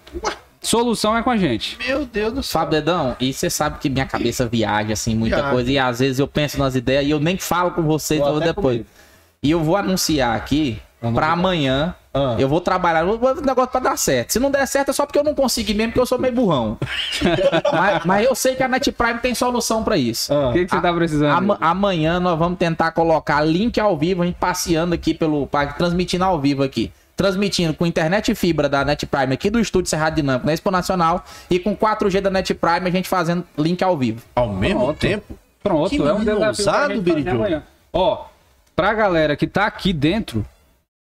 [0.62, 1.78] solução é com a gente.
[1.88, 2.62] Meu Deus do céu.
[2.62, 5.52] Fábio Dedão, e você sabe que minha cabeça viaja, assim, muita Viaja.
[5.52, 5.72] coisa.
[5.72, 8.78] E às vezes eu penso nas ideias e eu nem falo com vocês até depois.
[8.78, 8.86] comigo.
[9.44, 10.80] E eu vou anunciar aqui
[11.14, 11.94] pra amanhã.
[12.16, 12.36] Ah.
[12.38, 14.32] Eu vou trabalhar no negócio pra dar certo.
[14.32, 16.34] Se não der certo é só porque eu não consegui mesmo, porque eu sou meio
[16.34, 16.78] burrão.
[17.74, 20.32] mas, mas eu sei que a Net Prime tem solução pra isso.
[20.34, 20.50] Ah.
[20.50, 21.36] O que, que você tá precisando?
[21.38, 25.78] Ama- amanhã nós vamos tentar colocar link ao vivo, a gente passeando aqui pelo parque,
[25.78, 26.92] transmitindo ao vivo aqui.
[27.18, 30.72] Transmitindo com internet e fibra da Net Prime aqui do estúdio Cerrado Dinâmico na Expo
[30.72, 34.22] Nacional e com 4G da Net Prime a gente fazendo link ao vivo.
[34.36, 35.00] Ao mesmo Pronto.
[35.00, 35.38] tempo?
[35.62, 37.64] Pronto, Que é um desafio ousado.
[37.92, 38.26] Ó,
[38.76, 40.46] pra galera que tá aqui dentro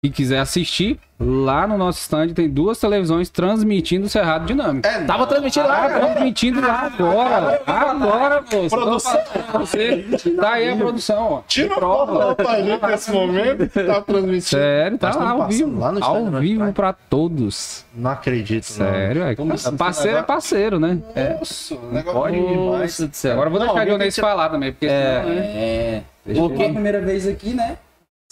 [0.04, 4.88] e quiser assistir, lá no nosso stand tem duas televisões transmitindo o Cerrado Dinâmico.
[4.88, 7.62] É, Tava transmitindo lá, Tá transmitindo lá agora.
[7.66, 8.70] Agora, moço.
[8.70, 9.20] Produção.
[9.54, 10.06] Você.
[10.40, 11.42] Tá aí a produção, ó.
[11.48, 13.68] Tira foto pra gente nesse momento.
[13.70, 14.42] Tá transmitindo.
[14.44, 15.80] Sério, tá Nós lá ao vivo.
[15.80, 16.74] lá ao vivo Prime.
[16.74, 17.84] pra todos.
[17.96, 18.66] Não acredito.
[18.66, 19.34] Sério, é.
[19.36, 21.00] Tô me sentindo Parceiro é agora- parceiro, né?
[21.16, 21.34] É.
[21.40, 22.56] Nossa, o negócio Pode demais.
[22.82, 23.32] Nossa do céu.
[23.34, 24.94] Agora eu vou Não, deixar o que- falar também, porque né?
[24.94, 26.02] É.
[26.24, 27.78] Deixa Porque a primeira vez aqui, né?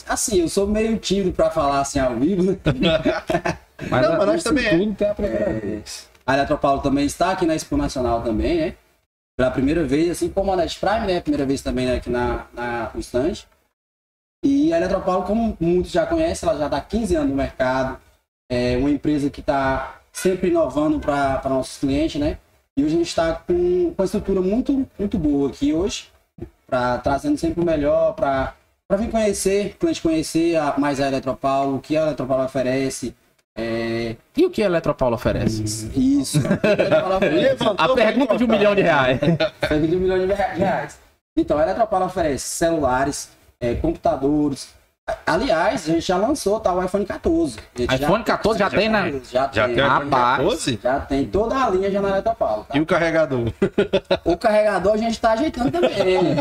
[0.07, 2.43] Assim, eu sou meio tímido pra falar assim ao vivo.
[2.43, 2.57] né?
[3.89, 4.77] Mas, Não, mas nós também é.
[4.77, 6.09] tudo tem a primeira vez.
[6.25, 8.75] A Eletropaulo também está aqui na Expo Nacional também, né?
[9.37, 11.19] Pela primeira vez, assim como a Net Prime, né?
[11.19, 13.33] Primeira vez também né, aqui na, na, no stand.
[14.45, 17.97] E a Eletropaulo, como muitos já conhecem, ela já está há 15 anos no mercado.
[18.49, 22.37] É uma empresa que está sempre inovando para nossos clientes, né?
[22.77, 26.09] E hoje a gente está com, com uma estrutura muito, muito boa aqui hoje,
[26.65, 28.53] pra, trazendo sempre o melhor para
[28.93, 33.15] vir conhecer, o cliente conhecer a, mais a Eletropaulo, o que a Eletropaulo oferece.
[33.57, 35.63] É, E o que a Eletropaulo oferece?
[35.95, 36.39] isso.
[36.61, 37.63] A Eletropaulo oferece.
[37.77, 39.19] A pergunta de um milhão de reais.
[39.67, 40.99] Cerca de um milhão de reais.
[41.37, 43.29] Então, a Eletropaulo oferece celulares,
[43.59, 44.74] eh, computadores.
[45.27, 47.59] Aliás, a gente já lançou tá, o iPhone 14.
[47.75, 49.21] A gente iPhone 14 já tem, né?
[49.31, 49.75] Já, Já tem.
[49.75, 50.13] tem Rapaz.
[50.13, 50.79] a 14?
[50.81, 52.63] Já tem toda a linha já na Eletropaulo.
[52.63, 52.75] Tá?
[52.75, 53.51] E o carregador?
[54.23, 55.93] O carregador a gente tá ajeitando também.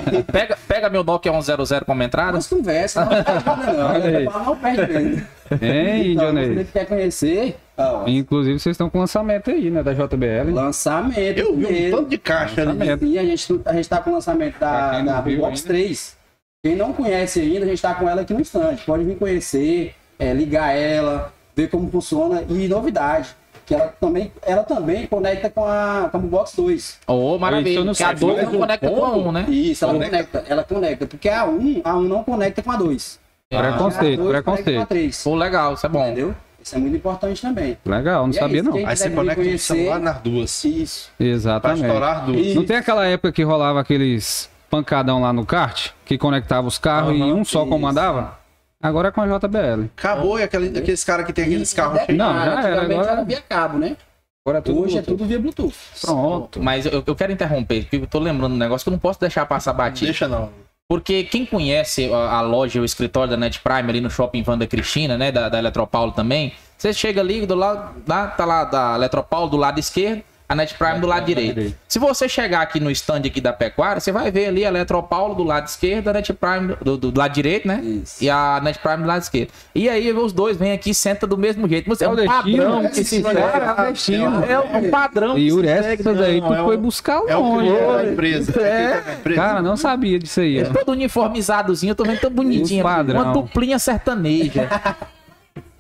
[0.32, 2.32] Pega, pega meu Nokia 100 como entrada.
[2.32, 4.44] Mas conversa, não perde nada não.
[4.46, 5.26] Não perde.
[5.60, 9.82] Hein, Então, você quer conhecer, ó, Inclusive, vocês estão com lançamento aí, né?
[9.82, 10.54] Da JBL.
[10.54, 11.38] lançamento.
[11.38, 12.78] Eu vi um tanto de caixa ali.
[13.12, 15.68] E a gente, a gente tá com o lançamento da, não da Box ainda.
[15.68, 16.23] 3.
[16.64, 18.76] Quem não conhece ainda, a gente tá com ela aqui no stand.
[18.86, 22.42] Pode vir conhecer, é, ligar ela, ver como funciona.
[22.48, 23.36] E novidade,
[23.66, 27.00] que ela também, ela também conecta com a, com a Box 2.
[27.06, 27.80] Ô, Isso maravilha.
[27.84, 29.44] não Porque a sei, 2 mas não conecta com a 1, né?
[29.46, 30.16] Isso, ela Conecta.
[30.16, 30.44] conecta.
[30.52, 31.06] ela conecta.
[31.06, 33.20] Porque a 1, a 1 não conecta com a 2.
[33.50, 34.88] Preconceito, a 2 conecta com a preconceito.
[34.88, 35.22] 3.
[35.22, 36.02] Pô, legal, isso é bom.
[36.02, 36.34] Entendeu?
[36.62, 37.76] Isso é muito importante também.
[37.84, 38.86] Legal, não E é sabia isso, não.
[38.88, 40.64] Aí você conecta o conhecer- celular nas duas.
[40.64, 41.12] Isso.
[41.18, 41.82] Pra Exatamente.
[41.84, 42.46] estourar as duas.
[42.46, 44.48] E- Não tem aquela época que rolava aqueles
[44.78, 47.68] pancadão lá no kart, que conectava os carros e Aham, um só isso.
[47.70, 48.38] comandava?
[48.82, 49.84] Agora é com a JBL.
[49.96, 52.18] Acabou, e aquele, aqueles caras que tem aqueles E- carros e cheios.
[52.18, 53.96] Não, já era, antigamente agora- era via cabo, né?
[54.44, 55.06] Agora é tudo Hoje é Bluetooth.
[55.18, 55.76] tudo via Bluetooth.
[56.02, 56.62] Pronto.
[56.62, 59.18] Mas eu, eu quero interromper, porque eu tô lembrando um negócio que eu não posso
[59.20, 60.06] deixar passar batido.
[60.06, 60.51] Deixa não.
[60.86, 64.66] Porque quem conhece a, a loja, o escritório da Net Prime ali no shopping Vanda
[64.66, 65.32] Cristina, né?
[65.32, 66.52] Da, da Eletropaulo também.
[66.76, 70.74] Você chega ali do lado, lá, tá lá da Eletropaulo do lado esquerdo, a Net
[70.74, 71.74] Prime do lado direito.
[71.88, 75.34] Se você chegar aqui no stand aqui da Pecuária, você vai ver ali a Eletropaulo
[75.34, 77.80] do lado esquerdo, a Net Prime do, do- do lado direito, né?
[77.82, 78.22] Isso.
[78.22, 79.48] E a Net Prime do lado esquerdo.
[79.74, 81.88] E aí os dois vêm aqui e sentam do mesmo jeito.
[81.88, 83.38] Você é, É o um destino, padrão é que se segue.
[83.38, 84.44] é o destino.
[84.44, 85.38] É um padrão.
[85.38, 86.02] E que se Yuri, segue.
[86.02, 88.60] essa daí Não, tu é foi o- buscar É o da empresa.
[88.60, 89.14] É.
[89.18, 89.40] empresa.
[89.40, 90.58] Cara, não sabia disso aí.
[90.58, 92.84] É todo uniformizadozinho, eu tô vendo tão bonitinho.
[92.84, 94.68] Uma duplinha sertaneja.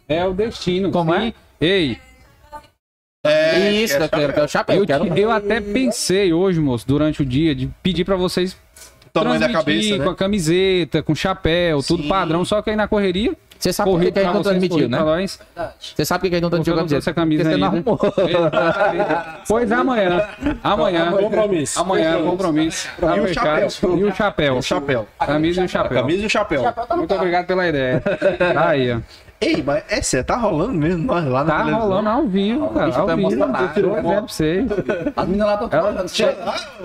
[0.08, 0.90] É o destino.
[0.90, 1.28] Como sim.
[1.28, 1.34] é?
[1.60, 1.98] Ei,
[3.24, 4.76] É, Isso, é eu quero, eu quero chapéu.
[4.76, 5.18] eu, quero...
[5.18, 8.56] eu até pensei hoje, moço, durante o dia, de pedir pra vocês
[9.12, 10.14] tamanho da cabeça, com a né?
[10.16, 12.08] camiseta, com chapéu, tudo Sim.
[12.08, 14.88] padrão, só que aí na correria, Você sabe por que que a gente não transmitiu,
[14.88, 14.98] né?
[15.78, 17.66] Você sabe por que a gente não transmitiu não trouxe a camisa Porque ainda.
[17.66, 17.98] arrumou.
[19.48, 20.28] Pois amanhã,
[20.62, 21.80] amanhã, Compromisso.
[21.80, 22.88] amanhã, compromisso.
[23.00, 23.70] Tá E o fechado.
[23.70, 23.98] chapéu.
[23.98, 24.56] E o chapéu.
[24.58, 25.08] O chapéu.
[25.24, 26.02] Camisa e o A chapéu.
[26.02, 26.62] camisa e o chapéu.
[26.96, 28.00] Muito obrigado pela ideia.
[28.52, 28.98] Tá aí, ó.
[29.40, 31.88] Ei, mas é sério, tá rolando mesmo nós lá na Tá televisão.
[31.88, 32.96] rolando ao vivo, cara.
[32.96, 33.28] Ao tá vivo.
[33.28, 33.52] Tô dizendo
[34.02, 34.66] pra vocês.
[35.16, 35.98] As meninas lá estão falando.
[36.00, 36.04] Ah,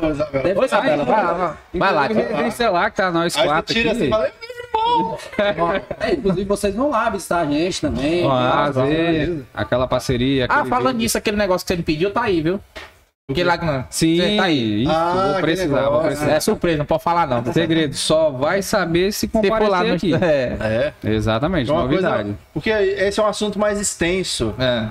[0.10, 0.60] Isabela.
[0.60, 1.58] Oi, Isabela, vai lá.
[1.74, 2.08] Vai lá.
[2.10, 3.98] Tem celular que tá nós quatro tira aqui.
[3.98, 4.32] assim e fala, "Ei,
[5.38, 8.30] meu irmão, É, inclusive vocês vão lá visitar a gente também.
[8.30, 10.46] Ah, Vamos, ver aquela parceria.
[10.50, 12.60] Ah, falando nisso, aquele negócio que você me pediu, tá aí, viu?
[13.30, 13.86] Aquele lá que não.
[13.90, 14.84] Sim, Tá aí.
[14.84, 16.32] isso, Ah, vou precisar, vou precisar.
[16.32, 17.54] É surpresa, não pode falar não.
[17.54, 19.94] Segredo, só vai saber se lá comparecer no...
[19.96, 20.14] aqui.
[20.16, 20.94] É.
[21.04, 21.10] É.
[21.10, 22.24] Exatamente, Uma novidade.
[22.24, 24.54] coisa, porque esse é um assunto mais extenso.
[24.60, 24.88] É.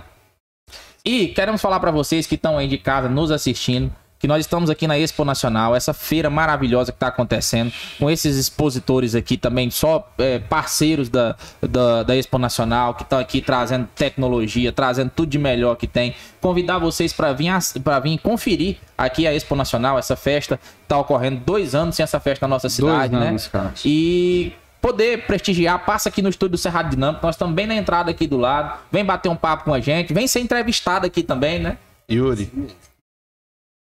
[1.05, 4.69] E queremos falar pra vocês que estão aí de casa nos assistindo que nós estamos
[4.69, 9.71] aqui na Expo Nacional, essa feira maravilhosa que está acontecendo, com esses expositores aqui também,
[9.71, 15.29] só é, parceiros da, da, da Expo Nacional, que estão aqui trazendo tecnologia, trazendo tudo
[15.29, 16.15] de melhor que tem.
[16.41, 17.53] Convidar vocês para vir,
[17.85, 22.19] pra vir conferir aqui a Expo Nacional, essa festa está ocorrendo dois anos sem essa
[22.19, 23.29] festa na nossa cidade, né?
[23.29, 23.73] anos, cara.
[23.85, 27.25] E poder prestigiar, passa aqui no estúdio do Cerrado Dinâmico.
[27.25, 28.79] Nós estamos bem na entrada aqui do lado.
[28.91, 30.13] Vem bater um papo com a gente.
[30.13, 31.77] Vem ser entrevistado aqui também, né?
[32.11, 32.51] Yuri.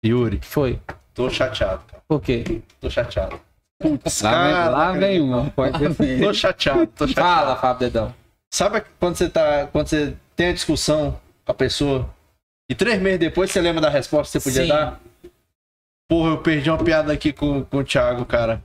[0.08, 0.80] Yuri, foi?
[1.14, 2.04] tô chateado, cara.
[2.08, 2.62] Por quê?
[2.80, 3.40] Tô chateado.
[4.24, 6.20] Lá vem, lá vem um, pode ser.
[6.20, 7.30] Tô chateado, tô chateado.
[7.30, 8.16] Fala, Fábio Dedão.
[8.52, 9.68] Sabe quando você tá.
[9.68, 12.10] Quando você tem a discussão com a pessoa
[12.70, 14.70] e três meses depois você lembra da resposta que você podia Sim.
[14.70, 15.00] dar?
[16.10, 18.64] Porra, eu perdi uma piada aqui com, com o Thiago, cara.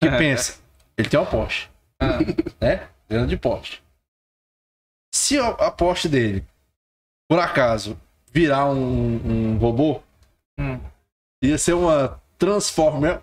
[0.00, 0.60] Que pensa?
[0.96, 1.68] Ele tem uma Porsche.
[2.60, 2.88] Né?
[3.08, 3.80] Dentro de Porsche.
[5.14, 6.44] Se a Porsche dele,
[7.28, 8.00] por acaso,
[8.32, 10.00] virar um, um robô,
[10.58, 10.78] Hum.
[11.42, 13.20] ia ser uma Transformer.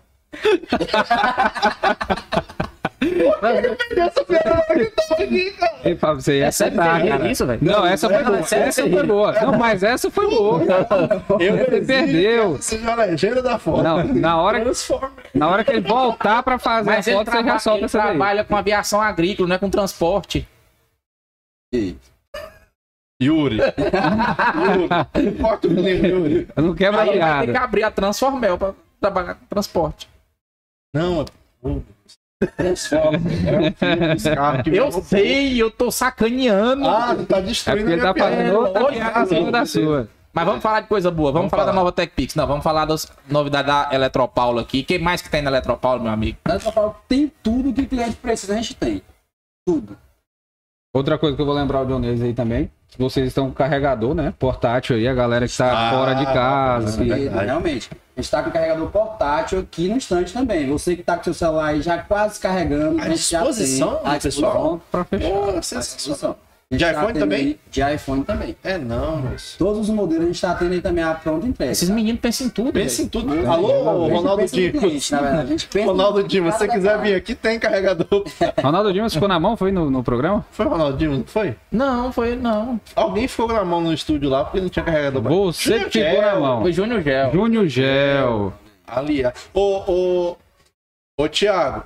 [5.84, 7.28] Ei, Fábio, você ia É acertar, cara.
[7.28, 7.60] é isso, velho?
[7.64, 8.38] Não, essa foi Não, boa.
[8.40, 9.32] é Essa que foi boa.
[9.42, 10.62] Não, mas essa foi boa.
[11.40, 12.58] Eu Você perdeu.
[12.62, 13.82] Seja a legenda da foto.
[13.84, 15.12] Não, na hora, Transformer.
[15.34, 17.86] na hora que ele voltar pra fazer Mas a ele, foto, você já solta ele
[17.86, 18.08] essa daí.
[18.10, 20.48] trabalha com aviação agrícola, não é com transporte.
[23.22, 23.58] Yuri.
[23.58, 24.88] Yuri.
[25.42, 26.48] Corta o menino, Yuri.
[26.56, 27.52] Eu não quero vai ter piada.
[27.52, 30.10] que abrir a Transformel pra trabalhar com transporte.
[30.94, 31.26] Não, é.
[32.58, 32.72] É
[34.74, 36.88] Eu vem- sei, eu tô sacaneando.
[36.88, 38.60] Ah, tu tá É destruindo ele a tá minha fazendo piada.
[38.60, 38.88] outra
[39.26, 40.08] piada da sua.
[40.32, 41.32] Mas vamos falar de coisa boa.
[41.34, 41.72] Vamos, Vamos falar, falar.
[41.74, 42.36] da nova TechPix.
[42.36, 44.82] Não, vamos falar das novidades da Eletropaulo aqui.
[44.82, 46.38] O que mais que tem na Eletropaulo, meu amigo?
[46.48, 49.02] Na Eletropaulo tem tudo que o cliente precisa, a gente tem.
[49.68, 49.98] Tudo.
[50.92, 52.70] Outra coisa que eu vou lembrar o Dionísio aí também.
[52.98, 54.34] Vocês estão com carregador, né?
[54.40, 57.04] Portátil aí, a galera que tá Ah, fora de casa.
[57.04, 57.46] é verdade.
[57.46, 57.90] Realmente.
[58.18, 60.68] A gente tá com carregador portátil aqui no estande também.
[60.68, 63.00] Você que tá com seu celular aí já quase carregando.
[63.00, 63.98] À a gente já disposição, tem.
[63.98, 64.20] À pessoal?
[64.20, 64.82] disposição.
[64.92, 65.30] Pra fechar.
[65.30, 66.32] Pô, disposição.
[66.32, 67.40] A De tá iPhone também?
[67.40, 68.56] aí- De iPhone também.
[68.64, 69.58] É não, moço.
[69.58, 71.72] Todos os modelos a gente tá tendo aí também a pronta entrega.
[71.72, 72.72] Esses meninos pensam em tudo.
[72.72, 73.34] Pensa em tudo.
[73.50, 75.10] Alô, Ronaldo no Dimas.
[75.84, 78.24] Ronaldo Dimas, se você quiser vir aqui, tem carregador.
[78.62, 80.46] Ronaldo Dimas ficou na mão, foi no, no programa?
[80.52, 81.56] Foi o Ronaldo Dimas, não foi?
[81.72, 82.80] Não, foi não.
[82.96, 85.24] Alguém ficou na mão no estúdio lá porque não tinha carregador.
[85.24, 86.62] Você que ficou na mão.
[86.62, 87.32] Foi Júnior Gel.
[87.34, 88.54] Júnior Gel.
[88.86, 89.34] Aliás.
[89.56, 90.36] Ô, ô,
[91.20, 91.84] ô, Thiago.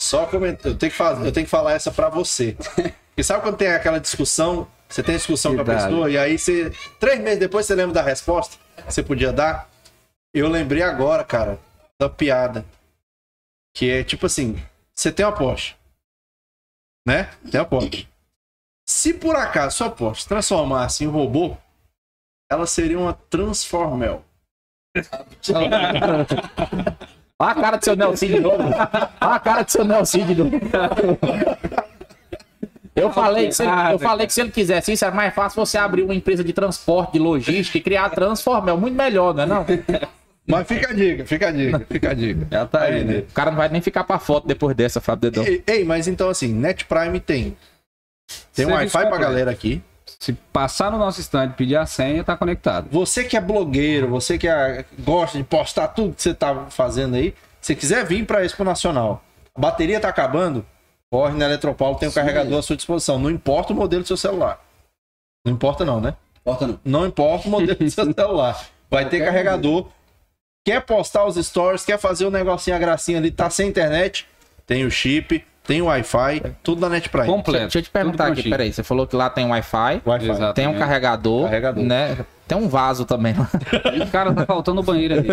[0.00, 0.72] Só comentar.
[0.72, 2.56] Eu tenho que fazer, eu tenho que falar essa pra você.
[3.16, 4.68] Porque sabe quando tem aquela discussão?
[4.86, 6.70] Você tem discussão com a pessoa e aí você.
[7.00, 9.70] Três meses depois você lembra da resposta que você podia dar?
[10.34, 11.58] Eu lembrei agora, cara,
[11.98, 12.62] da piada.
[13.74, 14.62] Que é tipo assim:
[14.94, 15.74] você tem uma Porsche.
[17.08, 17.30] Né?
[17.50, 18.06] Tem uma Porsche.
[18.86, 21.56] Se por acaso sua Porsche se transformasse em robô,
[22.52, 24.22] ela seria uma Transformel.
[27.38, 28.62] Olha a cara do seu Nelson de novo.
[28.62, 30.50] Olha a cara do seu Nelson de novo.
[32.96, 35.64] Eu falei, que se ele, eu falei que se ele quisesse isso, era mais fácil
[35.64, 38.76] você abrir uma empresa de transporte, de logística e criar a Transformel.
[38.78, 39.66] Muito melhor, não é não?
[40.46, 42.46] Mas fica a dica, fica a dica, fica a dica.
[42.50, 43.18] Já tá aí, né?
[43.18, 45.44] O cara não vai nem ficar pra foto depois dessa, Fábio Dedão.
[45.44, 47.56] Ei, ei, mas então assim, Net Prime tem.
[48.54, 49.82] Tem um Wi-Fi pra galera aqui.
[50.20, 52.88] Se passar no nosso stand e pedir a senha, tá conectado.
[52.90, 57.16] Você que é blogueiro, você que é- gosta de postar tudo que você tá fazendo
[57.16, 59.22] aí, se quiser vir pra Expo Nacional,
[59.54, 60.64] a bateria tá acabando,
[61.10, 62.20] corre na Eletropaulo, tem um Sim.
[62.20, 63.18] carregador à sua disposição.
[63.18, 64.60] Não importa o modelo do seu celular.
[65.44, 66.14] Não importa não, né?
[66.44, 66.80] Porta não.
[66.84, 68.66] Não importa o modelo do seu celular.
[68.90, 69.88] Vai ter carregador.
[70.64, 74.26] Quer postar os stories, quer fazer o negocinho, a gracinha ali, tá sem internet?
[74.66, 77.26] Tem o chip, tem o Wi-Fi, tudo da Net Prime.
[77.26, 77.64] Completo.
[77.64, 78.72] Deixa eu te perguntar Tudo aqui, peraí.
[78.72, 80.30] Você falou que lá tem Wi-Fi, Wi-Fi.
[80.30, 80.54] Exato.
[80.54, 81.84] tem um carregador, Carregador.
[81.84, 82.16] né?
[82.46, 83.48] Tem um vaso também lá.
[84.06, 85.28] O cara tá faltando o banheiro ali.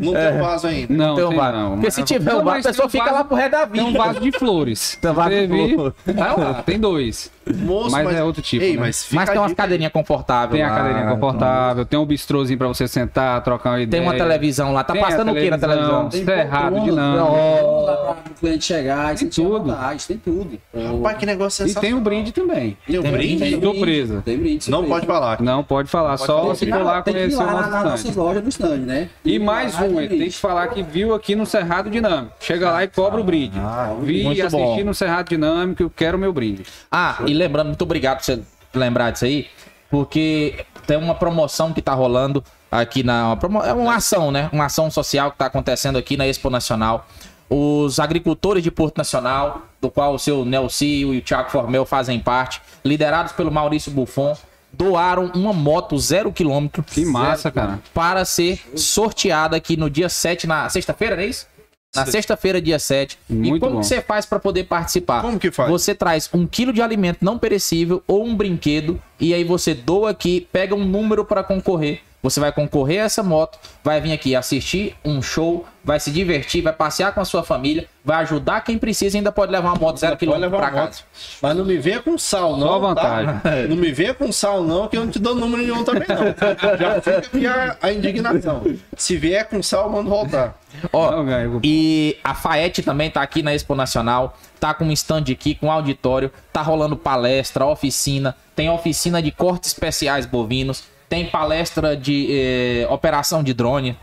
[0.00, 0.94] Não tem vaso ainda.
[0.94, 1.56] Não, Tem um vaso.
[1.58, 1.70] não.
[1.72, 3.36] Porque Mas- se tiver Não, um vaso, a mas pessoa um fica vaso- lá pro
[3.36, 3.84] resto da vida.
[3.84, 4.98] Tem um vaso de flores.
[5.00, 5.94] Tem um vaso de Você vir- flor.
[6.16, 7.30] Tá lá, tem dois.
[7.44, 8.80] Moço, Mas é outro tipo, Ei, né?
[8.82, 10.76] mas Mas tem a umas cadeirinhas confortáveis Tem a lá.
[10.76, 14.00] cadeirinha confortável, tem um bistrozinho pra você sentar, trocar uma ideia.
[14.00, 14.84] Tem uma televisão lá.
[14.84, 16.08] Tá Tem a passando o que na televisão?
[16.12, 17.26] Cerrado, dinâmico.
[17.26, 19.64] tem lá pra o cliente chegar e Tem tudo.
[19.64, 20.58] vontade, tem tudo.
[20.72, 21.82] Rapaz, que negócio E sensacional.
[21.82, 22.76] tem o brinde também.
[22.86, 23.38] Tem um brinde?
[23.38, 24.22] Tem Surpresa.
[24.24, 25.42] Tem brinde, Não pode falar.
[25.42, 27.60] Não pode falar, só Então, se for lá tem que ir conhecer o lá na,
[27.60, 28.08] nosso na stand.
[28.08, 29.10] nossa loja no stand, né?
[29.24, 32.34] E mais um, tem ele tem que falar que viu aqui no Cerrado Dinâmico.
[32.40, 33.58] Chega lá e cobra o brinde.
[34.02, 34.84] Vi muito e assisti bom.
[34.84, 36.64] no Cerrado Dinâmico, eu quero meu brinde.
[36.90, 38.40] Ah, e lembrando, muito obrigado por você
[38.74, 39.46] lembrar disso aí,
[39.90, 43.36] porque tem uma promoção que tá rolando aqui na.
[43.66, 44.48] É uma ação, né?
[44.52, 47.06] Uma ação social que tá acontecendo aqui na Expo Nacional.
[47.48, 52.18] Os agricultores de Porto Nacional, do qual o seu Nelcio e o Thiago Formel fazem
[52.18, 54.34] parte, liderados pelo Maurício Buffon,
[54.72, 57.80] doaram uma moto zero quilômetro Que massa, cara.
[57.92, 61.46] para ser sorteada aqui no dia 7, na sexta-feira, não é isso?
[61.94, 63.18] Na sexta-feira, dia 7.
[63.28, 63.80] e Muito como bom.
[63.80, 65.20] que você faz para poder participar?
[65.20, 65.68] Como que faz?
[65.70, 70.10] Você traz um quilo de alimento não perecível ou um brinquedo e aí você doa
[70.10, 72.00] aqui, pega um número para concorrer.
[72.22, 76.62] Você vai concorrer a essa moto, vai vir aqui assistir um show, vai se divertir,
[76.62, 79.76] vai passear com a sua família, vai ajudar quem precisa e ainda pode levar uma
[79.76, 80.82] moto zero quilômetro uma casa.
[80.82, 81.04] moto.
[81.42, 82.68] Mas não me venha com sal, não.
[82.68, 83.40] Só vantagem.
[83.40, 83.50] Tá?
[83.68, 86.78] Não me venha com sal, não, que eu não te dou número nenhum também, não.
[86.78, 88.62] Já fica aqui a, a indignação.
[88.96, 90.56] Se vier com sal, mando voltar.
[90.92, 91.60] Ó, Não.
[91.64, 95.70] E a Faete também tá aqui na Expo Nacional, tá com um stand aqui, com
[95.70, 102.86] auditório, tá rolando palestra, oficina, tem oficina de cortes especiais bovinos, tem palestra de eh,
[102.88, 103.98] operação de drone,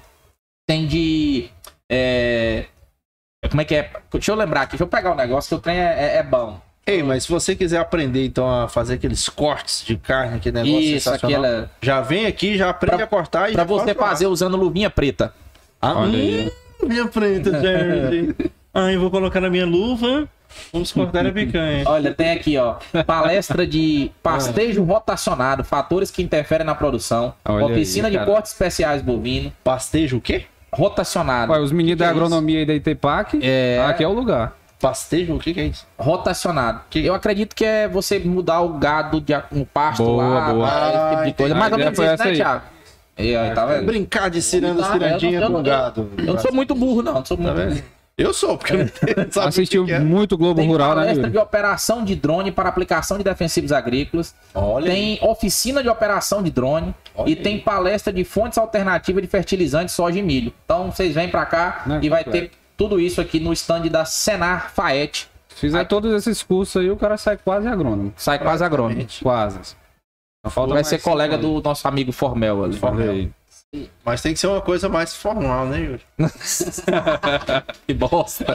[0.67, 1.49] tem de.
[1.91, 2.65] eh,
[3.49, 3.89] como é que é?
[4.13, 6.23] Deixa eu lembrar aqui, deixa eu pegar o negócio que o trem é, é- é
[6.23, 6.61] bom.
[6.85, 10.95] Ei, mas se você quiser aprender, então, a fazer aqueles cortes de carne, aquele negócio
[10.97, 11.71] Isso, aquela.
[11.81, 14.07] já vem aqui, já aprende Pra- a cortar e Pra você lá.
[14.07, 15.33] fazer usando luvinha preta.
[15.81, 16.51] Ah, hum, aí.
[16.83, 18.51] minha preta, gente.
[18.81, 20.27] Ai, eu vou colocar na minha luva.
[20.73, 21.83] Vamos cortar a picanha.
[21.89, 22.75] Olha, tem aqui, ó.
[23.05, 27.33] Palestra de pastejo rotacionado, fatores que interferem na produção.
[27.45, 28.29] Olha aí, oficina de cara.
[28.31, 30.45] cortes especiais bovino, Pastejo o quê?
[30.71, 31.51] rotacionado.
[31.51, 32.17] Olha, os meninos que da é isso?
[32.19, 33.83] agronomia aí da ITPAC, É.
[33.87, 34.55] aqui é o lugar.
[34.79, 35.35] Pastejo?
[35.35, 35.85] O que, que é isso?
[35.97, 36.81] Rotacionado.
[36.89, 40.67] Que- Eu acredito que é você mudar o gado de um pasto Boa, lá, boa.
[40.67, 41.55] esse tipo de coisa.
[41.55, 42.35] Ah, Mais ou menos isso, né, aí.
[42.35, 42.61] Thiago?
[43.17, 43.85] E aí, tá vendo?
[43.85, 46.09] Brincar de ciranda, Tá, cirandinha com gado.
[46.17, 47.13] Eu não sou muito burro, não.
[47.15, 47.83] não sou Tá muito vendo?
[48.19, 48.79] Eu sou, porque eu
[49.23, 49.99] não sabe Assistiu que é.
[49.99, 54.35] muito Globo Tem Rural, né, palestra de operação de drone para aplicação de defensivos agrícolas.
[54.53, 56.93] Olha tem oficina de operação de drone.
[57.15, 57.41] Olha e aí.
[57.41, 60.53] tem palestra de fontes alternativas de fertilizantes, soja e milho.
[60.65, 64.03] Então vocês vêm para cá Né, e vai ter tudo isso aqui no stand da
[64.03, 65.29] Senar Faete.
[65.47, 65.89] Se fizer Aqui.
[65.89, 68.13] todos esses cursos aí, o cara sai quase agrônomo.
[68.17, 69.05] Sai quase agrônomo.
[69.21, 69.75] Quase.
[70.67, 72.79] Vai ser colega do nosso amigo Formel ali.
[73.09, 73.31] Aí.
[74.03, 76.01] Mas tem que ser uma coisa mais formal, né, Yuri?
[77.85, 78.45] Que bosta.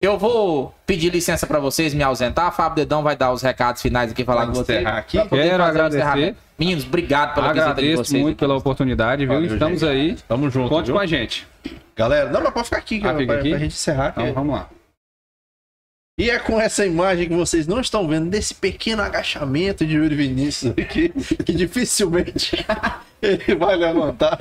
[0.00, 2.52] Eu vou pedir licença pra vocês me ausentar.
[2.52, 4.80] Fábio Dedão vai dar os recados finais aqui, falar com vocês.
[4.80, 5.18] encerrar aqui.
[5.28, 6.36] poder Quero agradecer.
[6.58, 8.22] Meninos, obrigado pela visita de Agradeço vocês.
[8.22, 9.34] muito pela oportunidade, viu?
[9.34, 9.90] Valeu, Estamos gente.
[9.90, 10.16] aí.
[10.28, 10.94] Tamo junto, Conte viu?
[10.94, 11.46] com a gente.
[11.96, 13.50] Galera, não, mas pode ficar aqui, Ah, cara, fica pra, aqui?
[13.50, 14.06] pra gente encerrar.
[14.08, 14.20] aqui.
[14.22, 14.68] Então vamos lá.
[16.20, 20.14] E é com essa imagem que vocês não estão vendo, desse pequeno agachamento de Yuri
[20.14, 21.08] Vinícius aqui,
[21.46, 22.62] que dificilmente
[23.22, 24.38] ele vai levantar,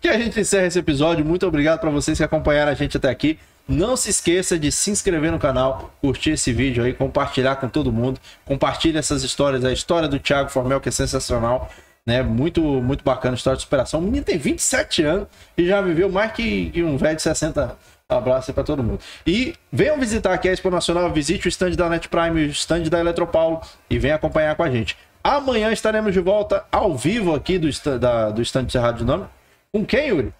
[0.00, 1.24] que a gente encerra esse episódio.
[1.24, 3.40] Muito obrigado para vocês que acompanharam a gente até aqui.
[3.66, 7.90] Não se esqueça de se inscrever no canal, curtir esse vídeo aí, compartilhar com todo
[7.90, 8.20] mundo.
[8.44, 11.72] Compartilhe essas histórias, a história do Thiago Formel, que é sensacional.
[12.06, 12.22] Né?
[12.22, 13.98] Muito, muito bacana, história de superação.
[13.98, 15.26] O menino tem 27 anos
[15.58, 17.89] e já viveu mais que, que um velho de 60 anos.
[18.10, 19.00] Abraço aí pra todo mundo.
[19.26, 22.82] E venham visitar aqui a Expo Nacional, visite o stand da Net Prime, o stand
[22.84, 24.96] da Eletropaulo e venha acompanhar com a gente.
[25.22, 29.30] Amanhã estaremos de volta ao vivo aqui do stand, da, do stand do Cerrado Dinâmico.
[29.72, 30.32] Com quem, Yuri?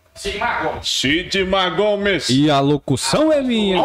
[0.83, 2.29] Cid Magomes.
[2.29, 3.83] E a locução é minha.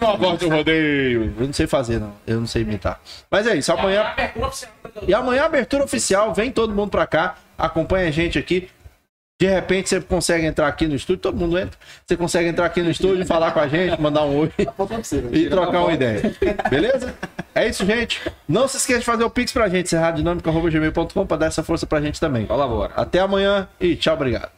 [0.00, 1.34] Na voz do rodeio.
[1.38, 2.12] Eu não sei fazer, não.
[2.26, 3.00] Eu não sei imitar.
[3.30, 4.12] Mas é isso, amanhã.
[5.06, 6.32] E amanhã, abertura oficial.
[6.32, 7.36] Vem todo mundo pra cá.
[7.56, 8.68] Acompanha a gente aqui.
[9.42, 11.76] De repente você consegue entrar aqui no estúdio, todo mundo entra.
[12.06, 14.52] Você consegue entrar aqui no estúdio, falar com a gente, mandar um oi
[15.32, 16.32] e trocar uma ideia.
[16.70, 17.12] Beleza?
[17.52, 18.22] É isso, gente.
[18.48, 22.00] Não se esqueça de fazer o pix pra gente, serradinâmica.gmail.com pra dar essa força pra
[22.00, 22.46] gente também.
[22.46, 22.92] Colabora.
[22.94, 24.52] Até amanhã e tchau, obrigado.